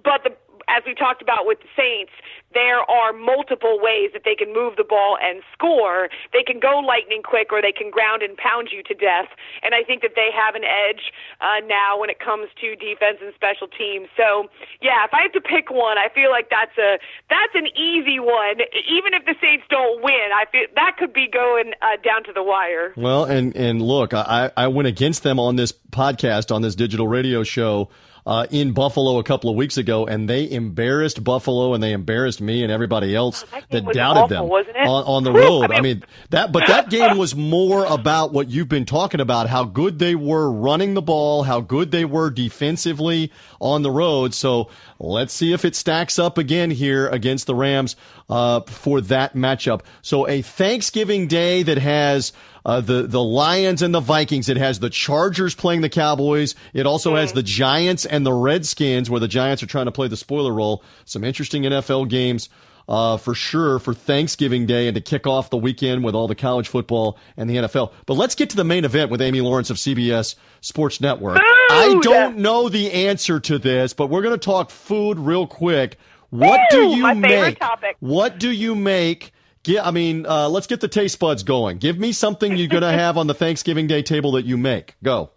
but 0.04 0.24
the 0.24 0.34
as 0.72 0.84
we 0.88 0.96
talked 0.96 1.22
about 1.22 1.46
with 1.46 1.60
the 1.60 1.68
Saints, 1.76 2.12
there 2.54 2.80
are 2.80 3.12
multiple 3.14 3.80
ways 3.80 4.12
that 4.14 4.24
they 4.24 4.36
can 4.36 4.54
move 4.54 4.76
the 4.76 4.88
ball 4.88 5.18
and 5.22 5.44
score. 5.54 6.10
They 6.32 6.44
can 6.44 6.60
go 6.60 6.80
lightning 6.80 7.24
quick 7.24 7.52
or 7.52 7.62
they 7.62 7.72
can 7.72 7.92
ground 7.92 8.24
and 8.24 8.36
pound 8.36 8.70
you 8.72 8.84
to 8.84 8.94
death. 8.94 9.32
And 9.64 9.76
I 9.76 9.84
think 9.84 10.02
that 10.02 10.16
they 10.16 10.30
have 10.32 10.56
an 10.56 10.64
edge 10.64 11.12
uh, 11.40 11.64
now 11.68 12.00
when 12.00 12.10
it 12.10 12.20
comes 12.20 12.48
to 12.60 12.76
defense 12.76 13.20
and 13.22 13.34
special 13.36 13.68
teams. 13.68 14.08
So, 14.16 14.48
yeah, 14.82 15.04
if 15.04 15.14
I 15.14 15.24
have 15.24 15.36
to 15.36 15.42
pick 15.42 15.72
one, 15.72 15.98
I 15.98 16.08
feel 16.14 16.30
like 16.30 16.50
that's 16.50 16.76
a 16.78 17.00
that's 17.30 17.56
an 17.56 17.68
easy 17.76 18.20
one. 18.20 18.64
Even 18.88 19.14
if 19.14 19.24
the 19.26 19.36
Saints 19.40 19.64
don't 19.70 20.04
win, 20.04 20.32
I 20.36 20.46
feel 20.52 20.68
that 20.76 20.96
could 20.98 21.14
be 21.14 21.28
going 21.28 21.74
uh, 21.82 22.00
down 22.04 22.24
to 22.26 22.34
the 22.34 22.44
wire. 22.44 22.94
Well, 22.96 23.26
and 23.26 23.56
and 23.56 23.82
look, 23.82 24.14
I 24.14 24.52
I 24.56 24.68
went 24.68 24.88
against 24.88 25.24
them 25.24 25.40
on 25.40 25.56
this 25.56 25.72
podcast 25.72 26.54
on 26.54 26.62
this 26.62 26.76
digital 26.76 27.08
radio 27.08 27.44
show 27.44 27.90
uh, 28.32 28.48
in 28.50 28.72
Buffalo 28.72 29.18
a 29.18 29.24
couple 29.24 29.50
of 29.50 29.58
weeks 29.58 29.76
ago, 29.76 30.08
and 30.08 30.30
they 30.30 30.50
embarrassed 30.50 31.22
Buffalo 31.22 31.74
and 31.74 31.84
they 31.84 31.92
embarrassed 31.92 32.40
me 32.40 32.64
and 32.64 32.72
everybody 32.72 33.14
else 33.14 33.44
that, 33.52 33.70
that 33.72 33.94
doubted 33.94 34.34
awful, 34.34 34.64
them 34.64 34.74
on, 34.88 35.04
on 35.04 35.24
the 35.26 35.34
road. 35.46 35.64
I 35.66 35.68
mean- 35.68 35.78
I 35.78 35.82
mean 35.82 36.04
that, 36.30 36.52
but 36.54 36.66
that 36.68 36.90
game 36.90 37.18
was 37.18 37.36
more 37.36 37.84
about 37.84 38.32
what 38.32 38.50
you've 38.50 38.70
been 38.70 38.86
talking 38.86 39.20
about: 39.20 39.50
how 39.50 39.66
good 39.66 40.00
they 40.00 40.16
were 40.16 40.50
running 40.50 40.94
the 40.94 41.02
ball, 41.02 41.44
how 41.44 41.60
good 41.60 41.92
they 41.92 42.06
were 42.06 42.30
defensively 42.30 43.34
on 43.60 43.82
the 43.82 43.92
road. 43.92 44.34
So 44.34 44.70
let's 44.98 45.34
see 45.34 45.52
if 45.52 45.66
it 45.66 45.76
stacks 45.76 46.18
up 46.18 46.38
again 46.38 46.72
here 46.72 47.10
against 47.10 47.48
the 47.48 47.56
Rams 47.56 47.98
uh, 48.30 48.62
for 48.62 49.02
that 49.02 49.34
matchup. 49.36 49.82
So 50.02 50.26
a 50.30 50.42
Thanksgiving 50.42 51.28
Day 51.28 51.64
that 51.64 51.80
has 51.80 52.32
uh, 52.66 52.82
the 52.82 53.04
the 53.04 53.22
Lions 53.24 53.82
and 53.82 53.94
the 53.94 54.00
Vikings. 54.00 54.50
It 54.50 54.58
has 54.58 54.80
the 54.80 54.90
Chargers 54.90 55.56
playing 55.56 55.82
the 55.82 55.90
Cowboys. 55.90 56.56
It 56.74 56.86
also 56.86 57.16
has 57.16 57.34
the 57.34 57.44
Giants 57.44 58.06
and 58.06 58.26
the 58.26 58.34
Redskins, 58.34 59.10
where 59.10 59.20
the 59.20 59.28
Giants 59.28 59.64
are 59.64 59.68
trying 59.68 59.86
to 59.86 59.92
play 59.92 60.08
the 60.08 60.18
spoiler 60.18 60.54
role. 60.54 60.84
Some 61.06 61.24
interesting 61.24 61.64
NFL 61.64 62.10
games. 62.10 62.50
Uh, 62.90 63.16
for 63.16 63.34
sure 63.34 63.80
for 63.80 63.94
Thanksgiving 63.94 64.66
Day 64.66 64.88
and 64.88 64.96
to 64.96 65.02
kick 65.02 65.26
off 65.26 65.50
the 65.50 65.56
weekend 65.56 66.04
with 66.04 66.14
all 66.14 66.28
the 66.28 66.36
college 66.36 66.68
football 66.68 67.18
and 67.38 67.50
the 67.50 67.58
NFL. 67.58 67.94
But 68.06 68.16
let's 68.16 68.36
get 68.36 68.50
to 68.50 68.56
the 68.58 68.66
main 68.66 68.84
event 68.84 69.12
with 69.12 69.22
Amy 69.22 69.40
Lawrence 69.40 69.70
of 69.70 69.78
CBS 69.78 70.36
Sports 70.60 71.00
Network. 71.00 71.38
I 71.40 72.00
don't 72.02 72.40
know 72.40 72.68
the 72.68 72.92
answer 72.92 73.40
to 73.40 73.60
this, 73.60 73.94
but 73.94 74.08
we're 74.08 74.24
going 74.24 74.38
to 74.38 74.46
talk 74.46 74.72
food 74.72 75.20
real 75.20 75.48
quick. 75.48 75.98
What 76.32 76.60
do 76.72 76.88
you 76.88 77.14
make? 77.16 77.60
topic. 77.60 77.96
What 78.00 78.40
do 78.40 78.50
you 78.50 78.76
make? 78.76 79.32
Get, 79.64 79.86
I 79.86 79.92
mean, 79.92 80.26
uh, 80.26 80.50
let's 80.50 80.68
get 80.68 80.82
the 80.82 80.88
taste 80.88 81.20
buds 81.20 81.44
going. 81.44 81.78
Give 81.78 82.00
me 82.00 82.12
something 82.14 82.58
you're 82.58 82.68
going 82.68 82.82
to 82.82 82.92
have 82.92 83.18
on 83.18 83.28
the 83.28 83.34
Thanksgiving 83.36 83.86
Day 83.88 84.02
table 84.02 84.32
that 84.32 84.46
you 84.46 84.58
make. 84.58 84.96
Go. 85.04 85.30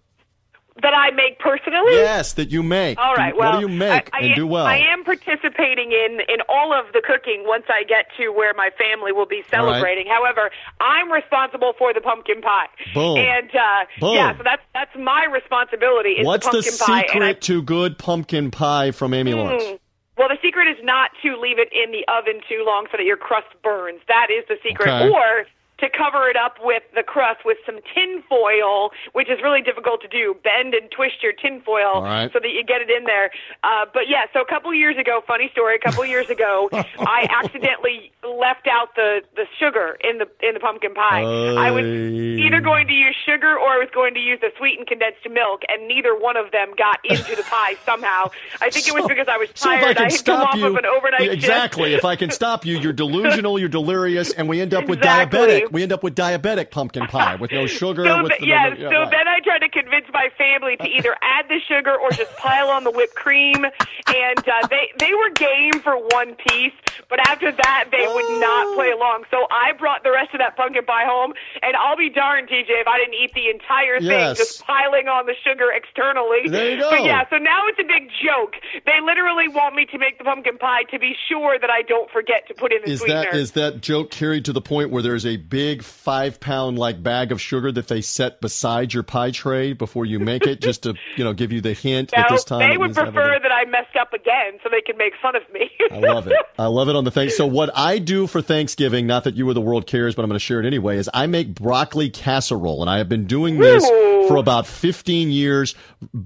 That 0.82 0.92
I 0.92 1.14
make 1.14 1.38
personally. 1.38 1.92
Yes, 1.92 2.32
that 2.32 2.50
you 2.50 2.62
make. 2.64 2.98
All 2.98 3.14
right. 3.14 3.37
Well, 3.37 3.52
what 3.52 3.60
do 3.60 3.66
you 3.70 3.72
make 3.78 4.10
I, 4.12 4.18
I, 4.18 4.20
and 4.22 4.34
do 4.34 4.44
well? 4.44 4.66
I 4.66 4.78
am 4.78 5.04
participating 5.04 5.92
in 5.92 6.20
in 6.28 6.40
all 6.48 6.72
of 6.74 6.92
the 6.92 7.00
cooking 7.00 7.44
once 7.46 7.62
I 7.68 7.84
get 7.84 8.06
to 8.16 8.30
where 8.30 8.52
my 8.54 8.70
family 8.76 9.12
will 9.12 9.24
be 9.24 9.37
All 9.37 9.42
right. 9.42 9.72
celebrating. 9.74 10.06
However, 10.08 10.50
I'm 10.80 11.12
responsible 11.12 11.74
for 11.78 11.94
the 11.94 12.00
pumpkin 12.00 12.40
pie. 12.40 12.66
Boom. 12.92 13.18
And 13.18 13.50
uh, 13.54 13.84
Boom. 14.00 14.14
yeah, 14.16 14.37
so 14.37 14.42
that's 14.42 14.62
that's 14.74 14.90
my 14.98 15.26
responsibility. 15.32 16.10
Is 16.10 16.26
What's 16.26 16.46
the 16.48 16.60
the 16.60 16.62
pumpkin 16.76 16.87
pie? 16.87 17.02
secret 17.06 17.22
I, 17.22 17.32
to 17.34 17.62
good 17.62 17.96
pumpkin 17.96 18.50
pie 18.50 18.90
from 18.90 19.14
Amy 19.14 19.32
Lawrence? 19.32 19.62
Mm. 19.62 19.78
Well, 20.16 20.29
the 20.29 20.38
secret 20.42 20.68
is 20.68 20.79
not 20.83 21.11
to 21.22 21.37
leave 21.37 21.59
it 21.59 21.68
in 21.72 21.90
the 21.90 22.05
oven 22.07 22.40
too 22.48 22.64
long 22.66 22.87
so 22.90 22.96
that 22.96 23.05
your 23.05 23.16
crust 23.16 23.48
burns. 23.62 24.00
That 24.07 24.29
is 24.31 24.44
the 24.48 24.57
secret. 24.62 24.88
Okay. 24.88 25.11
Or 25.11 25.46
to 25.84 25.90
cover 25.92 26.28
it 26.28 26.36
up 26.36 26.56
with 26.64 26.82
the 26.94 27.02
crust 27.02 27.44
with 27.44 27.58
some 27.66 27.78
tin 27.92 28.22
foil, 28.28 28.90
which 29.12 29.28
is 29.28 29.38
really 29.42 29.60
difficult 29.60 30.00
to 30.00 30.08
do. 30.08 30.34
Bend 30.42 30.72
and 30.72 30.90
twist 30.90 31.22
your 31.22 31.32
tin 31.32 31.60
foil 31.60 32.02
right. 32.02 32.32
so 32.32 32.40
that 32.40 32.48
you 32.48 32.64
get 32.64 32.80
it 32.80 32.88
in 32.90 33.04
there. 33.04 33.30
Uh, 33.62 33.84
but 33.92 34.08
yeah, 34.08 34.24
so 34.32 34.40
a 34.40 34.46
couple 34.46 34.72
years 34.72 34.96
ago, 34.96 35.20
funny 35.26 35.48
story. 35.52 35.76
A 35.76 35.78
couple 35.78 36.04
years 36.06 36.30
ago, 36.30 36.68
I 36.72 37.28
accidentally 37.30 38.12
left 38.24 38.66
out 38.66 38.94
the 38.96 39.20
the 39.36 39.44
sugar 39.60 39.96
in 40.02 40.18
the 40.18 40.26
in 40.40 40.54
the 40.54 40.60
pumpkin 40.60 40.94
pie. 40.94 41.22
I 41.22 41.70
was 41.70 41.84
either 41.84 42.60
going 42.60 42.86
to 42.88 42.94
use 42.94 43.16
sugar 43.26 43.58
or 43.58 43.68
I 43.68 43.78
was 43.78 43.88
going 43.92 44.14
to 44.14 44.20
use 44.20 44.40
the 44.40 44.50
sweetened 44.56 44.86
condensed 44.88 45.28
milk, 45.30 45.62
and 45.68 45.86
neither 45.86 46.16
one 46.16 46.36
of 46.36 46.50
them 46.50 46.72
got 46.78 47.00
into 47.04 47.36
the 47.36 47.42
pie 47.44 47.74
somehow. 47.84 48.30
I 48.60 48.70
think 48.70 48.88
it 48.88 48.94
was 48.94 49.06
because 49.06 49.28
I 49.28 49.36
was 49.36 49.50
tired. 49.52 49.82
so 49.82 49.90
if. 49.90 49.94
I 49.94 49.94
can 49.94 50.10
had 50.10 50.24
come 50.24 50.40
off 50.40 50.56
you, 50.56 50.66
of 50.66 50.76
an 50.76 50.86
overnight 50.86 51.20
shift. 51.20 51.34
exactly. 51.34 51.94
if 51.94 52.04
I 52.04 52.16
can 52.16 52.30
stop 52.30 52.64
you, 52.64 52.78
you're 52.78 52.92
delusional, 53.04 53.58
you're 53.58 53.68
delirious, 53.68 54.32
and 54.32 54.48
we 54.48 54.60
end 54.60 54.72
up 54.74 54.86
with 54.86 54.98
Exactly. 54.98 55.38
diabetic. 55.38 55.72
We 55.74 55.82
end 55.82 55.92
up 55.92 56.02
with 56.02 56.14
diabetic 56.14 56.70
pumpkin 56.70 57.06
pie 57.08 57.34
with 57.34 57.50
no 57.52 57.66
sugar. 57.80 58.04
So 58.06 58.22
with 58.22 58.32
the, 58.38 58.46
yeah, 58.46 58.68
no- 58.78 58.90
so 58.90 58.98
right. 59.02 59.10
then 59.10 59.26
I 59.28 59.40
tried 59.40 59.58
to 59.58 59.68
convince 59.68 60.06
my 60.12 60.28
family 60.38 60.76
to 60.78 60.87
either 60.88 61.14
add 61.22 61.48
the 61.48 61.58
sugar 61.68 61.94
or 61.98 62.10
just 62.12 62.34
pile 62.37 62.68
on 62.68 62.84
the 62.84 62.90
whipped 62.92 63.16
cream, 63.16 63.64
and 64.06 64.38
uh, 64.48 64.66
they 64.70 64.88
they 64.98 65.12
were 65.12 65.30
game 65.34 65.80
for 65.82 65.96
one 66.14 66.37
piece, 66.48 66.72
but 67.10 67.18
after 67.28 67.50
that 67.50 67.88
they 67.90 68.06
would 68.06 68.40
not 68.40 68.74
play 68.76 68.90
along. 68.92 69.24
So 69.30 69.46
I 69.50 69.72
brought 69.76 70.04
the 70.04 70.12
rest 70.12 70.32
of 70.32 70.38
that 70.38 70.56
pumpkin 70.56 70.84
pie 70.84 71.04
home, 71.04 71.34
and 71.62 71.74
I'll 71.76 71.96
be 71.96 72.08
darned, 72.08 72.48
TJ, 72.48 72.70
if 72.70 72.87
I 72.87 72.98
didn't 72.98 73.14
eat 73.14 73.34
the 73.34 73.50
entire 73.50 73.98
thing 73.98 74.08
Yes. 74.14 74.38
just 74.38 74.62
piling 74.64 75.08
on 75.08 75.26
the 75.26 75.34
sugar 75.42 75.72
externally. 75.74 76.48
There 76.48 76.70
you 76.70 76.78
go. 76.78 76.90
But 76.90 77.02
yeah, 77.04 77.24
so 77.28 77.37
now 77.38 77.62
it's 77.66 77.80
a 77.80 77.84
big 77.84 78.08
joke. 78.22 78.54
They 78.87 79.00
literally 79.04 79.48
want 79.48 79.74
me 79.74 79.87
to 79.87 79.98
make 79.98 80.18
the 80.18 80.24
pumpkin 80.24 80.56
pie 80.56 80.84
to 80.92 80.98
be 81.00 81.16
sure 81.28 81.58
that 81.58 81.70
I 81.70 81.82
don't 81.82 82.08
forget 82.12 82.46
to 82.48 82.54
put 82.54 82.72
in 82.72 82.78
the 82.87 82.87
sugar. 82.87 82.92
Is 82.94 83.00
sweetener. 83.00 83.22
that 83.32 83.34
is 83.34 83.52
that 83.52 83.80
joke 83.80 84.12
carried 84.12 84.44
to 84.44 84.52
the 84.52 84.60
point 84.62 84.90
where 84.90 85.02
there's 85.02 85.26
a 85.26 85.37
big 85.37 85.63
five 85.83 86.40
pound 86.40 86.79
like 86.79 87.03
bag 87.03 87.33
of 87.33 87.40
sugar 87.40 87.72
that 87.72 87.88
they 87.88 88.00
set 88.00 88.40
beside 88.40 88.92
your 88.92 89.03
pie 89.03 89.31
tray 89.31 89.72
before 89.72 90.05
you 90.07 90.18
make 90.18 90.46
it, 90.46 90.61
just 90.61 90.83
to 90.85 90.94
you 91.16 91.24
know 91.24 91.33
give 91.33 91.53
you 91.53 91.61
the 91.61 91.72
hint 91.72 92.11
that 92.11 92.27
no, 92.31 92.37
this 92.37 92.44
time 92.44 92.68
they 92.68 92.77
would 92.77 92.94
prefer 92.94 93.38
that 93.40 93.53
I 93.53 93.64
messed 93.64 93.96
up 93.98 94.12
again 94.12 94.59
so 94.62 94.68
they 94.70 94.81
can 94.81 94.96
make 94.96 95.12
fun 95.20 95.37
of 95.37 95.42
me. 95.53 95.70
I 95.90 95.98
love 95.98 96.27
it. 96.27 96.35
I 96.59 96.66
love 96.66 96.88
it 96.88 96.96
on 96.96 97.05
the 97.05 97.11
thing. 97.11 97.31
So 97.31 97.46
what 97.46 97.70
I 97.74 97.98
do 97.98 98.27
for 98.27 98.42
Thanksgiving, 98.42 99.07
not 99.07 99.24
that 99.24 99.35
you 99.35 99.48
or 99.48 99.55
the 99.55 99.61
world 99.61 99.87
cares, 99.87 100.14
but 100.14 100.22
I'm 100.22 100.29
going 100.29 100.38
to 100.38 100.44
share 100.44 100.61
it 100.61 100.66
anyway, 100.66 100.98
is 100.98 101.11
I 101.12 101.27
make 101.27 101.55
broccoli 101.55 102.11
casserole, 102.11 102.81
and 102.81 102.90
I 102.90 102.98
have 102.98 103.09
been 103.09 103.27
doing 103.27 103.59
this. 103.59 103.85
For 104.28 104.37
about 104.37 104.66
15 104.66 105.30
years, 105.30 105.74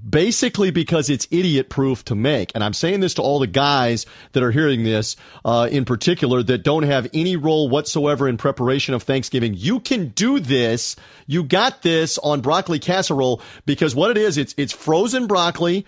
basically 0.09 0.71
because 0.71 1.09
it's 1.09 1.27
idiot 1.31 1.69
proof 1.69 2.03
to 2.05 2.15
make. 2.15 2.51
And 2.55 2.63
I'm 2.63 2.73
saying 2.73 2.99
this 2.99 3.13
to 3.15 3.21
all 3.21 3.39
the 3.39 3.47
guys 3.47 4.05
that 4.33 4.43
are 4.43 4.51
hearing 4.51 4.83
this, 4.83 5.15
uh, 5.45 5.67
in 5.71 5.85
particular, 5.85 6.43
that 6.43 6.63
don't 6.63 6.83
have 6.83 7.07
any 7.13 7.35
role 7.35 7.69
whatsoever 7.69 8.27
in 8.27 8.37
preparation 8.37 8.93
of 8.93 9.03
Thanksgiving. 9.03 9.53
You 9.55 9.79
can 9.79 10.09
do 10.09 10.39
this. 10.39 10.95
You 11.27 11.43
got 11.43 11.81
this 11.81 12.17
on 12.19 12.41
broccoli 12.41 12.79
casserole 12.79 13.41
because 13.65 13.95
what 13.95 14.11
it 14.11 14.17
is, 14.17 14.37
it's 14.37 14.53
it's 14.57 14.73
frozen 14.73 15.27
broccoli. 15.27 15.85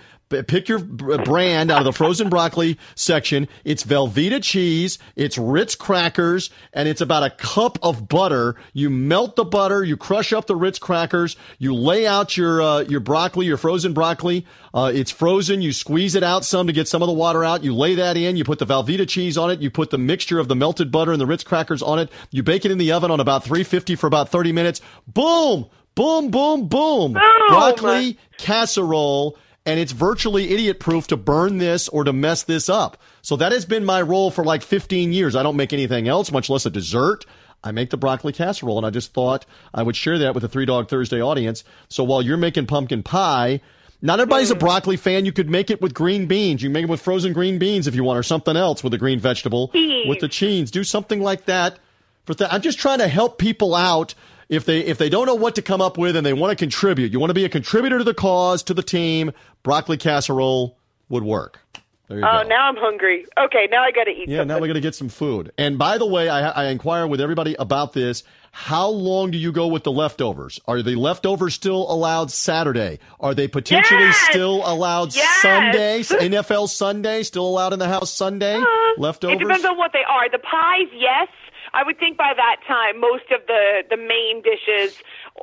Pick 0.48 0.70
your 0.70 0.80
brand 0.80 1.72
out 1.72 1.80
of 1.80 1.86
the 1.86 1.94
frozen 1.94 2.30
broccoli 2.30 2.78
section. 2.96 3.48
It's 3.64 3.84
Velveeta 3.84 4.42
cheese, 4.42 4.98
it's 5.16 5.38
Ritz 5.38 5.76
crackers, 5.76 6.50
and 6.74 6.88
it's 6.88 7.02
about 7.02 7.24
a 7.24 7.30
cup 7.30 7.78
of 7.84 8.08
butter. 8.08 8.56
You 8.74 8.90
melt 8.90 9.36
the 9.36 9.46
butter, 9.46 9.84
you 9.84 9.98
crush 9.98 10.34
up 10.34 10.48
the 10.48 10.56
Ritz 10.56 10.80
crackers, 10.80 11.36
you 11.58 11.74
lay 11.76 12.08
out 12.08 12.38
your 12.38 12.62
uh, 12.62 12.80
your 12.82 13.00
broccoli, 13.00 13.46
your 13.46 13.58
frozen 13.58 13.94
broccoli. 13.94 14.46
Uh, 14.74 14.92
it's 14.94 15.12
frozen. 15.12 15.62
You 15.62 15.74
squeeze 15.74 16.16
it 16.16 16.24
out 16.24 16.46
some 16.46 16.68
to 16.68 16.74
get 16.74 16.88
some 16.88 17.02
of 17.02 17.08
the 17.08 17.14
water 17.14 17.44
out. 17.44 17.64
You 17.64 17.76
lay 17.76 17.96
that 17.96 18.16
in. 18.18 18.38
You 18.38 18.44
put 18.44 18.60
the 18.60 18.66
Velveeta 18.66 19.08
cheese 19.08 19.38
on 19.38 19.52
it. 19.52 19.60
You 19.60 19.70
put 19.70 19.90
the 19.90 19.98
mixture 19.98 20.40
of 20.40 20.48
the 20.48 20.56
melted 20.56 20.92
butter 20.92 21.12
and 21.12 21.20
the 21.20 21.26
Ritz 21.26 21.44
crackers 21.44 21.82
on 21.82 22.00
it. 22.00 22.10
You 22.30 22.44
bake 22.44 22.66
it 22.66 22.72
in 22.72 22.78
the 22.78 22.92
oven 22.92 23.12
on 23.12 23.20
about 23.20 23.44
350 23.44 23.96
for 23.96 24.08
about 24.08 24.30
30 24.30 24.52
minutes. 24.54 24.82
Boom, 25.08 25.68
boom, 25.96 26.32
boom, 26.32 26.68
boom. 26.68 27.14
Broccoli 27.50 28.18
casserole 28.38 29.38
and 29.66 29.80
it's 29.80 29.92
virtually 29.92 30.52
idiot 30.52 30.80
proof 30.80 31.08
to 31.08 31.18
burn 31.18 31.58
this 31.58 31.88
or 31.90 32.04
to 32.04 32.14
mess 32.14 32.44
this 32.44 32.70
up. 32.70 32.98
So 33.22 33.36
that 33.36 33.52
has 33.52 33.66
been 33.66 33.86
my 33.86 34.02
role 34.02 34.32
for 34.32 34.44
like 34.44 34.64
15 34.64 35.14
years. 35.14 35.36
I 35.36 35.44
don't 35.44 35.56
make 35.56 35.74
anything 35.74 36.08
else, 36.08 36.32
much 36.32 36.50
less 36.50 36.66
a 36.66 36.70
dessert. 36.70 37.26
I 37.64 37.72
make 37.72 37.92
the 37.92 37.98
broccoli 37.98 38.34
casserole, 38.34 38.78
and 38.78 38.88
I 38.88 38.90
just 38.90 39.14
thought 39.14 39.46
I 39.74 39.84
would 39.84 39.96
share 39.96 40.18
that 40.18 40.34
with 40.34 40.42
the 40.42 40.50
Three 40.50 40.66
Dog 40.66 40.90
Thursday 40.90 41.22
audience. 41.22 41.64
So 41.90 42.04
while 42.04 42.24
you're 42.24 42.38
making 42.38 42.66
pumpkin 42.66 43.04
pie, 43.04 43.62
not 44.02 44.20
everybody's 44.20 44.50
a 44.50 44.56
broccoli 44.56 44.98
fan. 44.98 45.26
You 45.26 45.32
could 45.32 45.48
make 45.48 45.70
it 45.70 45.80
with 45.80 45.94
green 45.94 46.26
beans. 46.26 46.64
You 46.64 46.70
can 46.70 46.74
make 46.74 46.84
it 46.86 46.90
with 46.90 47.02
frozen 47.02 47.34
green 47.34 47.60
beans 47.60 47.86
if 47.86 47.94
you 47.94 48.04
want, 48.04 48.18
or 48.18 48.24
something 48.24 48.58
else 48.58 48.84
with 48.84 48.96
a 48.96 48.98
green 48.98 49.20
vegetable 49.20 49.68
Cheese. 49.68 50.08
with 50.10 50.20
the 50.22 50.28
cheese. 50.28 50.72
Do 50.72 50.84
something 50.84 51.22
like 51.22 51.46
that. 51.46 51.78
For 52.26 52.34
th- 52.34 52.50
I'm 52.52 52.62
just 52.62 52.80
trying 52.80 52.98
to 52.98 53.08
help 53.08 53.38
people 53.38 53.76
out 53.76 54.16
if 54.52 54.66
they 54.66 54.82
if 54.82 55.00
they 55.00 55.10
don't 55.10 55.26
know 55.26 55.34
what 55.36 55.56
to 55.56 55.64
come 55.64 55.82
up 55.82 55.98
with 55.98 56.16
and 56.16 56.24
they 56.26 56.34
want 56.34 56.52
to 56.52 56.56
contribute. 56.56 57.12
You 57.12 57.20
want 57.20 57.32
to 57.32 57.34
be 57.34 57.46
a 57.46 57.50
contributor 57.50 57.98
to 57.98 58.04
the 58.04 58.14
cause, 58.14 58.62
to 58.64 58.76
the 58.76 58.84
team. 58.84 59.32
Broccoli 59.64 59.98
casserole 59.98 60.78
would 61.10 61.24
work. 61.24 61.60
There 62.08 62.20
you 62.20 62.26
Oh, 62.26 62.44
go. 62.44 62.50
now 62.50 62.68
I'm 62.68 62.76
hungry. 62.76 63.26
Okay, 63.40 63.68
now 63.72 63.84
I 63.84 63.92
got 63.92 64.04
to 64.04 64.12
eat 64.12 64.28
Yeah, 64.28 64.40
something. 64.40 64.48
now 64.50 64.60
we 64.60 64.68
got 64.68 64.74
to 64.74 64.82
get 64.82 64.94
some 64.96 65.08
food. 65.08 65.52
And 65.58 65.78
by 65.78 65.98
the 65.98 66.06
way, 66.06 66.28
I, 66.28 66.50
I 66.50 66.66
inquire 66.68 67.08
with 67.08 67.22
everybody 67.22 67.56
about 67.58 67.94
this. 67.94 68.24
How 68.52 68.90
long 68.90 69.32
do 69.32 69.38
you 69.38 69.54
go 69.54 69.68
with 69.68 69.84
the 69.86 69.94
leftovers? 69.94 70.60
Are 70.68 70.82
the 70.82 70.96
leftovers 70.96 71.54
still 71.54 71.90
allowed 71.90 72.30
Saturday? 72.32 73.00
Are 73.22 73.34
they 73.34 73.48
potentially 73.48 74.02
Yes! 74.02 74.18
still 74.30 74.62
allowed 74.70 75.16
Yes! 75.16 75.42
Sunday? 75.42 76.00
NFL 76.28 76.68
Sunday 76.68 77.24
still 77.24 77.48
allowed 77.48 77.72
in 77.72 77.80
the 77.80 77.88
house 77.88 78.14
Sunday? 78.14 78.56
Uh, 78.58 78.66
leftovers? 78.98 79.38
It 79.38 79.40
depends 79.40 79.64
on 79.64 79.78
what 79.78 79.94
they 79.94 80.04
are. 80.06 80.30
The 80.30 80.40
pies, 80.40 80.88
yes. 80.94 81.30
I 81.74 81.84
would 81.84 82.00
think 82.00 82.18
by 82.18 82.34
that 82.36 82.58
time 82.68 83.00
most 83.00 83.32
of 83.32 83.42
the 83.48 83.84
the 83.90 83.98
main 83.98 84.42
dishes 84.42 85.02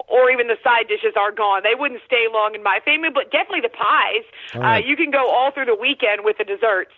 or 0.09 0.31
even 0.31 0.49
the 0.49 0.59
side 0.63 0.89
dishes 0.89 1.15
are 1.17 1.33
gone. 1.33 1.63
They 1.63 1.75
wouldn't 1.79 2.01
stay 2.07 2.27
long 2.33 2.55
in 2.55 2.63
my 2.63 2.81
family, 2.85 3.09
but 3.13 3.31
definitely 3.31 3.63
the 3.63 3.71
pies. 3.71 4.25
Right. 4.55 4.83
Uh, 4.83 4.87
you 4.87 4.97
can 4.97 5.11
go 5.11 5.31
all 5.31 5.51
through 5.51 5.67
the 5.67 5.79
weekend 5.79 6.25
with 6.25 6.39
the 6.39 6.45
desserts. 6.45 6.93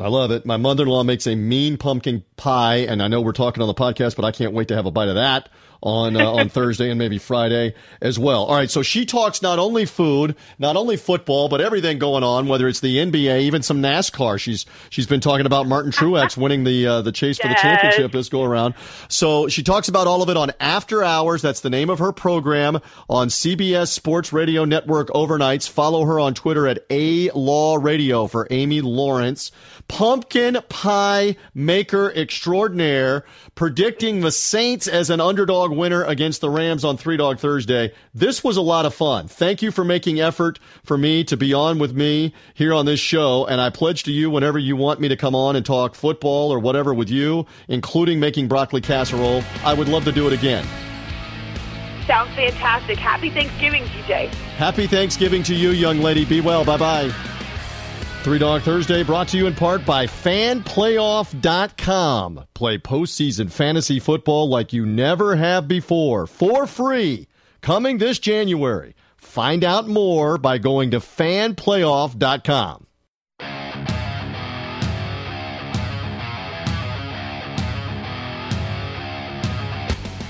I 0.00 0.08
love 0.08 0.30
it. 0.30 0.46
My 0.46 0.56
mother 0.56 0.84
in 0.84 0.88
law 0.88 1.04
makes 1.04 1.26
a 1.26 1.34
mean 1.36 1.76
pumpkin 1.76 2.24
pie, 2.36 2.78
and 2.78 3.02
I 3.02 3.08
know 3.08 3.20
we're 3.20 3.32
talking 3.32 3.62
on 3.62 3.68
the 3.68 3.74
podcast, 3.74 4.16
but 4.16 4.24
I 4.24 4.32
can't 4.32 4.52
wait 4.52 4.68
to 4.68 4.74
have 4.74 4.86
a 4.86 4.90
bite 4.90 5.08
of 5.08 5.14
that 5.16 5.48
on 5.82 6.16
uh, 6.16 6.30
on 6.30 6.48
Thursday 6.48 6.90
and 6.90 6.98
maybe 6.98 7.18
Friday 7.18 7.74
as 8.00 8.18
well. 8.18 8.44
All 8.44 8.54
right, 8.54 8.70
so 8.70 8.82
she 8.82 9.04
talks 9.04 9.42
not 9.42 9.58
only 9.58 9.84
food, 9.84 10.36
not 10.58 10.76
only 10.76 10.96
football, 10.96 11.48
but 11.48 11.60
everything 11.60 11.98
going 11.98 12.22
on, 12.22 12.46
whether 12.46 12.68
it's 12.68 12.80
the 12.80 12.98
NBA, 12.98 13.42
even 13.42 13.62
some 13.62 13.82
NASCAR. 13.82 14.38
She's 14.38 14.64
she's 14.90 15.06
been 15.06 15.20
talking 15.20 15.46
about 15.46 15.66
Martin 15.66 15.90
Truex 15.90 16.36
winning 16.36 16.64
the 16.64 16.86
uh, 16.86 17.02
the 17.02 17.12
chase 17.12 17.38
for 17.38 17.48
the 17.48 17.54
championship 17.54 18.12
this 18.12 18.28
go 18.28 18.42
around. 18.44 18.74
So 19.08 19.48
she 19.48 19.62
talks 19.62 19.88
about 19.88 20.06
all 20.06 20.22
of 20.22 20.28
it 20.28 20.36
on 20.36 20.52
After 20.60 21.02
Hours. 21.02 21.42
That's 21.42 21.60
the 21.60 21.70
name 21.70 21.90
of 21.90 21.98
her 21.98 22.12
program 22.12 22.78
on 23.08 23.28
CBS 23.28 23.88
Sports 23.88 24.32
Radio 24.32 24.64
Network 24.64 25.08
overnights. 25.08 25.68
Follow 25.68 26.04
her 26.04 26.20
on 26.20 26.34
Twitter 26.34 26.66
at 26.66 26.84
A 26.90 27.30
Law 27.30 27.76
Radio 27.76 28.26
for 28.26 28.46
Amy 28.50 28.80
Lawrence. 28.80 29.50
Pumpkin 29.88 30.58
pie 30.68 31.36
maker 31.54 32.12
extraordinaire 32.14 33.24
predicting 33.54 34.20
the 34.20 34.30
Saints 34.30 34.86
as 34.86 35.10
an 35.10 35.20
underdog 35.20 35.71
winner 35.76 36.04
against 36.04 36.40
the 36.40 36.50
Rams 36.50 36.84
on 36.84 36.96
Three 36.96 37.16
Dog 37.16 37.38
Thursday. 37.38 37.92
This 38.14 38.44
was 38.44 38.56
a 38.56 38.62
lot 38.62 38.86
of 38.86 38.94
fun. 38.94 39.28
Thank 39.28 39.62
you 39.62 39.70
for 39.70 39.84
making 39.84 40.20
effort 40.20 40.58
for 40.84 40.96
me 40.96 41.24
to 41.24 41.36
be 41.36 41.52
on 41.52 41.78
with 41.78 41.94
me 41.94 42.34
here 42.54 42.72
on 42.74 42.86
this 42.86 43.00
show. 43.00 43.46
And 43.46 43.60
I 43.60 43.70
pledge 43.70 44.04
to 44.04 44.12
you 44.12 44.30
whenever 44.30 44.58
you 44.58 44.76
want 44.76 45.00
me 45.00 45.08
to 45.08 45.16
come 45.16 45.34
on 45.34 45.56
and 45.56 45.64
talk 45.64 45.94
football 45.94 46.52
or 46.52 46.58
whatever 46.58 46.94
with 46.94 47.10
you, 47.10 47.46
including 47.68 48.20
making 48.20 48.48
broccoli 48.48 48.80
casserole, 48.80 49.42
I 49.64 49.74
would 49.74 49.88
love 49.88 50.04
to 50.04 50.12
do 50.12 50.26
it 50.26 50.32
again. 50.32 50.66
Sounds 52.06 52.34
fantastic. 52.34 52.98
Happy 52.98 53.30
Thanksgiving, 53.30 53.84
TJ. 53.84 54.28
Happy 54.56 54.86
Thanksgiving 54.86 55.42
to 55.44 55.54
you, 55.54 55.70
young 55.70 56.00
lady. 56.00 56.24
Be 56.24 56.40
well. 56.40 56.64
Bye 56.64 56.76
bye. 56.76 57.31
Three 58.22 58.38
Dog 58.38 58.62
Thursday 58.62 59.02
brought 59.02 59.26
to 59.28 59.36
you 59.36 59.46
in 59.48 59.54
part 59.54 59.84
by 59.84 60.06
fanplayoff.com. 60.06 62.44
Play 62.54 62.78
postseason 62.78 63.50
fantasy 63.50 63.98
football 63.98 64.48
like 64.48 64.72
you 64.72 64.86
never 64.86 65.34
have 65.34 65.66
before 65.66 66.28
for 66.28 66.68
free. 66.68 67.26
Coming 67.62 67.98
this 67.98 68.20
January. 68.20 68.94
Find 69.16 69.64
out 69.64 69.88
more 69.88 70.38
by 70.38 70.58
going 70.58 70.92
to 70.92 71.00
fanplayoff.com. 71.00 72.86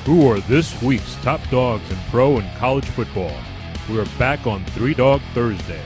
Who 0.07 0.28
are 0.28 0.40
this 0.40 0.80
week's 0.80 1.14
top 1.16 1.43
dogs 1.51 1.90
in 1.90 1.99
pro 2.11 2.38
and 2.38 2.57
college 2.57 2.86
football? 2.86 3.36
We 3.90 4.01
are 4.01 4.07
back 4.18 4.47
on 4.47 4.64
Three 4.64 4.95
Dog 4.95 5.20
Thursday. 5.34 5.82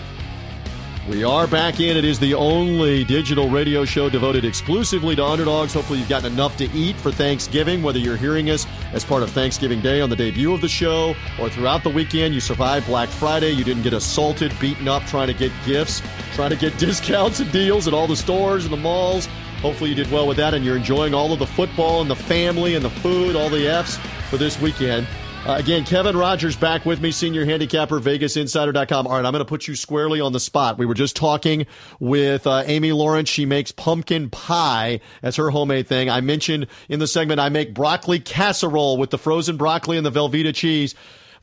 We 1.09 1.23
are 1.23 1.47
back 1.47 1.79
in. 1.79 1.97
It 1.97 2.05
is 2.05 2.19
the 2.19 2.35
only 2.35 3.05
digital 3.05 3.49
radio 3.49 3.85
show 3.85 4.11
devoted 4.11 4.45
exclusively 4.45 5.15
to 5.15 5.25
underdogs. 5.25 5.73
Hopefully, 5.73 6.01
you've 6.01 6.09
gotten 6.09 6.33
enough 6.33 6.57
to 6.57 6.65
eat 6.73 6.97
for 6.97 7.13
Thanksgiving, 7.13 7.81
whether 7.81 8.01
you're 8.01 8.17
hearing 8.17 8.51
us 8.51 8.67
as 8.93 9.05
part 9.05 9.23
of 9.23 9.31
Thanksgiving 9.31 9.81
Day 9.81 10.01
on 10.01 10.11
the 10.11 10.17
debut 10.17 10.53
of 10.53 10.61
the 10.61 10.69
show 10.69 11.15
or 11.41 11.49
throughout 11.49 11.85
the 11.85 11.91
weekend. 11.91 12.35
You 12.35 12.41
survived 12.41 12.87
Black 12.87 13.09
Friday. 13.09 13.53
You 13.53 13.63
didn't 13.63 13.85
get 13.85 13.93
assaulted, 13.93 14.53
beaten 14.59 14.89
up, 14.89 15.05
trying 15.05 15.29
to 15.29 15.35
get 15.35 15.53
gifts, 15.65 16.03
trying 16.35 16.51
to 16.51 16.57
get 16.57 16.77
discounts 16.79 17.39
and 17.39 17.53
deals 17.53 17.87
at 17.87 17.95
all 17.95 18.09
the 18.09 18.17
stores 18.17 18.65
and 18.65 18.73
the 18.73 18.79
malls. 18.79 19.27
Hopefully, 19.63 19.91
you 19.91 19.97
did 19.97 20.11
well 20.11 20.27
with 20.27 20.39
that 20.39 20.55
and 20.55 20.65
you're 20.65 20.77
enjoying 20.77 21.15
all 21.15 21.33
of 21.33 21.39
the 21.39 21.47
football 21.47 22.01
and 22.01 22.11
the 22.11 22.17
family 22.17 22.75
and 22.75 22.85
the 22.85 22.91
food, 22.91 23.37
all 23.37 23.49
the 23.49 23.69
F's 23.69 23.97
for 24.29 24.39
this 24.39 24.61
weekend. 24.61 25.07
Uh, 25.47 25.55
again, 25.59 25.85
Kevin 25.85 26.17
Rogers 26.17 26.57
back 26.57 26.85
with 26.85 27.01
me, 27.01 27.13
senior 27.13 27.45
handicapper, 27.45 28.01
VegasInsider.com. 28.01 29.07
All 29.07 29.13
right, 29.13 29.25
I'm 29.25 29.31
going 29.31 29.35
to 29.35 29.45
put 29.45 29.69
you 29.69 29.77
squarely 29.77 30.21
on 30.21 30.33
the 30.33 30.41
spot. 30.41 30.77
We 30.77 30.87
were 30.87 30.95
just 30.95 31.15
talking 31.15 31.67
with 32.01 32.49
uh, 32.49 32.65
Amy 32.67 32.91
Lawrence. 32.91 33.29
She 33.29 33.47
makes 33.47 33.71
pumpkin 33.71 34.29
pie 34.29 34.99
as 35.23 35.37
her 35.37 35.51
homemade 35.51 35.87
thing. 35.87 36.11
I 36.11 36.21
mentioned 36.21 36.67
in 36.89 36.99
the 36.99 37.07
segment 37.07 37.39
I 37.39 37.49
make 37.49 37.75
broccoli 37.75 38.19
casserole 38.19 38.99
with 38.99 39.11
the 39.11 39.19
frozen 39.19 39.57
broccoli 39.57 39.97
and 39.97 40.05
the 40.05 40.11
Velveeta 40.11 40.53
cheese 40.53 40.97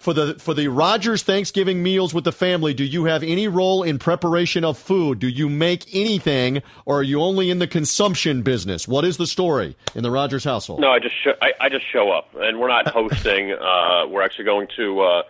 for 0.03 0.13
the 0.13 0.35
for 0.35 0.53
the 0.53 0.67
Rogers 0.67 1.23
Thanksgiving 1.23 1.81
meals 1.81 2.13
with 2.13 2.25
the 2.25 2.33
family, 2.33 2.73
do 2.73 2.83
you 2.83 3.05
have 3.05 3.23
any 3.23 3.47
role 3.47 3.83
in 3.83 3.97
preparation 3.97 4.65
of 4.65 4.77
food? 4.77 5.19
Do 5.19 5.29
you 5.29 5.47
make 5.47 5.85
anything, 5.95 6.61
or 6.85 6.99
are 6.99 7.03
you 7.03 7.21
only 7.21 7.49
in 7.49 7.59
the 7.59 7.67
consumption 7.67 8.41
business? 8.41 8.85
What 8.85 9.05
is 9.05 9.15
the 9.15 9.25
story 9.25 9.77
in 9.95 10.03
the 10.03 10.11
Rogers 10.11 10.43
household? 10.43 10.81
No, 10.81 10.91
I 10.91 10.99
just 10.99 11.15
sh- 11.15 11.39
I, 11.41 11.53
I 11.61 11.69
just 11.69 11.85
show 11.89 12.11
up, 12.11 12.35
and 12.35 12.59
we're 12.59 12.67
not 12.67 12.89
hosting. 12.89 13.51
uh, 13.59 14.05
we're 14.07 14.21
actually 14.21 14.45
going 14.45 14.67
to. 14.75 15.01
Uh, 15.01 15.23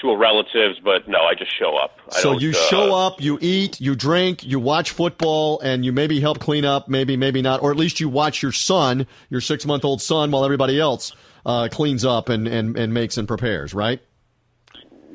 to 0.00 0.10
a 0.10 0.16
relatives, 0.16 0.80
but 0.82 1.06
no, 1.06 1.20
I 1.20 1.36
just 1.36 1.56
show 1.56 1.76
up. 1.76 2.00
I 2.10 2.18
so 2.18 2.36
you 2.36 2.50
uh, 2.50 2.68
show 2.68 2.96
up, 2.96 3.22
you 3.22 3.38
eat, 3.40 3.80
you 3.80 3.94
drink, 3.94 4.42
you 4.42 4.58
watch 4.58 4.90
football, 4.90 5.60
and 5.60 5.84
you 5.84 5.92
maybe 5.92 6.18
help 6.18 6.40
clean 6.40 6.64
up, 6.64 6.88
maybe, 6.88 7.16
maybe 7.16 7.42
not, 7.42 7.62
or 7.62 7.70
at 7.70 7.76
least 7.76 8.00
you 8.00 8.08
watch 8.08 8.42
your 8.42 8.50
son, 8.50 9.06
your 9.30 9.40
six 9.40 9.64
month 9.64 9.84
old 9.84 10.02
son, 10.02 10.32
while 10.32 10.44
everybody 10.44 10.80
else 10.80 11.14
uh, 11.46 11.68
cleans 11.70 12.04
up 12.04 12.28
and, 12.28 12.48
and, 12.48 12.76
and 12.76 12.92
makes 12.92 13.16
and 13.16 13.28
prepares, 13.28 13.72
right? 13.72 14.02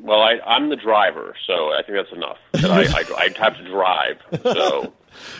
Well, 0.02 0.22
I, 0.22 0.39
I'm 0.45 0.70
the 0.70 0.76
driver, 0.76 1.36
so 1.45 1.72
I 1.72 1.82
think 1.84 1.97
that's 1.97 2.12
enough. 2.14 2.38
I, 2.56 2.86
I, 2.86 3.04
I 3.18 3.30
have 3.39 3.58
to 3.58 3.64
drive, 3.66 4.18
so 4.43 4.93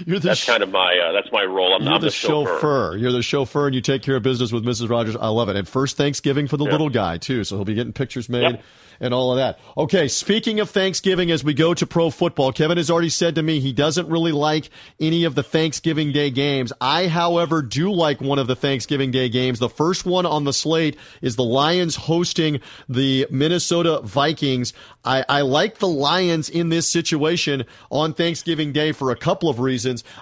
You're 0.06 0.20
the 0.20 0.30
that's 0.30 0.40
sh- 0.42 0.48
kind 0.48 0.64
of 0.64 0.70
my 0.70 0.98
uh, 0.98 1.12
that's 1.12 1.32
my 1.32 1.44
role. 1.44 1.74
I'm, 1.76 1.84
You're 1.84 1.94
I'm 1.94 2.02
the, 2.02 2.08
the 2.08 2.12
chauffeur. 2.12 2.96
You're 2.98 3.12
the 3.12 3.22
chauffeur, 3.24 3.68
and 3.68 3.76
you 3.76 3.82
take 3.82 4.02
care 4.02 4.16
of 4.16 4.24
business 4.24 4.52
with 4.52 4.64
Mrs. 4.66 4.90
Rogers. 4.90 5.16
I 5.16 5.28
love 5.30 5.50
it. 5.50 5.56
And 5.56 5.68
first 5.68 5.98
Thanksgiving 5.98 6.48
for 6.48 6.58
the 6.58 6.66
Yeah. 6.66 6.72
little 6.72 6.90
guy 6.90 7.18
too, 7.18 7.44
so 7.44 7.56
he'll 7.56 7.66
be 7.66 7.74
getting 7.76 7.94
pictures 7.94 8.30
made 8.30 8.42
Yep. 8.42 8.64
and 9.02 9.14
all 9.14 9.32
of 9.32 9.38
that. 9.38 9.60
Okay, 9.78 10.08
speaking 10.08 10.60
of 10.60 10.70
Thanksgiving, 10.70 11.32
as 11.32 11.44
we 11.44 11.54
go 11.54 11.74
to 11.74 11.88
pro 11.88 12.10
football, 12.10 12.52
Kevin 12.52 12.78
has 12.78 12.90
already 12.92 13.10
said 13.10 13.36
to 13.36 13.42
me 13.44 13.60
he 13.62 13.72
doesn't 13.72 14.08
really 14.10 14.32
like 14.34 14.70
any 15.00 15.24
of 15.24 15.36
the 15.36 15.44
Thanksgiving 15.44 16.12
Day 16.12 16.30
games. 16.30 16.74
I, 16.82 17.08
however, 17.08 17.62
do 17.62 17.92
like 17.92 18.20
one 18.22 18.40
of 18.40 18.48
the 18.48 18.56
Thanksgiving 18.58 19.12
Day 19.12 19.30
games. 19.30 19.60
The 19.60 19.70
first 19.70 20.06
one 20.06 20.26
on 20.26 20.44
the 20.44 20.54
slate 20.54 20.98
is 21.22 21.36
the 21.38 21.44
Lions 21.44 21.96
hosting 21.96 22.60
the 22.90 23.26
Minnesota 23.32 24.02
Vikings. 24.04 24.74
I, 25.06 25.24
I 25.30 25.42
like 25.42 25.78
the 25.78 25.88
Lions 25.88 26.50
in 26.50 26.68
this 26.70 26.88
situation 26.90 27.66
on 27.90 28.14
Thanksgiving 28.14 28.74
Day 28.74 28.92
for 28.92 29.12
a 29.12 29.16
couple 29.16 29.48
of 29.50 29.60
reasons. 29.60 29.69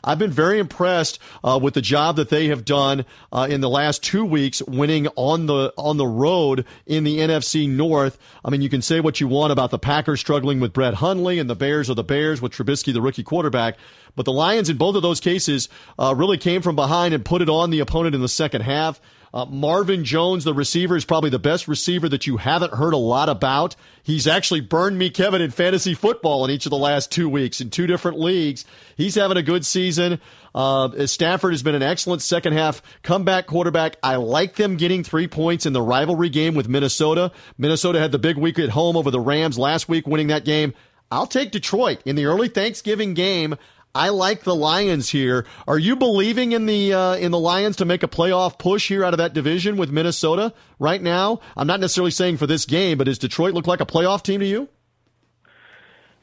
I've 0.03 0.19
been 0.19 0.31
very 0.31 0.59
impressed 0.59 1.19
uh, 1.43 1.59
with 1.61 1.73
the 1.73 1.81
job 1.81 2.15
that 2.17 2.29
they 2.29 2.47
have 2.47 2.65
done 2.65 3.05
uh, 3.31 3.47
in 3.49 3.61
the 3.61 3.69
last 3.69 4.03
two 4.03 4.25
weeks, 4.25 4.61
winning 4.63 5.07
on 5.15 5.45
the 5.45 5.73
on 5.77 5.97
the 5.97 6.07
road 6.07 6.65
in 6.85 7.03
the 7.03 7.19
NFC 7.19 7.69
North. 7.69 8.17
I 8.43 8.49
mean, 8.49 8.61
you 8.61 8.69
can 8.69 8.81
say 8.81 8.99
what 8.99 9.21
you 9.21 9.27
want 9.27 9.51
about 9.51 9.71
the 9.71 9.79
Packers 9.79 10.19
struggling 10.19 10.59
with 10.59 10.73
Brett 10.73 10.95
Hundley 10.95 11.39
and 11.39 11.49
the 11.49 11.55
Bears 11.55 11.89
are 11.89 11.95
the 11.95 12.03
Bears 12.03 12.41
with 12.41 12.51
Trubisky, 12.51 12.93
the 12.93 13.01
rookie 13.01 13.23
quarterback. 13.23 13.77
But 14.15 14.25
the 14.25 14.33
Lions, 14.33 14.69
in 14.69 14.77
both 14.77 14.95
of 14.95 15.03
those 15.03 15.19
cases, 15.19 15.69
uh, 15.99 16.13
really 16.17 16.37
came 16.37 16.61
from 16.61 16.75
behind 16.75 17.13
and 17.13 17.23
put 17.23 17.41
it 17.41 17.49
on 17.49 17.69
the 17.69 17.79
opponent 17.79 18.15
in 18.15 18.21
the 18.21 18.27
second 18.27 18.61
half. 18.61 18.99
Uh, 19.33 19.45
Marvin 19.45 20.03
Jones, 20.03 20.43
the 20.43 20.53
receiver, 20.53 20.95
is 20.95 21.05
probably 21.05 21.29
the 21.29 21.39
best 21.39 21.67
receiver 21.67 22.07
that 22.09 22.27
you 22.27 22.37
haven't 22.37 22.73
heard 22.73 22.93
a 22.93 22.97
lot 22.97 23.29
about. 23.29 23.75
He's 24.03 24.27
actually 24.27 24.61
burned 24.61 24.97
me, 24.97 25.09
Kevin, 25.09 25.41
in 25.41 25.51
fantasy 25.51 25.93
football 25.93 26.45
in 26.45 26.51
each 26.51 26.65
of 26.65 26.69
the 26.69 26.77
last 26.77 27.11
two 27.11 27.27
weeks 27.27 27.59
in 27.61 27.69
two 27.69 27.87
different 27.87 28.19
leagues. 28.19 28.65
He's 28.95 29.15
having 29.15 29.37
a 29.37 29.43
good 29.43 29.65
season. 29.65 30.19
Uh, 30.55 31.05
Stafford 31.05 31.53
has 31.53 31.61
been 31.61 31.75
an 31.75 31.83
excellent 31.83 32.21
second 32.21 32.53
half 32.53 32.81
comeback 33.03 33.47
quarterback. 33.47 33.97
I 34.01 34.15
like 34.15 34.55
them 34.55 34.77
getting 34.77 35.03
three 35.03 35.27
points 35.27 35.65
in 35.65 35.73
the 35.73 35.81
rivalry 35.81 36.29
game 36.29 36.55
with 36.55 36.67
Minnesota. 36.67 37.31
Minnesota 37.57 37.99
had 37.99 38.11
the 38.11 38.19
big 38.19 38.37
week 38.37 38.57
at 38.57 38.69
home 38.69 38.97
over 38.97 39.11
the 39.11 39.19
Rams 39.19 39.59
last 39.59 39.87
week, 39.87 40.07
winning 40.07 40.27
that 40.27 40.45
game. 40.45 40.73
I'll 41.09 41.27
take 41.27 41.51
Detroit 41.51 42.01
in 42.05 42.15
the 42.15 42.25
early 42.25 42.49
Thanksgiving 42.49 43.13
game. 43.13 43.55
I 43.97 44.09
like 44.09 44.43
the 44.43 44.53
Lions 44.53 45.09
here. 45.09 45.47
Are 45.67 45.79
you 45.79 45.95
believing 45.95 46.51
in 46.51 46.67
the 46.67 46.93
uh, 46.93 47.15
in 47.15 47.31
the 47.31 47.39
Lions 47.39 47.77
to 47.77 47.85
make 47.85 48.03
a 48.03 48.07
playoff 48.07 48.59
push 48.59 48.89
here 48.89 49.03
out 49.03 49.15
of 49.15 49.17
that 49.17 49.33
division 49.33 49.75
with 49.75 49.89
Minnesota 49.89 50.53
right 50.77 51.01
now? 51.01 51.39
I'm 51.55 51.65
not 51.65 51.79
necessarily 51.79 52.11
saying 52.11 52.37
for 52.37 52.45
this 52.45 52.65
game, 52.65 52.99
but 52.99 53.05
does 53.05 53.17
Detroit 53.17 53.55
look 53.55 53.65
like 53.65 53.81
a 53.81 53.87
playoff 53.87 54.21
team 54.21 54.39
to 54.41 54.45
you? 54.45 54.69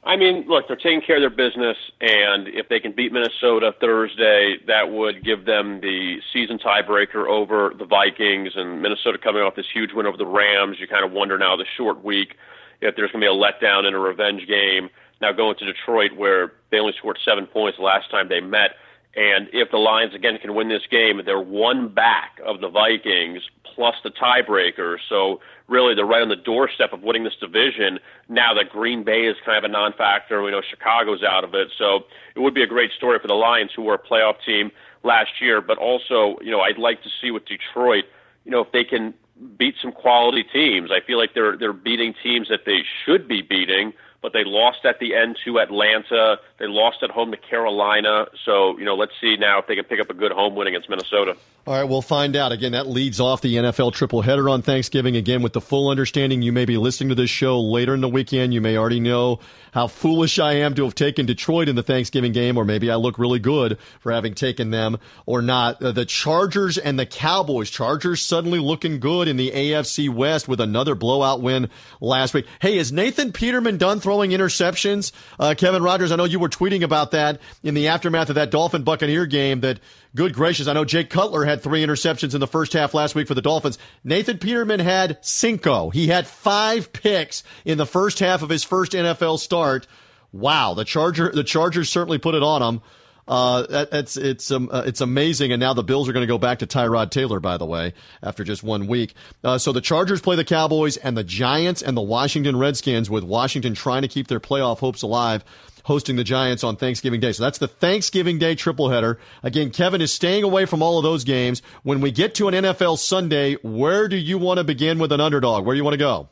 I 0.05 0.15
mean, 0.15 0.45
look, 0.47 0.69
they're 0.69 0.77
taking 0.77 1.01
care 1.01 1.17
of 1.17 1.23
their 1.23 1.49
business, 1.49 1.77
and 2.01 2.47
if 2.47 2.69
they 2.69 2.79
can 2.79 2.93
beat 2.93 3.13
Minnesota 3.13 3.75
Thursday, 3.81 4.59
that 4.69 4.93
would 4.93 5.25
give 5.25 5.45
them 5.45 5.81
the 5.81 6.19
season 6.33 6.59
tiebreaker 6.59 7.27
over 7.27 7.73
the 7.77 7.87
Vikings. 7.87 8.53
And 8.55 8.83
Minnesota 8.83 9.19
coming 9.19 9.43
off 9.43 9.57
this 9.57 9.67
huge 9.75 9.93
win 9.93 10.07
over 10.07 10.17
the 10.17 10.27
Rams, 10.27 10.77
you 10.79 10.87
kind 10.87 11.05
of 11.05 11.11
wonder 11.11 11.39
now 11.39 11.57
the 11.57 11.67
short 11.77 12.05
week 12.05 12.37
if 12.81 12.95
there's 12.95 13.11
going 13.11 13.23
to 13.23 13.27
be 13.27 13.27
a 13.27 13.35
letdown 13.35 13.89
in 13.89 13.95
a 13.95 13.99
revenge 13.99 14.47
game. 14.47 14.91
Now 15.21 15.33
going 15.33 15.57
to 15.59 15.65
Detroit, 15.65 16.13
where 16.17 16.53
they 16.71 16.79
only 16.79 16.93
scored 16.99 17.19
seven 17.25 17.47
points 17.47 17.79
last 17.79 18.11
time 18.11 18.29
they 18.29 18.41
met, 18.41 18.73
and 19.17 19.49
if 19.53 19.71
the 19.71 19.79
Lions 19.79 20.15
again 20.15 20.39
can 20.39 20.55
win 20.55 20.69
this 20.69 20.83
game, 20.91 21.21
they're 21.25 21.41
one 21.41 21.89
back 21.89 22.41
of 22.45 22.61
the 22.61 22.69
Vikings 22.69 23.43
plus 23.63 23.95
the 24.03 24.11
tiebreaker. 24.11 24.97
So 25.09 25.41
really, 25.69 25.95
they're 25.95 26.07
right 26.07 26.23
on 26.23 26.29
the 26.29 26.37
doorstep 26.37 26.93
of 26.93 27.03
winning 27.03 27.25
this 27.25 27.37
division. 27.41 28.01
Now 28.29 28.55
that 28.55 28.71
Green 28.71 29.05
Bay 29.05 29.23
is 29.27 29.37
kind 29.45 29.59
of 29.59 29.69
a 29.69 29.73
non-factor, 29.73 30.43
we 30.43 30.51
know 30.51 30.63
Chicago's 30.69 31.23
out 31.23 31.45
of 31.45 31.55
it. 31.55 31.69
So 31.79 32.05
it 32.35 32.41
would 32.41 32.55
be 32.55 32.63
a 32.63 32.67
great 32.67 32.91
story 32.93 33.19
for 33.21 33.29
the 33.29 33.35
Lions, 33.35 33.71
who 33.75 33.83
were 33.83 33.95
a 33.95 33.99
playoff 33.99 34.37
team 34.45 34.73
last 35.05 35.41
year. 35.41 35.61
But 35.61 35.79
also, 35.79 36.37
you 36.43 36.51
know, 36.51 36.61
I'd 36.61 36.79
like 36.79 37.03
to 37.05 37.09
see 37.21 37.31
with 37.31 37.45
Detroit, 37.47 38.05
you 38.45 38.51
know, 38.51 38.61
if 38.61 38.73
they 38.73 38.85
can 38.85 39.15
beat 39.59 39.75
some 39.81 39.93
quality 39.93 40.45
teams. 40.45 40.91
I 40.91 41.05
feel 41.05 41.19
like 41.19 41.35
they're 41.35 41.57
they're 41.57 41.73
beating 41.73 42.15
teams 42.23 42.49
that 42.49 42.61
they 42.67 42.83
should 43.05 43.27
be 43.29 43.43
beating. 43.43 43.93
But 44.25 44.33
they 44.33 44.43
lost 44.43 44.87
at 44.87 45.01
the 45.01 45.15
end 45.15 45.37
to 45.45 45.59
Atlanta. 45.59 46.39
They 46.57 46.67
lost 46.67 47.03
at 47.03 47.11
home 47.11 47.31
to 47.33 47.37
Carolina. 47.37 48.25
So, 48.47 48.79
you 48.79 48.87
know, 48.87 48.95
let's 48.95 49.13
see 49.21 49.37
now 49.37 49.59
if 49.59 49.67
they 49.67 49.77
can 49.77 49.85
pick 49.85 50.01
up 50.01 50.09
a 50.09 50.15
good 50.15 50.33
home 50.33 50.55
win 50.55 50.67
against 50.67 50.89
Minnesota. 50.89 51.37
All 51.67 51.75
right, 51.75 51.85
we'll 51.85 52.01
find 52.01 52.35
out. 52.35 52.51
Again, 52.51 52.73
that 52.73 52.87
leads 52.87 53.21
off 53.21 53.43
the 53.43 53.57
NFL 53.57 53.93
triple 53.93 54.23
header 54.23 54.49
on 54.49 54.63
Thanksgiving. 54.63 55.15
Again, 55.15 55.43
with 55.43 55.53
the 55.53 55.61
full 55.61 55.91
understanding, 55.91 56.41
you 56.41 56.53
may 56.53 56.65
be 56.65 56.79
listening 56.79 57.11
to 57.11 57.15
this 57.15 57.29
show 57.29 57.61
later 57.61 57.93
in 57.93 58.01
the 58.01 58.09
weekend. 58.09 58.55
You 58.55 58.63
may 58.63 58.79
already 58.79 58.99
know 58.99 59.41
how 59.75 59.89
foolish 59.89 60.39
I 60.39 60.55
am 60.55 60.75
to 60.77 60.85
have 60.85 60.95
taken 60.95 61.27
Detroit 61.27 61.69
in 61.69 61.75
the 61.75 61.83
Thanksgiving 61.83 62.33
game, 62.33 62.57
or 62.57 62.65
maybe 62.65 62.93
I 62.93 62.95
look 62.95 63.19
really 63.19 63.41
good 63.41 63.77
for 63.99 64.13
having 64.13 64.35
taken 64.35 64.71
them 64.71 64.99
or 65.27 65.43
not. 65.43 65.83
Uh, 65.83 65.91
the 65.91 66.05
Chargers 66.07 66.79
and 66.79 66.97
the 66.97 67.05
Cowboys. 67.05 67.71
Chargers 67.71 68.23
suddenly 68.23 68.61
looking 68.61 69.01
good 69.01 69.27
in 69.27 69.37
the 69.37 69.51
AFC 69.51 70.09
West 70.09 70.47
with 70.47 70.61
another 70.61 70.95
blowout 70.95 71.43
win 71.43 71.69
last 72.01 72.35
week. 72.35 72.47
Hey, 72.61 72.79
is 72.79 72.93
Nathan 72.93 73.33
Peterman 73.33 73.77
done 73.77 73.99
throwing 73.99 74.31
interceptions? 74.31 75.11
Uh, 75.41 75.55
Kevin 75.59 75.83
Rogers, 75.83 76.13
I 76.13 76.17
know 76.17 76.25
you 76.25 76.39
were 76.39 76.49
tweeting 76.49 76.83
about 76.83 77.11
that 77.11 77.41
in 77.65 77.75
the 77.75 77.89
aftermath 77.89 78.29
of 78.29 78.37
that 78.37 78.53
Dolphin 78.53 78.85
Buccaneer 78.85 79.27
game 79.27 79.61
that 79.61 79.81
Good 80.17 80.35
gracious. 80.35 80.69
I 80.69 80.75
know 80.75 80.85
Jay 80.85 81.03
Cutler 81.03 81.45
had 81.45 81.61
three 81.61 81.85
interceptions 81.85 82.35
in 82.35 82.41
the 82.41 82.47
first 82.47 82.73
half 82.73 82.95
last 82.95 83.17
week 83.17 83.27
for 83.27 83.35
the 83.35 83.43
Dolphins. 83.43 83.79
Nathan 84.05 84.39
Peterman 84.39 84.79
had 84.79 85.19
cinco. 85.23 85.91
He 85.91 86.07
had 86.07 86.29
five 86.29 86.93
picks 86.93 87.43
in 87.65 87.79
the 87.79 87.87
first 87.87 88.21
half 88.21 88.43
of 88.43 88.49
his 88.49 88.63
first 88.63 88.93
NFL 88.93 89.41
start. 89.41 89.89
Wow. 90.33 90.75
The 90.75 90.85
Charger, 90.85 91.33
the 91.33 91.43
Chargers 91.43 91.91
certainly 91.91 92.19
put 92.19 92.37
it 92.37 92.45
on 92.45 92.63
him. 92.63 92.83
Uh, 93.27 93.63
that, 93.67 93.89
it's 93.93 94.17
it's 94.19 94.51
um, 94.51 94.69
uh, 94.71 94.83
it's 94.85 95.01
amazing, 95.01 95.51
and 95.51 95.59
now 95.59 95.73
the 95.73 95.83
Bills 95.83 96.11
are 96.11 96.13
going 96.13 96.25
to 96.27 96.31
go 96.31 96.37
back 96.37 96.59
to 96.59 96.67
Tyrod 96.67 97.11
Taylor. 97.11 97.41
By 97.41 97.57
the 97.57 97.65
way, 97.65 97.95
after 98.23 98.45
just 98.45 98.63
one 98.63 98.87
week, 98.87 99.15
uh, 99.43 99.57
so 99.57 99.73
the 99.73 99.81
Chargers 99.81 100.21
play 100.21 100.37
the 100.37 100.45
Cowboys 100.45 100.99
and 100.99 101.17
the 101.17 101.25
Giants 101.25 101.81
and 101.81 101.97
the 101.97 102.03
Washington 102.03 102.59
Redskins, 102.59 103.09
with 103.09 103.25
Washington 103.25 103.75
trying 103.75 104.03
to 104.03 104.09
keep 104.09 104.29
their 104.29 104.41
playoff 104.41 104.81
hopes 104.81 105.01
alive 105.01 105.43
hosting 105.85 106.17
the 106.17 106.25
Giants 106.25 106.65
on 106.65 106.77
Thanksgiving 106.77 107.21
Day. 107.21 107.33
So 107.33 107.43
that's 107.45 107.59
the 107.59 107.69
Thanksgiving 107.69 108.39
Day 108.39 108.55
triple 108.55 108.91
header. 108.91 109.19
Again, 109.43 109.71
Kevin 109.71 110.01
is 110.01 110.13
staying 110.13 110.43
away 110.43 110.67
from 110.67 110.83
all 110.83 110.99
of 110.99 111.05
those 111.05 111.25
games. 111.25 111.63
When 111.83 112.01
we 112.01 112.11
get 112.11 112.35
to 112.37 112.49
an 112.49 112.55
NFL 112.55 112.99
Sunday, 112.99 113.55
where 113.63 114.09
do 114.09 114.17
you 114.17 114.37
want 114.39 114.59
to 114.59 114.65
begin 114.65 114.99
with 114.99 115.13
an 115.13 115.21
underdog? 115.21 115.65
Where 115.65 115.75
do 115.75 115.79
you 115.79 115.85
want 115.85 115.95
to 115.95 115.99
go? 115.99 116.29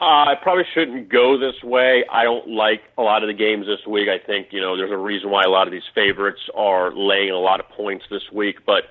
Uh, 0.00 0.30
I 0.30 0.34
probably 0.42 0.64
shouldn't 0.74 1.08
go 1.10 1.38
this 1.38 1.62
way. 1.62 2.04
I 2.10 2.24
don't 2.24 2.48
like 2.48 2.82
a 2.98 3.02
lot 3.02 3.22
of 3.22 3.28
the 3.28 3.34
games 3.34 3.66
this 3.66 3.86
week. 3.86 4.08
I 4.08 4.18
think, 4.18 4.48
you 4.50 4.60
know, 4.60 4.76
there's 4.76 4.90
a 4.90 4.96
reason 4.96 5.30
why 5.30 5.44
a 5.44 5.48
lot 5.48 5.68
of 5.68 5.72
these 5.72 5.88
favorites 5.94 6.40
are 6.56 6.92
laying 6.92 7.30
a 7.30 7.38
lot 7.38 7.60
of 7.60 7.68
points 7.68 8.04
this 8.10 8.22
week. 8.32 8.66
But, 8.66 8.82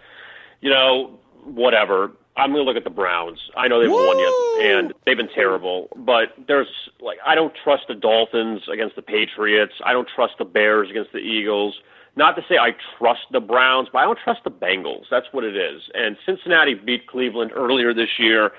you 0.62 0.70
know, 0.70 1.20
whatever. 1.43 2.12
I'm 2.38 2.52
going 2.52 2.64
to 2.64 2.70
look 2.70 2.78
at 2.78 2.84
the 2.84 2.90
Browns. 2.90 3.40
I 3.58 3.68
know 3.68 3.82
they've 3.82 3.92
won 3.92 4.18
yet, 4.18 4.72
and 4.72 4.94
they've 5.06 5.18
been 5.18 5.34
terrible. 5.34 5.90
But 5.96 6.34
there's 6.48 6.68
like 7.02 7.18
I 7.26 7.36
don't 7.36 7.54
trust 7.64 7.84
the 7.88 7.96
Dolphins 7.96 8.62
against 8.72 8.96
the 8.96 9.02
Patriots. 9.02 9.74
I 9.84 9.94
don't 9.94 10.08
trust 10.16 10.36
the 10.40 10.46
Bears 10.46 10.90
against 10.90 11.12
the 11.12 11.20
Eagles. 11.20 11.80
Not 12.16 12.36
to 12.36 12.42
say 12.48 12.58
I 12.58 12.76
trust 12.98 13.22
the 13.32 13.40
Browns, 13.40 13.90
but 13.92 14.00
I 14.00 14.04
don't 14.04 14.20
trust 14.24 14.44
the 14.44 14.52
Bengals. 14.52 15.06
That's 15.10 15.28
what 15.32 15.44
it 15.44 15.56
is. 15.56 15.82
And 15.94 16.18
Cincinnati 16.26 16.74
beat 16.74 17.08
Cleveland 17.08 17.52
earlier 17.56 17.94
this 17.94 18.20
year 18.20 18.52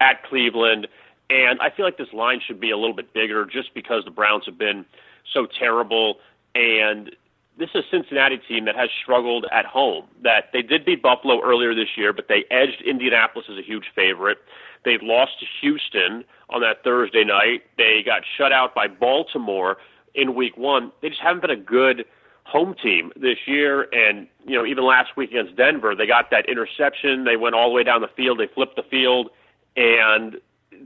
at 0.00 0.22
Cleveland, 0.24 0.86
and 1.28 1.60
I 1.60 1.70
feel 1.70 1.84
like 1.84 1.98
this 1.98 2.12
line 2.12 2.40
should 2.44 2.60
be 2.60 2.70
a 2.70 2.76
little 2.76 2.94
bit 2.94 3.12
bigger 3.12 3.44
just 3.44 3.74
because 3.74 4.04
the 4.04 4.10
Browns 4.10 4.44
have 4.46 4.58
been 4.58 4.84
so 5.32 5.46
terrible 5.46 6.18
and 6.54 7.14
this 7.60 7.68
is 7.74 7.84
a 7.84 7.90
Cincinnati 7.90 8.38
team 8.38 8.64
that 8.64 8.74
has 8.74 8.88
struggled 9.02 9.46
at 9.52 9.66
home. 9.66 10.06
That 10.24 10.46
they 10.52 10.62
did 10.62 10.84
beat 10.84 11.02
Buffalo 11.02 11.40
earlier 11.42 11.74
this 11.74 11.96
year, 11.96 12.12
but 12.12 12.26
they 12.26 12.44
edged 12.50 12.82
Indianapolis 12.84 13.46
as 13.50 13.58
a 13.58 13.62
huge 13.62 13.84
favorite. 13.94 14.38
They 14.84 14.96
lost 15.00 15.32
to 15.40 15.46
Houston 15.60 16.24
on 16.48 16.62
that 16.62 16.82
Thursday 16.82 17.22
night. 17.22 17.62
They 17.76 18.02
got 18.04 18.22
shut 18.38 18.50
out 18.50 18.74
by 18.74 18.88
Baltimore 18.88 19.76
in 20.14 20.34
week 20.34 20.56
one. 20.56 20.90
They 21.02 21.10
just 21.10 21.20
haven't 21.20 21.42
been 21.42 21.50
a 21.50 21.56
good 21.56 22.06
home 22.44 22.74
team 22.82 23.12
this 23.14 23.36
year. 23.46 23.86
And, 23.92 24.26
you 24.46 24.56
know, 24.56 24.64
even 24.64 24.84
last 24.84 25.16
week 25.16 25.30
against 25.30 25.54
Denver, 25.54 25.94
they 25.94 26.06
got 26.06 26.30
that 26.30 26.48
interception. 26.48 27.24
They 27.24 27.36
went 27.36 27.54
all 27.54 27.68
the 27.68 27.74
way 27.74 27.84
down 27.84 28.00
the 28.00 28.08
field. 28.16 28.40
They 28.40 28.48
flipped 28.52 28.76
the 28.76 28.82
field. 28.82 29.28
And 29.76 30.36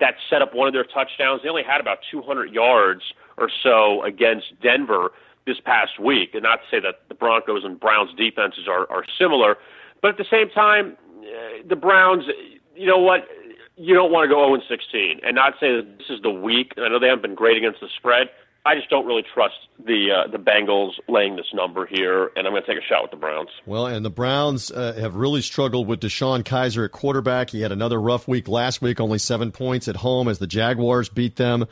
that 0.01 0.17
set 0.29 0.43
up 0.43 0.55
one 0.55 0.67
of 0.67 0.75
their 0.75 0.85
touchdowns. 0.85 1.43
They 1.43 1.49
only 1.49 1.63
had 1.63 1.81
about 1.81 1.99
200 2.11 2.51
yards 2.53 3.03
or 3.37 3.49
so 3.63 4.03
against 4.03 4.61
Denver 4.61 5.13
this 5.47 5.59
past 5.65 5.99
week. 6.01 6.31
And 6.35 6.43
not 6.43 6.57
to 6.57 6.67
say 6.71 6.81
that 6.81 7.09
the 7.09 7.15
Broncos 7.15 7.65
and 7.65 7.79
Browns 7.79 8.11
defenses 8.17 8.67
are, 8.69 8.91
are 8.91 9.05
similar, 9.19 9.57
but 10.03 10.13
at 10.13 10.17
the 10.19 10.27
same 10.31 10.51
time, 10.51 10.97
uh, 11.21 11.67
the 11.69 11.77
Browns, 11.77 12.25
you 12.77 12.87
know 12.87 12.99
what? 12.99 13.27
You 13.77 13.95
don't 13.95 14.13
want 14.13 14.29
to 14.29 14.35
go 14.35 14.47
0 14.47 14.61
16, 14.69 15.21
and 15.25 15.35
not 15.35 15.55
say 15.59 15.77
that 15.77 15.99
this 15.99 16.09
is 16.11 16.23
the 16.23 16.31
week. 16.31 16.73
I 16.77 16.89
know 16.89 17.01
they 17.01 17.09
haven't 17.09 17.23
been 17.23 17.35
great 17.35 17.57
against 17.57 17.81
the 17.81 17.89
spread. 17.97 18.29
I 18.67 18.75
just 18.75 18.89
don't 18.89 19.05
really 19.05 19.25
trust 19.35 19.57
the 19.79 20.09
uh, 20.11 20.31
the 20.31 20.39
Bengals 20.39 20.93
laying 21.07 21.37
this 21.37 21.53
number 21.53 21.87
here, 21.87 22.31
and 22.35 22.47
I'm 22.47 22.53
going 22.55 22.63
to 22.63 22.67
take 22.67 22.83
a 22.83 22.87
shot 22.87 23.03
with 23.03 23.11
the 23.11 23.17
Browns. 23.19 23.51
Well, 23.67 23.87
and 23.87 24.05
the 24.05 24.11
Browns 24.11 24.71
uh, 24.71 24.95
have 24.95 25.17
really 25.17 25.43
struggled 25.43 25.87
with 25.87 26.01
DeShone 26.01 26.45
Kizer 26.45 26.87
at 26.87 26.93
quarterback. 26.93 27.51
He 27.51 27.61
had 27.61 27.73
another 27.73 28.01
rough 28.01 28.27
week 28.27 28.49
last 28.49 28.81
week, 28.81 29.01
only 29.01 29.19
seven 29.19 29.53
points 29.53 29.87
at 29.87 29.97
home 29.97 30.29
as 30.29 30.39
the 30.39 30.47
Jaguars 30.47 31.11
beat 31.11 31.37
them. 31.37 31.67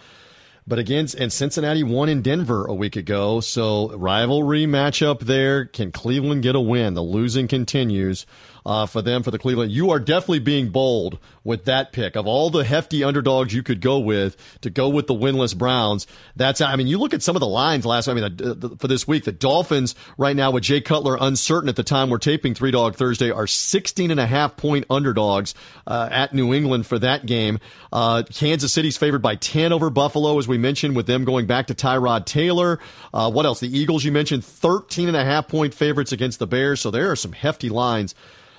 But 0.67 0.79
against 0.79 1.17
and 1.17 1.33
Cincinnati 1.33 1.83
won 1.83 2.09
in 2.09 2.23
Denver 2.23 2.67
a 2.67 2.75
week 2.75 2.95
ago, 2.95 3.41
so 3.41 3.91
rivalry 3.97 4.65
matchup 4.65 5.21
there. 5.21 5.65
Can 5.65 5.91
Cleveland 5.91 6.43
get 6.43 6.55
a 6.55 6.61
win? 6.61 6.95
The 6.95 7.03
losing 7.03 7.49
continues 7.49 8.27
uh, 8.65 8.87
for 8.87 9.03
them 9.03 9.23
for 9.23 9.31
the 9.31 9.39
Cleveland. 9.39 9.73
You 9.73 9.91
are 9.91 9.99
definitely 9.99 10.41
being 10.41 10.69
bold 10.69 11.19
with 11.45 11.65
that 11.65 11.93
pick 11.93 12.17
of 12.17 12.27
all 12.27 12.51
the 12.51 12.65
hefty 12.65 13.03
underdogs 13.03 13.53
you 13.53 13.63
could 13.63 13.81
go 13.81 13.99
with 13.99 14.37
to 14.61 14.71
go 14.71 14.89
with 14.89 15.07
the 15.07 15.15
winless 15.15 15.57
Browns. 15.57 16.07
That's 16.37 16.61
I 16.61 16.77
mean 16.77 16.87
you 16.87 16.99
look 16.99 17.15
at 17.15 17.23
some 17.23 17.37
of 17.37 17.41
the 17.41 17.49
lines 17.49 17.85
last. 17.85 18.09
I 18.09 18.15
mean 18.15 18.37
the, 18.37 18.55
the, 18.55 18.77
for 18.77 18.89
this 18.89 19.07
week 19.09 19.25
the 19.25 19.33
Dolphins 19.33 19.95
right 20.17 20.37
now 20.37 20.51
with 20.51 20.65
Jay 20.65 20.81
Cutler 20.81 21.17
uncertain 21.21 21.69
at 21.69 21.77
the 21.77 21.83
time 21.83 22.11
we're 22.11 22.19
taping 22.19 22.55
Three 22.55 22.71
Dog 22.71 22.97
Thursday 22.97 23.31
are 23.31 23.47
16 23.47 24.11
and 24.11 24.21
a 24.21 24.27
half 24.27 24.57
point 24.57 24.87
underdogs 24.89 25.55
uh, 25.87 26.09
at 26.11 26.35
New 26.35 26.55
England 26.55 26.87
for 26.87 26.99
that 26.99 27.27
game. 27.27 27.59
Uh, 27.93 28.23
Kansas 28.33 28.73
City's 28.73 28.97
favored 28.97 29.23
by 29.23 29.35
10 29.37 29.73
over 29.73 29.91
Buffalo 29.91 30.39
as 30.39 30.47
we 30.47 30.59
mentioned 30.59 30.95
with 30.95 31.07
them 31.07 31.25
going 31.25 31.47
back 31.47 31.67
to 31.67 31.75
Tyrod 31.75 32.27
Taylor. 32.27 32.79
Uh, 33.13 33.31
what 33.31 33.47
else? 33.47 33.61
The 33.61 33.77
Eagles 33.77 34.05
you 34.05 34.13
mentioned 34.13 34.45
13 34.45 35.09
and 35.09 35.17
a 35.17 35.25
half 35.25 35.49
point 35.49 35.75
favorites 35.75 36.13
against 36.13 36.39
the 36.39 36.47
Bears. 36.47 36.81
So 36.81 36.91
there 36.91 37.11
are 37.11 37.17
some 37.17 37.33
hefty 37.33 37.69
lines 37.69 38.15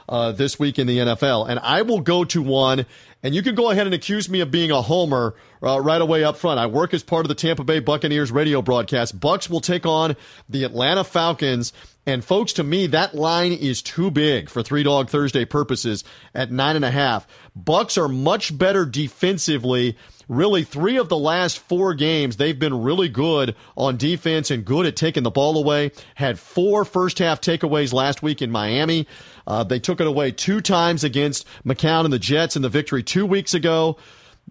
uh, 0.08 0.32
this 0.32 0.60
week 0.60 0.80
in 0.80 0.88
the 0.88 0.98
NFL. 1.00 1.50
And 1.50 1.60
I 1.60 1.82
will 1.82 2.02
go 2.02 2.24
to 2.26 2.42
one, 2.42 2.86
and 3.22 3.34
you 3.34 3.42
can 3.42 3.56
go 3.56 3.70
ahead 3.70 3.86
and 3.86 3.94
accuse 3.94 4.30
me 4.30 4.40
of 4.42 4.52
being 4.52 4.72
a 4.72 4.82
homer 4.82 5.36
uh, 5.62 5.80
right 5.80 6.02
away 6.02 6.24
up 6.24 6.38
front. 6.38 6.60
I 6.60 6.66
work 6.68 6.94
as 6.94 7.04
part 7.04 7.26
of 7.26 7.30
the 7.30 7.36
Tampa 7.36 7.64
Bay 7.64 7.80
Buccaneers 7.80 8.32
radio 8.32 8.62
broadcast. 8.62 9.20
Bucs 9.20 9.50
will 9.50 9.62
take 9.62 9.86
on 9.86 10.16
the 10.50 10.64
Atlanta 10.64 11.04
Falcons. 11.04 11.74
And 12.06 12.24
folks, 12.24 12.54
to 12.54 12.64
me, 12.64 12.88
that 12.88 13.16
line 13.16 13.54
is 13.54 13.82
too 13.82 14.12
big 14.12 14.50
for 14.50 14.62
Three 14.62 14.84
Dog 14.84 15.10
Thursday 15.10 15.46
purposes 15.46 16.04
at 16.36 16.52
nine 16.52 16.76
and 16.76 16.84
a 16.84 16.92
half. 16.92 17.26
Bucs 17.58 17.98
are 17.98 18.10
much 18.10 18.58
better 18.58 18.86
defensively 18.86 19.98
really 20.28 20.64
three 20.64 20.98
of 20.98 21.10
the 21.10 21.18
last 21.18 21.60
four 21.60 21.94
games, 21.94 22.38
they've 22.38 22.58
been 22.58 22.82
really 22.82 23.10
good 23.10 23.56
on 23.76 23.98
defense 23.98 24.52
and 24.52 24.66
good 24.66 24.86
at 24.86 24.96
taking 24.96 25.24
the 25.24 25.32
ball 25.32 25.58
away. 25.58 25.92
Had 26.16 26.40
four 26.40 26.86
first 26.86 27.20
half 27.20 27.42
takeaways 27.42 27.94
last 27.94 28.22
week 28.22 28.42
in 28.42 28.52
Miami. 28.52 29.08
Uh, 29.46 29.64
they 29.64 29.80
took 29.80 30.00
it 30.00 30.08
away 30.08 30.32
two 30.32 30.62
times 30.62 31.04
against 31.04 31.46
McCown 31.66 32.06
and 32.06 32.14
the 32.14 32.20
Jets 32.20 32.56
in 32.56 32.62
the 32.62 32.70
victory 32.70 33.04
two 33.04 33.26
weeks 33.26 33.54
ago. 33.54 33.98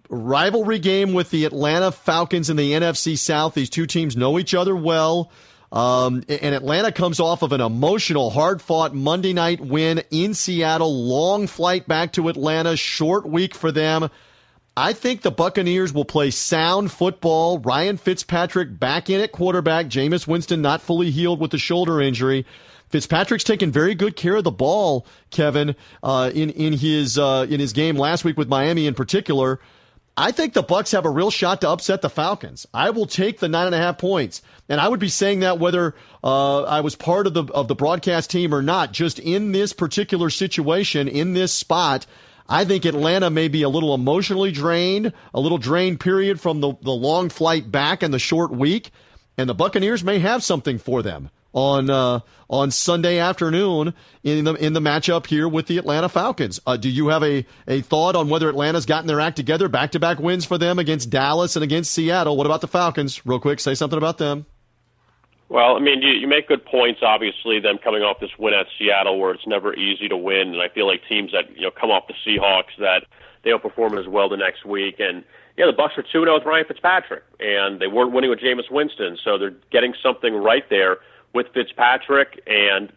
Rivalry 0.09 0.79
game 0.79 1.13
with 1.13 1.29
the 1.29 1.45
Atlanta 1.45 1.91
Falcons 1.91 2.49
in 2.49 2.57
the 2.57 2.73
NFC 2.73 3.17
South. 3.17 3.53
These 3.53 3.69
two 3.69 3.85
teams 3.85 4.15
know 4.15 4.37
each 4.37 4.53
other 4.53 4.75
well. 4.75 5.31
Um, 5.71 6.23
and 6.29 6.53
Atlanta 6.53 6.91
comes 6.91 7.19
off 7.19 7.41
of 7.41 7.51
an 7.51 7.61
emotional, 7.61 8.29
hard 8.29 8.61
fought 8.61 8.93
Monday 8.93 9.33
night 9.33 9.59
win 9.59 10.03
in 10.11 10.35
Seattle. 10.35 11.07
Long 11.07 11.47
flight 11.47 11.87
back 11.87 12.13
to 12.13 12.29
Atlanta. 12.29 12.77
Short 12.77 13.27
week 13.27 13.55
for 13.55 13.71
them. 13.71 14.09
I 14.75 14.93
think 14.93 15.21
the 15.21 15.31
Buccaneers 15.31 15.93
will 15.93 16.05
play 16.05 16.31
sound 16.31 16.91
football. 16.91 17.59
Ryan 17.59 17.97
Fitzpatrick 17.97 18.79
back 18.79 19.09
in 19.09 19.21
at 19.21 19.31
quarterback. 19.31 19.85
Jameis 19.85 20.25
Winston 20.25 20.63
not 20.63 20.81
fully 20.81 21.11
healed 21.11 21.39
with 21.39 21.51
the 21.51 21.59
shoulder 21.59 22.01
injury. 22.01 22.45
Fitzpatrick's 22.89 23.43
taken 23.43 23.71
very 23.71 23.93
good 23.93 24.15
care 24.15 24.35
of 24.35 24.43
the 24.43 24.51
ball, 24.51 25.05
Kevin, 25.29 25.75
uh, 26.01 26.31
in 26.33 26.49
in 26.51 26.73
his 26.73 27.17
uh, 27.17 27.45
in 27.49 27.59
his 27.59 27.73
game 27.73 27.97
last 27.97 28.23
week 28.23 28.37
with 28.37 28.47
Miami 28.47 28.87
in 28.87 28.93
particular. 28.93 29.59
I 30.15 30.31
think 30.31 30.53
the 30.53 30.63
Bucs 30.63 30.91
have 30.91 31.05
a 31.05 31.09
real 31.09 31.31
shot 31.31 31.61
to 31.61 31.69
upset 31.69 32.03
the 32.03 32.09
Falcons. 32.09 32.67
I 32.71 32.91
will 32.91 33.07
take 33.07 33.39
the 33.39 33.49
nine 33.49 33.65
and 33.65 33.73
a 33.73 33.79
half 33.79 33.97
points, 33.97 34.43
and 34.69 34.79
I 34.79 34.87
would 34.87 34.99
be 34.99 35.09
saying 35.09 35.39
that 35.39 35.57
whether 35.57 35.95
uh, 36.23 36.63
I 36.63 36.81
was 36.81 36.95
part 36.95 37.25
of 37.25 37.33
the 37.33 37.45
of 37.45 37.67
the 37.67 37.75
broadcast 37.75 38.29
team 38.29 38.53
or 38.53 38.61
not. 38.61 38.91
Just 38.91 39.17
in 39.17 39.53
this 39.53 39.73
particular 39.73 40.29
situation, 40.29 41.07
in 41.07 41.33
this 41.33 41.51
spot, 41.51 42.05
I 42.47 42.65
think 42.65 42.85
Atlanta 42.85 43.29
may 43.29 43.47
be 43.47 43.63
a 43.63 43.69
little 43.69 43.93
emotionally 43.93 44.51
drained, 44.51 45.13
a 45.33 45.39
little 45.39 45.57
drained 45.57 45.99
period 45.99 46.39
from 46.41 46.61
the 46.61 46.73
the 46.81 46.91
long 46.91 47.29
flight 47.29 47.71
back 47.71 48.03
and 48.03 48.13
the 48.13 48.19
short 48.19 48.51
week, 48.51 48.91
and 49.37 49.49
the 49.49 49.53
Buccaneers 49.53 50.03
may 50.03 50.19
have 50.19 50.43
something 50.43 50.77
for 50.77 51.01
them 51.01 51.29
on 51.53 51.89
uh, 51.89 52.19
on 52.49 52.71
Sunday 52.71 53.19
afternoon 53.19 53.93
in 54.23 54.43
the 54.43 54.53
in 54.55 54.73
the 54.73 54.79
matchup 54.79 55.27
here 55.27 55.47
with 55.47 55.67
the 55.67 55.77
Atlanta 55.77 56.09
Falcons. 56.09 56.59
Uh, 56.65 56.77
do 56.77 56.89
you 56.89 57.07
have 57.09 57.23
a, 57.23 57.45
a 57.67 57.81
thought 57.81 58.15
on 58.15 58.29
whether 58.29 58.49
Atlanta's 58.49 58.85
gotten 58.85 59.07
their 59.07 59.21
act 59.21 59.37
together? 59.37 59.69
Back 59.69 59.91
to 59.91 59.99
back 59.99 60.19
wins 60.19 60.45
for 60.45 60.57
them 60.57 60.79
against 60.79 61.09
Dallas 61.09 61.55
and 61.55 61.63
against 61.63 61.91
Seattle. 61.91 62.35
What 62.35 62.45
about 62.47 62.61
the 62.61 62.67
Falcons? 62.67 63.25
Real 63.25 63.39
quick, 63.39 63.59
say 63.59 63.75
something 63.75 63.97
about 63.97 64.17
them. 64.17 64.45
Well, 65.53 65.75
I 65.75 65.79
mean, 65.79 66.01
you, 66.01 66.09
you 66.13 66.27
make 66.27 66.47
good 66.47 66.65
points. 66.65 67.01
Obviously, 67.03 67.59
them 67.59 67.77
coming 67.77 68.01
off 68.01 68.19
this 68.19 68.31
win 68.39 68.55
at 68.55 68.65
Seattle, 68.75 69.19
where 69.19 69.31
it's 69.35 69.45
never 69.45 69.71
easy 69.75 70.07
to 70.09 70.17
win, 70.17 70.47
and 70.51 70.59
I 70.59 70.67
feel 70.67 70.87
like 70.87 71.01
teams 71.07 71.31
that 71.31 71.55
you 71.55 71.61
know 71.61 71.69
come 71.69 71.91
off 71.91 72.07
the 72.07 72.15
Seahawks 72.25 72.75
that 72.79 73.05
they 73.43 73.51
don't 73.51 73.61
perform 73.61 73.95
as 73.95 74.07
well 74.07 74.27
the 74.29 74.35
next 74.35 74.65
week. 74.65 74.95
And 74.97 75.23
yeah, 75.55 75.67
the 75.67 75.71
Bucs 75.71 75.95
are 75.95 76.01
two 76.01 76.23
zero 76.25 76.33
with 76.33 76.45
Ryan 76.45 76.65
Fitzpatrick, 76.67 77.21
and 77.39 77.79
they 77.79 77.85
weren't 77.85 78.13
winning 78.13 78.31
with 78.31 78.39
Jameis 78.39 78.71
Winston, 78.71 79.15
so 79.23 79.37
they're 79.37 79.53
getting 79.71 79.93
something 80.01 80.33
right 80.33 80.67
there 80.71 80.97
with 81.33 81.45
Fitzpatrick. 81.53 82.41
And 82.47 82.91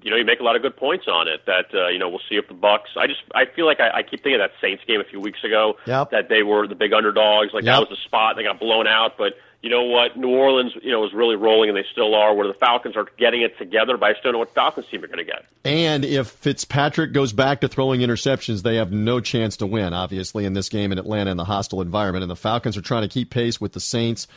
you 0.00 0.12
know, 0.12 0.16
you 0.16 0.24
make 0.24 0.38
a 0.38 0.44
lot 0.44 0.54
of 0.54 0.62
good 0.62 0.76
points 0.76 1.06
on 1.08 1.26
it. 1.26 1.46
That 1.46 1.74
uh, 1.74 1.88
you 1.88 1.98
know, 1.98 2.08
we'll 2.08 2.22
see 2.30 2.36
if 2.36 2.46
the 2.46 2.54
Bucs. 2.54 2.96
I 2.96 3.08
just 3.08 3.22
I 3.34 3.44
feel 3.44 3.66
like 3.66 3.80
I, 3.80 3.90
I 3.90 4.02
keep 4.04 4.22
thinking 4.22 4.40
of 4.40 4.48
that 4.48 4.52
Saints 4.60 4.84
game 4.86 5.00
a 5.00 5.04
few 5.04 5.18
weeks 5.20 5.42
ago. 5.42 5.74
Yep. 5.88 6.12
That 6.12 6.28
they 6.28 6.44
were 6.44 6.68
the 6.68 6.76
big 6.76 6.92
underdogs. 6.92 7.52
Like 7.52 7.64
Yep. 7.64 7.74
that 7.74 7.80
was 7.80 7.88
the 7.88 8.04
spot. 8.04 8.36
They 8.36 8.44
got 8.44 8.60
blown 8.60 8.86
out, 8.86 9.18
but 9.18 9.32
you 9.62 9.70
know 9.70 9.82
what? 9.84 10.16
New 10.16 10.28
Orleans, 10.28 10.72
you 10.82 10.92
know, 10.92 11.04
is 11.04 11.12
really 11.12 11.34
rolling, 11.34 11.68
and 11.68 11.76
they 11.76 11.84
still 11.90 12.14
are. 12.14 12.34
Where 12.34 12.46
the 12.46 12.54
Falcons 12.54 12.96
are 12.96 13.06
getting 13.18 13.42
it 13.42 13.58
together, 13.58 13.96
but 13.96 14.10
I 14.10 14.12
still 14.12 14.30
don't 14.30 14.32
know 14.34 14.38
what 14.40 14.54
Falcons 14.54 14.86
team 14.86 15.02
are 15.02 15.08
going 15.08 15.18
to 15.18 15.24
get. 15.24 15.46
And 15.64 16.04
if 16.04 16.28
Fitzpatrick 16.28 17.12
goes 17.12 17.32
back 17.32 17.60
to 17.62 17.68
throwing 17.68 18.00
interceptions, 18.00 18.62
they 18.62 18.76
have 18.76 18.92
no 18.92 19.20
chance 19.20 19.56
to 19.56 19.66
win, 19.66 19.92
obviously, 19.92 20.44
in 20.44 20.52
this 20.52 20.68
game 20.68 20.92
in 20.92 20.98
Atlanta 20.98 21.32
in 21.32 21.36
the 21.36 21.44
hostile 21.44 21.80
environment. 21.80 22.22
And 22.22 22.30
the 22.30 22.36
Falcons 22.36 22.76
are 22.76 22.82
trying 22.82 23.02
to 23.02 23.08
keep 23.08 23.30
pace 23.30 23.60
with 23.60 23.72
the 23.72 23.80
Saints 23.80 24.28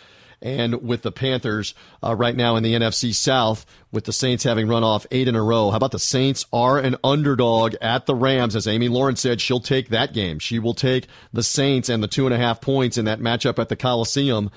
and 0.42 0.82
with 0.82 1.04
the 1.04 1.12
Panthers 1.12 1.76
uh, 2.04 2.16
right 2.16 2.36
now 2.36 2.56
in 2.56 2.64
the 2.64 2.74
NFC 2.74 3.14
South, 3.14 3.64
with 3.92 4.06
the 4.06 4.14
Saints 4.14 4.44
having 4.44 4.68
run 4.68 4.84
off 4.84 5.06
eight 5.12 5.28
in 5.28 5.36
a 5.36 5.44
row. 5.44 5.70
How 5.70 5.78
about 5.78 5.92
the 5.92 6.00
Saints 6.00 6.46
are 6.52 6.80
an 6.80 6.96
underdog 7.04 7.76
at 7.80 8.08
the 8.08 8.16
Rams? 8.16 8.56
As 8.56 8.68
Amy 8.68 8.88
Lawrence 8.88 9.22
said, 9.22 9.40
she'll 9.40 9.60
take 9.60 9.90
that 9.90 10.14
game. 10.14 10.40
She 10.40 10.58
will 10.58 10.74
take 10.74 11.08
the 11.32 11.44
Saints 11.44 11.90
and 11.90 12.02
the 12.02 12.08
two 12.08 12.26
and 12.26 12.34
a 12.34 12.40
half 12.40 12.60
points 12.60 12.98
in 12.98 13.06
that 13.06 13.20
matchup 13.20 13.60
at 13.60 13.70
the 13.70 13.76
Coliseum 13.76 14.50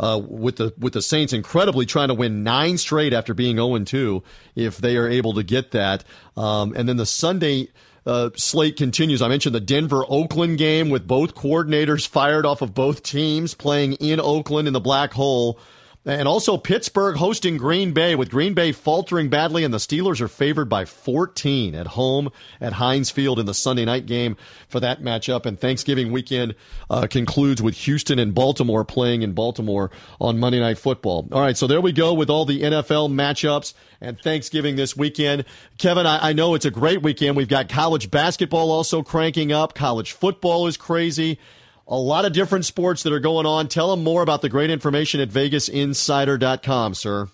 uh, 0.00 0.20
with 0.26 0.56
the 0.56 0.74
with 0.78 0.92
the 0.92 1.02
Saints 1.02 1.32
incredibly 1.32 1.86
trying 1.86 2.08
to 2.08 2.14
win 2.14 2.42
nine 2.42 2.78
straight 2.78 3.12
after 3.12 3.34
being 3.34 3.56
0 3.56 3.78
2 3.78 4.22
if 4.54 4.78
they 4.78 4.96
are 4.96 5.08
able 5.08 5.34
to 5.34 5.42
get 5.42 5.70
that. 5.72 6.04
Um, 6.36 6.74
and 6.76 6.88
then 6.88 6.96
the 6.96 7.06
Sunday 7.06 7.68
uh, 8.06 8.30
slate 8.36 8.76
continues. 8.76 9.22
I 9.22 9.28
mentioned 9.28 9.54
the 9.54 9.60
Denver 9.60 10.04
Oakland 10.08 10.58
game 10.58 10.90
with 10.90 11.06
both 11.06 11.34
coordinators 11.34 12.06
fired 12.06 12.44
off 12.44 12.62
of 12.62 12.74
both 12.74 13.02
teams 13.02 13.54
playing 13.54 13.94
in 13.94 14.20
Oakland 14.20 14.66
in 14.66 14.74
the 14.74 14.80
black 14.80 15.12
hole. 15.12 15.58
And 16.04 16.26
also 16.26 16.56
Pittsburgh 16.56 17.16
hosting 17.16 17.56
Green 17.56 17.92
Bay 17.92 18.16
with 18.16 18.28
Green 18.28 18.54
Bay 18.54 18.72
faltering 18.72 19.28
badly 19.28 19.62
and 19.62 19.72
the 19.72 19.78
Steelers 19.78 20.20
are 20.20 20.26
favored 20.26 20.68
by 20.68 20.84
14 20.84 21.76
at 21.76 21.86
home 21.88 22.30
at 22.60 22.72
Heinz 22.72 23.10
Field 23.10 23.38
in 23.38 23.46
the 23.46 23.54
Sunday 23.54 23.84
night 23.84 24.06
game 24.06 24.36
for 24.68 24.80
that 24.80 25.00
matchup. 25.00 25.46
And 25.46 25.60
Thanksgiving 25.60 26.10
weekend 26.10 26.56
uh, 26.90 27.06
concludes 27.06 27.62
with 27.62 27.76
Houston 27.76 28.18
and 28.18 28.34
Baltimore 28.34 28.84
playing 28.84 29.22
in 29.22 29.32
Baltimore 29.32 29.92
on 30.20 30.40
Monday 30.40 30.58
Night 30.58 30.78
Football. 30.78 31.28
All 31.30 31.40
right, 31.40 31.56
so 31.56 31.68
there 31.68 31.80
we 31.80 31.92
go 31.92 32.14
with 32.14 32.30
all 32.30 32.46
the 32.46 32.62
NFL 32.62 33.12
matchups 33.12 33.72
and 34.00 34.20
Thanksgiving 34.20 34.74
this 34.74 34.96
weekend. 34.96 35.44
Kevin, 35.78 36.04
I, 36.04 36.30
I 36.30 36.32
know 36.32 36.56
it's 36.56 36.64
a 36.66 36.70
great 36.72 37.02
weekend. 37.02 37.36
We've 37.36 37.46
got 37.46 37.68
college 37.68 38.10
basketball 38.10 38.72
also 38.72 39.04
cranking 39.04 39.52
up. 39.52 39.74
College 39.74 40.10
football 40.10 40.66
is 40.66 40.76
crazy 40.76 41.38
a 41.86 41.96
lot 41.96 42.24
of 42.24 42.32
different 42.32 42.64
sports 42.64 43.02
that 43.02 43.12
are 43.12 43.20
going 43.20 43.46
on. 43.46 43.68
Tell 43.68 43.90
them 43.90 44.04
more 44.04 44.22
about 44.22 44.42
the 44.42 44.48
great 44.48 44.70
information 44.70 45.20
at 45.20 45.28
VegasInsider.com, 45.28 46.94
sir. 46.94 47.28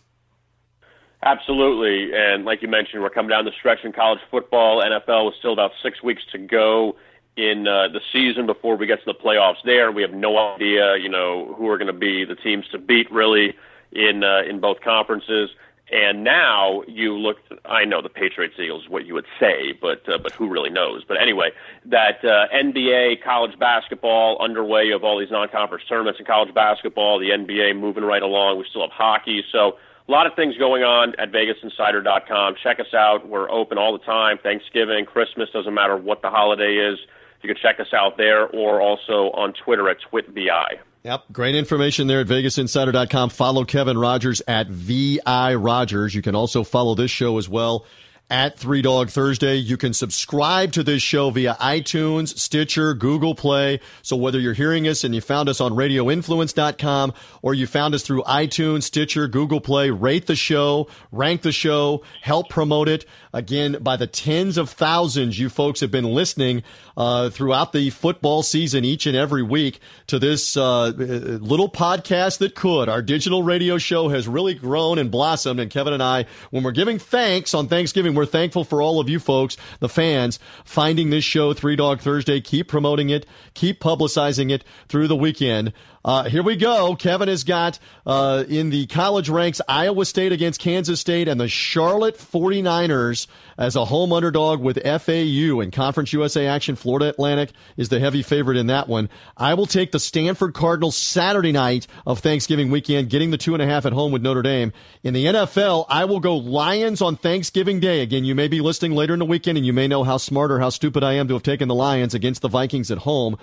Absolutely, 1.22 2.14
and 2.14 2.44
like 2.44 2.62
you 2.62 2.68
mentioned, 2.68 3.02
we're 3.02 3.10
coming 3.10 3.30
down 3.30 3.44
the 3.44 3.52
stretch 3.58 3.84
in 3.84 3.92
college 3.92 4.20
football. 4.30 4.78
NFL 4.78 5.26
with 5.26 5.34
still 5.34 5.52
about 5.52 5.72
six 5.82 6.00
weeks 6.02 6.22
to 6.30 6.38
go 6.38 6.96
in 7.36 7.66
uh, 7.66 7.88
the 7.88 8.00
season 8.12 8.46
before 8.46 8.76
we 8.76 8.86
get 8.86 9.00
to 9.00 9.04
the 9.04 9.14
playoffs. 9.14 9.56
There, 9.64 9.90
we 9.90 10.02
have 10.02 10.12
no 10.12 10.38
idea, 10.38 10.96
you 10.96 11.08
know, 11.08 11.54
who 11.56 11.68
are 11.68 11.76
going 11.76 11.88
to 11.88 11.92
be 11.92 12.24
the 12.24 12.36
teams 12.36 12.66
to 12.68 12.78
beat 12.78 13.10
really 13.10 13.54
in 13.92 14.22
uh, 14.22 14.42
in 14.48 14.60
both 14.60 14.80
conferences. 14.80 15.50
And 15.90 16.22
now 16.22 16.82
you 16.86 17.14
look. 17.14 17.38
I 17.64 17.86
know 17.86 18.02
the 18.02 18.10
Patriots 18.10 18.54
Eagles 18.58 18.88
what 18.88 19.06
you 19.06 19.14
would 19.14 19.24
say, 19.40 19.72
but 19.80 20.06
uh, 20.06 20.18
but 20.18 20.32
who 20.32 20.46
really 20.48 20.68
knows? 20.68 21.02
But 21.06 21.20
anyway, 21.20 21.50
that 21.86 22.22
uh, 22.22 22.46
NBA 22.54 23.22
college 23.24 23.58
basketball 23.58 24.36
underway 24.38 24.90
of 24.90 25.02
all 25.02 25.18
these 25.18 25.30
non-conference 25.30 25.84
tournaments 25.88 26.20
in 26.20 26.26
college 26.26 26.52
basketball. 26.52 27.18
The 27.18 27.30
NBA 27.30 27.78
moving 27.80 28.04
right 28.04 28.22
along. 28.22 28.58
We 28.58 28.66
still 28.68 28.82
have 28.82 28.90
hockey. 28.90 29.42
So 29.50 29.78
a 30.08 30.12
lot 30.12 30.26
of 30.26 30.34
things 30.34 30.56
going 30.56 30.82
on 30.82 31.14
at 31.18 31.32
VegasInsider.com. 31.32 32.56
Check 32.62 32.80
us 32.80 32.92
out. 32.94 33.28
We're 33.28 33.50
open 33.50 33.78
all 33.78 33.92
the 33.92 34.04
time. 34.04 34.38
Thanksgiving, 34.42 35.06
Christmas, 35.06 35.48
doesn't 35.50 35.74
matter 35.74 35.96
what 35.96 36.22
the 36.22 36.30
holiday 36.30 36.76
is. 36.76 36.98
You 37.42 37.48
can 37.48 37.56
check 37.62 37.78
us 37.78 37.92
out 37.94 38.16
there 38.16 38.46
or 38.48 38.80
also 38.80 39.30
on 39.32 39.52
Twitter 39.52 39.88
at 39.88 39.98
TwitBI. 40.10 40.78
Yep. 41.04 41.24
Great 41.32 41.54
information 41.54 42.06
there 42.06 42.20
at 42.20 42.26
VegasInsider.com. 42.26 43.30
Follow 43.30 43.64
Kevin 43.64 43.96
Rogers 43.96 44.42
at 44.48 44.68
VI 44.68 45.54
Rogers. 45.54 46.14
You 46.14 46.22
can 46.22 46.34
also 46.34 46.64
follow 46.64 46.94
this 46.94 47.10
show 47.10 47.38
as 47.38 47.48
well 47.48 47.86
at 48.30 48.58
Three 48.58 48.82
Dog 48.82 49.10
Thursday. 49.10 49.56
You 49.56 49.76
can 49.76 49.94
subscribe 49.94 50.72
to 50.72 50.82
this 50.82 51.02
show 51.02 51.30
via 51.30 51.54
iTunes, 51.54 52.38
Stitcher, 52.38 52.94
Google 52.94 53.34
Play. 53.34 53.80
So 54.02 54.16
whether 54.16 54.38
you're 54.38 54.54
hearing 54.54 54.86
us 54.86 55.04
and 55.04 55.14
you 55.14 55.20
found 55.20 55.48
us 55.48 55.60
on 55.60 55.72
radioinfluence.com 55.72 57.14
or 57.42 57.54
you 57.54 57.66
found 57.66 57.94
us 57.94 58.02
through 58.02 58.22
iTunes, 58.24 58.82
Stitcher, 58.82 59.28
Google 59.28 59.60
Play, 59.60 59.90
rate 59.90 60.26
the 60.26 60.36
show, 60.36 60.88
rank 61.10 61.42
the 61.42 61.52
show, 61.52 62.02
help 62.20 62.48
promote 62.50 62.88
it. 62.88 63.06
Again, 63.32 63.78
by 63.80 63.96
the 63.96 64.06
tens 64.06 64.56
of 64.56 64.70
thousands 64.70 65.38
you 65.38 65.48
folks 65.48 65.80
have 65.80 65.90
been 65.90 66.04
listening 66.04 66.62
uh, 66.96 67.30
throughout 67.30 67.72
the 67.72 67.90
football 67.90 68.42
season 68.42 68.84
each 68.84 69.06
and 69.06 69.16
every 69.16 69.42
week 69.42 69.80
to 70.06 70.18
this 70.18 70.56
uh, 70.56 70.88
little 70.88 71.70
podcast 71.70 72.38
that 72.38 72.54
could. 72.54 72.88
Our 72.88 73.02
digital 73.02 73.42
radio 73.42 73.78
show 73.78 74.08
has 74.08 74.26
really 74.26 74.54
grown 74.54 74.98
and 74.98 75.10
blossomed. 75.10 75.60
And 75.60 75.70
Kevin 75.70 75.92
and 75.92 76.02
I, 76.02 76.26
when 76.50 76.62
we're 76.62 76.72
giving 76.72 76.98
thanks 76.98 77.54
on 77.54 77.68
Thanksgiving, 77.68 78.14
we're 78.14 78.26
thankful 78.26 78.64
for 78.64 78.80
all 78.80 79.00
of 79.00 79.08
you 79.08 79.18
folks, 79.18 79.56
the 79.80 79.88
fans, 79.88 80.38
finding 80.64 81.10
this 81.10 81.24
show, 81.24 81.52
Three 81.52 81.76
Dog 81.76 82.00
Thursday. 82.00 82.40
Keep 82.40 82.68
promoting 82.68 83.10
it, 83.10 83.26
keep 83.54 83.80
publicizing 83.80 84.50
it 84.50 84.64
through 84.88 85.08
the 85.08 85.16
weekend. 85.16 85.72
Uh, 86.04 86.24
here 86.24 86.42
we 86.42 86.56
go. 86.56 86.94
Kevin 86.94 87.28
has 87.28 87.44
got 87.44 87.78
uh, 88.06 88.44
in 88.48 88.70
the 88.70 88.86
college 88.86 89.28
ranks 89.28 89.60
Iowa 89.68 90.04
State 90.04 90.32
against 90.32 90.60
Kansas 90.60 91.00
State 91.00 91.28
and 91.28 91.40
the 91.40 91.48
Charlotte 91.48 92.16
49ers 92.16 93.26
as 93.58 93.74
a 93.74 93.84
home 93.84 94.12
underdog 94.12 94.60
with 94.60 94.82
FAU 94.82 95.60
in 95.60 95.70
Conference 95.70 96.12
USA 96.12 96.46
action. 96.46 96.76
Florida 96.76 97.08
Atlantic 97.08 97.50
is 97.76 97.88
the 97.88 97.98
heavy 97.98 98.22
favorite 98.22 98.56
in 98.56 98.68
that 98.68 98.88
one. 98.88 99.08
I 99.36 99.54
will 99.54 99.66
take 99.66 99.90
the 99.90 99.98
Stanford 99.98 100.54
Cardinals 100.54 100.96
Saturday 100.96 101.52
night 101.52 101.88
of 102.06 102.20
Thanksgiving 102.20 102.70
weekend, 102.70 103.10
getting 103.10 103.30
the 103.30 103.38
two 103.38 103.54
and 103.54 103.62
a 103.62 103.66
half 103.66 103.84
at 103.84 103.92
home 103.92 104.12
with 104.12 104.22
Notre 104.22 104.42
Dame. 104.42 104.72
In 105.02 105.14
the 105.14 105.26
NFL, 105.26 105.86
I 105.88 106.04
will 106.04 106.20
go 106.20 106.36
Lions 106.36 107.02
on 107.02 107.16
Thanksgiving 107.16 107.80
Day. 107.80 108.00
Again, 108.00 108.24
you 108.24 108.34
may 108.34 108.48
be 108.48 108.60
listening 108.60 108.92
later 108.92 109.14
in 109.14 109.18
the 109.18 109.24
weekend 109.24 109.58
and 109.58 109.66
you 109.66 109.72
may 109.72 109.88
know 109.88 110.04
how 110.04 110.16
smart 110.16 110.52
or 110.52 110.60
how 110.60 110.70
stupid 110.70 111.02
I 111.02 111.14
am 111.14 111.26
to 111.28 111.34
have 111.34 111.42
taken 111.42 111.68
the 111.68 111.74
Lions 111.74 112.14
against 112.14 112.42
the 112.42 112.48
Vikings 112.48 112.90
at 112.92 112.98
home. 112.98 113.36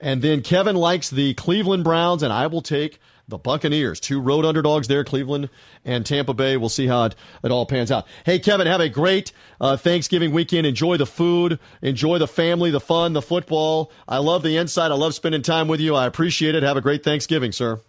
And 0.00 0.22
then 0.22 0.42
Kevin 0.42 0.76
likes 0.76 1.10
the 1.10 1.34
Cleveland 1.34 1.84
Browns, 1.84 2.22
and 2.22 2.32
I 2.32 2.46
will 2.46 2.62
take 2.62 2.98
the 3.28 3.38
Buccaneers. 3.38 4.00
Two 4.00 4.20
road 4.20 4.44
underdogs 4.44 4.88
there, 4.88 5.04
Cleveland 5.04 5.48
and 5.84 6.04
Tampa 6.04 6.34
Bay. 6.34 6.56
We'll 6.56 6.68
see 6.68 6.86
how 6.86 7.04
it, 7.04 7.14
it 7.42 7.50
all 7.50 7.66
pans 7.66 7.90
out. 7.90 8.06
Hey, 8.24 8.38
Kevin, 8.38 8.66
have 8.66 8.80
a 8.80 8.88
great 8.88 9.32
uh, 9.60 9.76
Thanksgiving 9.76 10.32
weekend. 10.32 10.66
Enjoy 10.66 10.96
the 10.96 11.06
food, 11.06 11.58
enjoy 11.80 12.18
the 12.18 12.28
family, 12.28 12.70
the 12.70 12.80
fun, 12.80 13.12
the 13.12 13.22
football. 13.22 13.92
I 14.08 14.18
love 14.18 14.42
the 14.42 14.56
insight. 14.56 14.90
I 14.90 14.94
love 14.94 15.14
spending 15.14 15.42
time 15.42 15.68
with 15.68 15.80
you. 15.80 15.94
I 15.94 16.06
appreciate 16.06 16.54
it. 16.54 16.62
Have 16.62 16.76
a 16.76 16.82
great 16.82 17.04
Thanksgiving, 17.04 17.52
sir. 17.52 17.80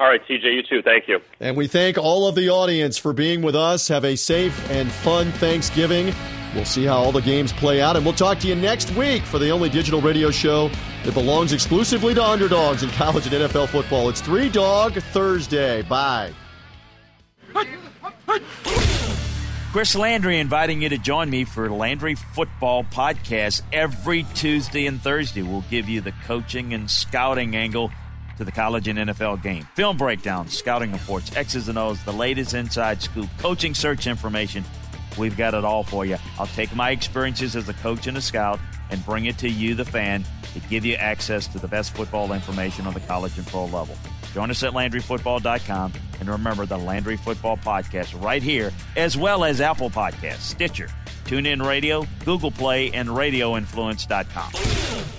All 0.00 0.08
right, 0.08 0.24
TJ, 0.26 0.54
you 0.54 0.62
too. 0.62 0.80
Thank 0.80 1.08
you. 1.08 1.20
And 1.40 1.56
we 1.56 1.66
thank 1.66 1.98
all 1.98 2.28
of 2.28 2.36
the 2.36 2.50
audience 2.50 2.96
for 2.98 3.12
being 3.12 3.42
with 3.42 3.56
us. 3.56 3.88
Have 3.88 4.04
a 4.04 4.16
safe 4.16 4.70
and 4.70 4.90
fun 4.90 5.32
Thanksgiving. 5.32 6.14
We'll 6.54 6.64
see 6.64 6.84
how 6.84 6.98
all 6.98 7.12
the 7.12 7.20
games 7.20 7.52
play 7.52 7.82
out, 7.82 7.96
and 7.96 8.04
we'll 8.04 8.14
talk 8.14 8.38
to 8.40 8.46
you 8.46 8.54
next 8.54 8.94
week 8.94 9.22
for 9.22 9.38
the 9.38 9.50
only 9.50 9.68
digital 9.68 10.00
radio 10.00 10.30
show 10.30 10.70
that 11.04 11.14
belongs 11.14 11.52
exclusively 11.52 12.14
to 12.14 12.24
underdogs 12.24 12.82
in 12.82 12.90
college 12.90 13.26
and 13.26 13.34
NFL 13.34 13.68
football. 13.68 14.08
It's 14.08 14.20
Three 14.20 14.48
Dog 14.48 14.94
Thursday. 14.94 15.82
Bye. 15.82 16.32
Chris 19.72 19.94
Landry 19.94 20.38
inviting 20.38 20.80
you 20.80 20.88
to 20.88 20.96
join 20.98 21.28
me 21.28 21.44
for 21.44 21.68
Landry 21.68 22.14
Football 22.14 22.84
Podcast 22.84 23.62
every 23.72 24.24
Tuesday 24.34 24.86
and 24.86 25.00
Thursday. 25.00 25.42
We'll 25.42 25.64
give 25.70 25.88
you 25.88 26.00
the 26.00 26.12
coaching 26.24 26.72
and 26.72 26.90
scouting 26.90 27.54
angle 27.54 27.90
to 28.38 28.44
the 28.44 28.52
college 28.52 28.88
and 28.88 28.98
NFL 28.98 29.42
game. 29.42 29.66
Film 29.74 29.96
breakdowns, 29.96 30.56
scouting 30.56 30.92
reports, 30.92 31.34
X's 31.36 31.68
and 31.68 31.76
O's, 31.76 32.02
the 32.04 32.12
latest 32.12 32.54
inside 32.54 33.02
scoop, 33.02 33.28
coaching 33.38 33.74
search 33.74 34.06
information. 34.06 34.64
We've 35.18 35.36
got 35.36 35.54
it 35.54 35.64
all 35.64 35.82
for 35.82 36.06
you. 36.06 36.16
I'll 36.38 36.46
take 36.46 36.74
my 36.74 36.90
experiences 36.90 37.56
as 37.56 37.68
a 37.68 37.74
coach 37.74 38.06
and 38.06 38.16
a 38.16 38.20
scout 38.20 38.60
and 38.90 39.04
bring 39.04 39.26
it 39.26 39.36
to 39.38 39.48
you, 39.48 39.74
the 39.74 39.84
fan, 39.84 40.24
to 40.54 40.60
give 40.70 40.84
you 40.84 40.94
access 40.94 41.46
to 41.48 41.58
the 41.58 41.68
best 41.68 41.94
football 41.94 42.32
information 42.32 42.86
on 42.86 42.94
the 42.94 43.00
college 43.00 43.36
and 43.36 43.46
pro 43.46 43.66
level. 43.66 43.96
Join 44.32 44.50
us 44.50 44.62
at 44.62 44.72
LandryFootball.com. 44.72 45.92
And 46.20 46.28
remember 46.28 46.66
the 46.66 46.78
Landry 46.78 47.16
Football 47.16 47.58
Podcast 47.58 48.20
right 48.22 48.42
here, 48.42 48.72
as 48.96 49.16
well 49.16 49.44
as 49.44 49.60
Apple 49.60 49.90
Podcasts, 49.90 50.40
Stitcher, 50.40 50.88
TuneIn 51.24 51.64
Radio, 51.64 52.06
Google 52.24 52.50
Play, 52.50 52.90
and 52.92 53.08
RadioInfluence.com. 53.08 55.17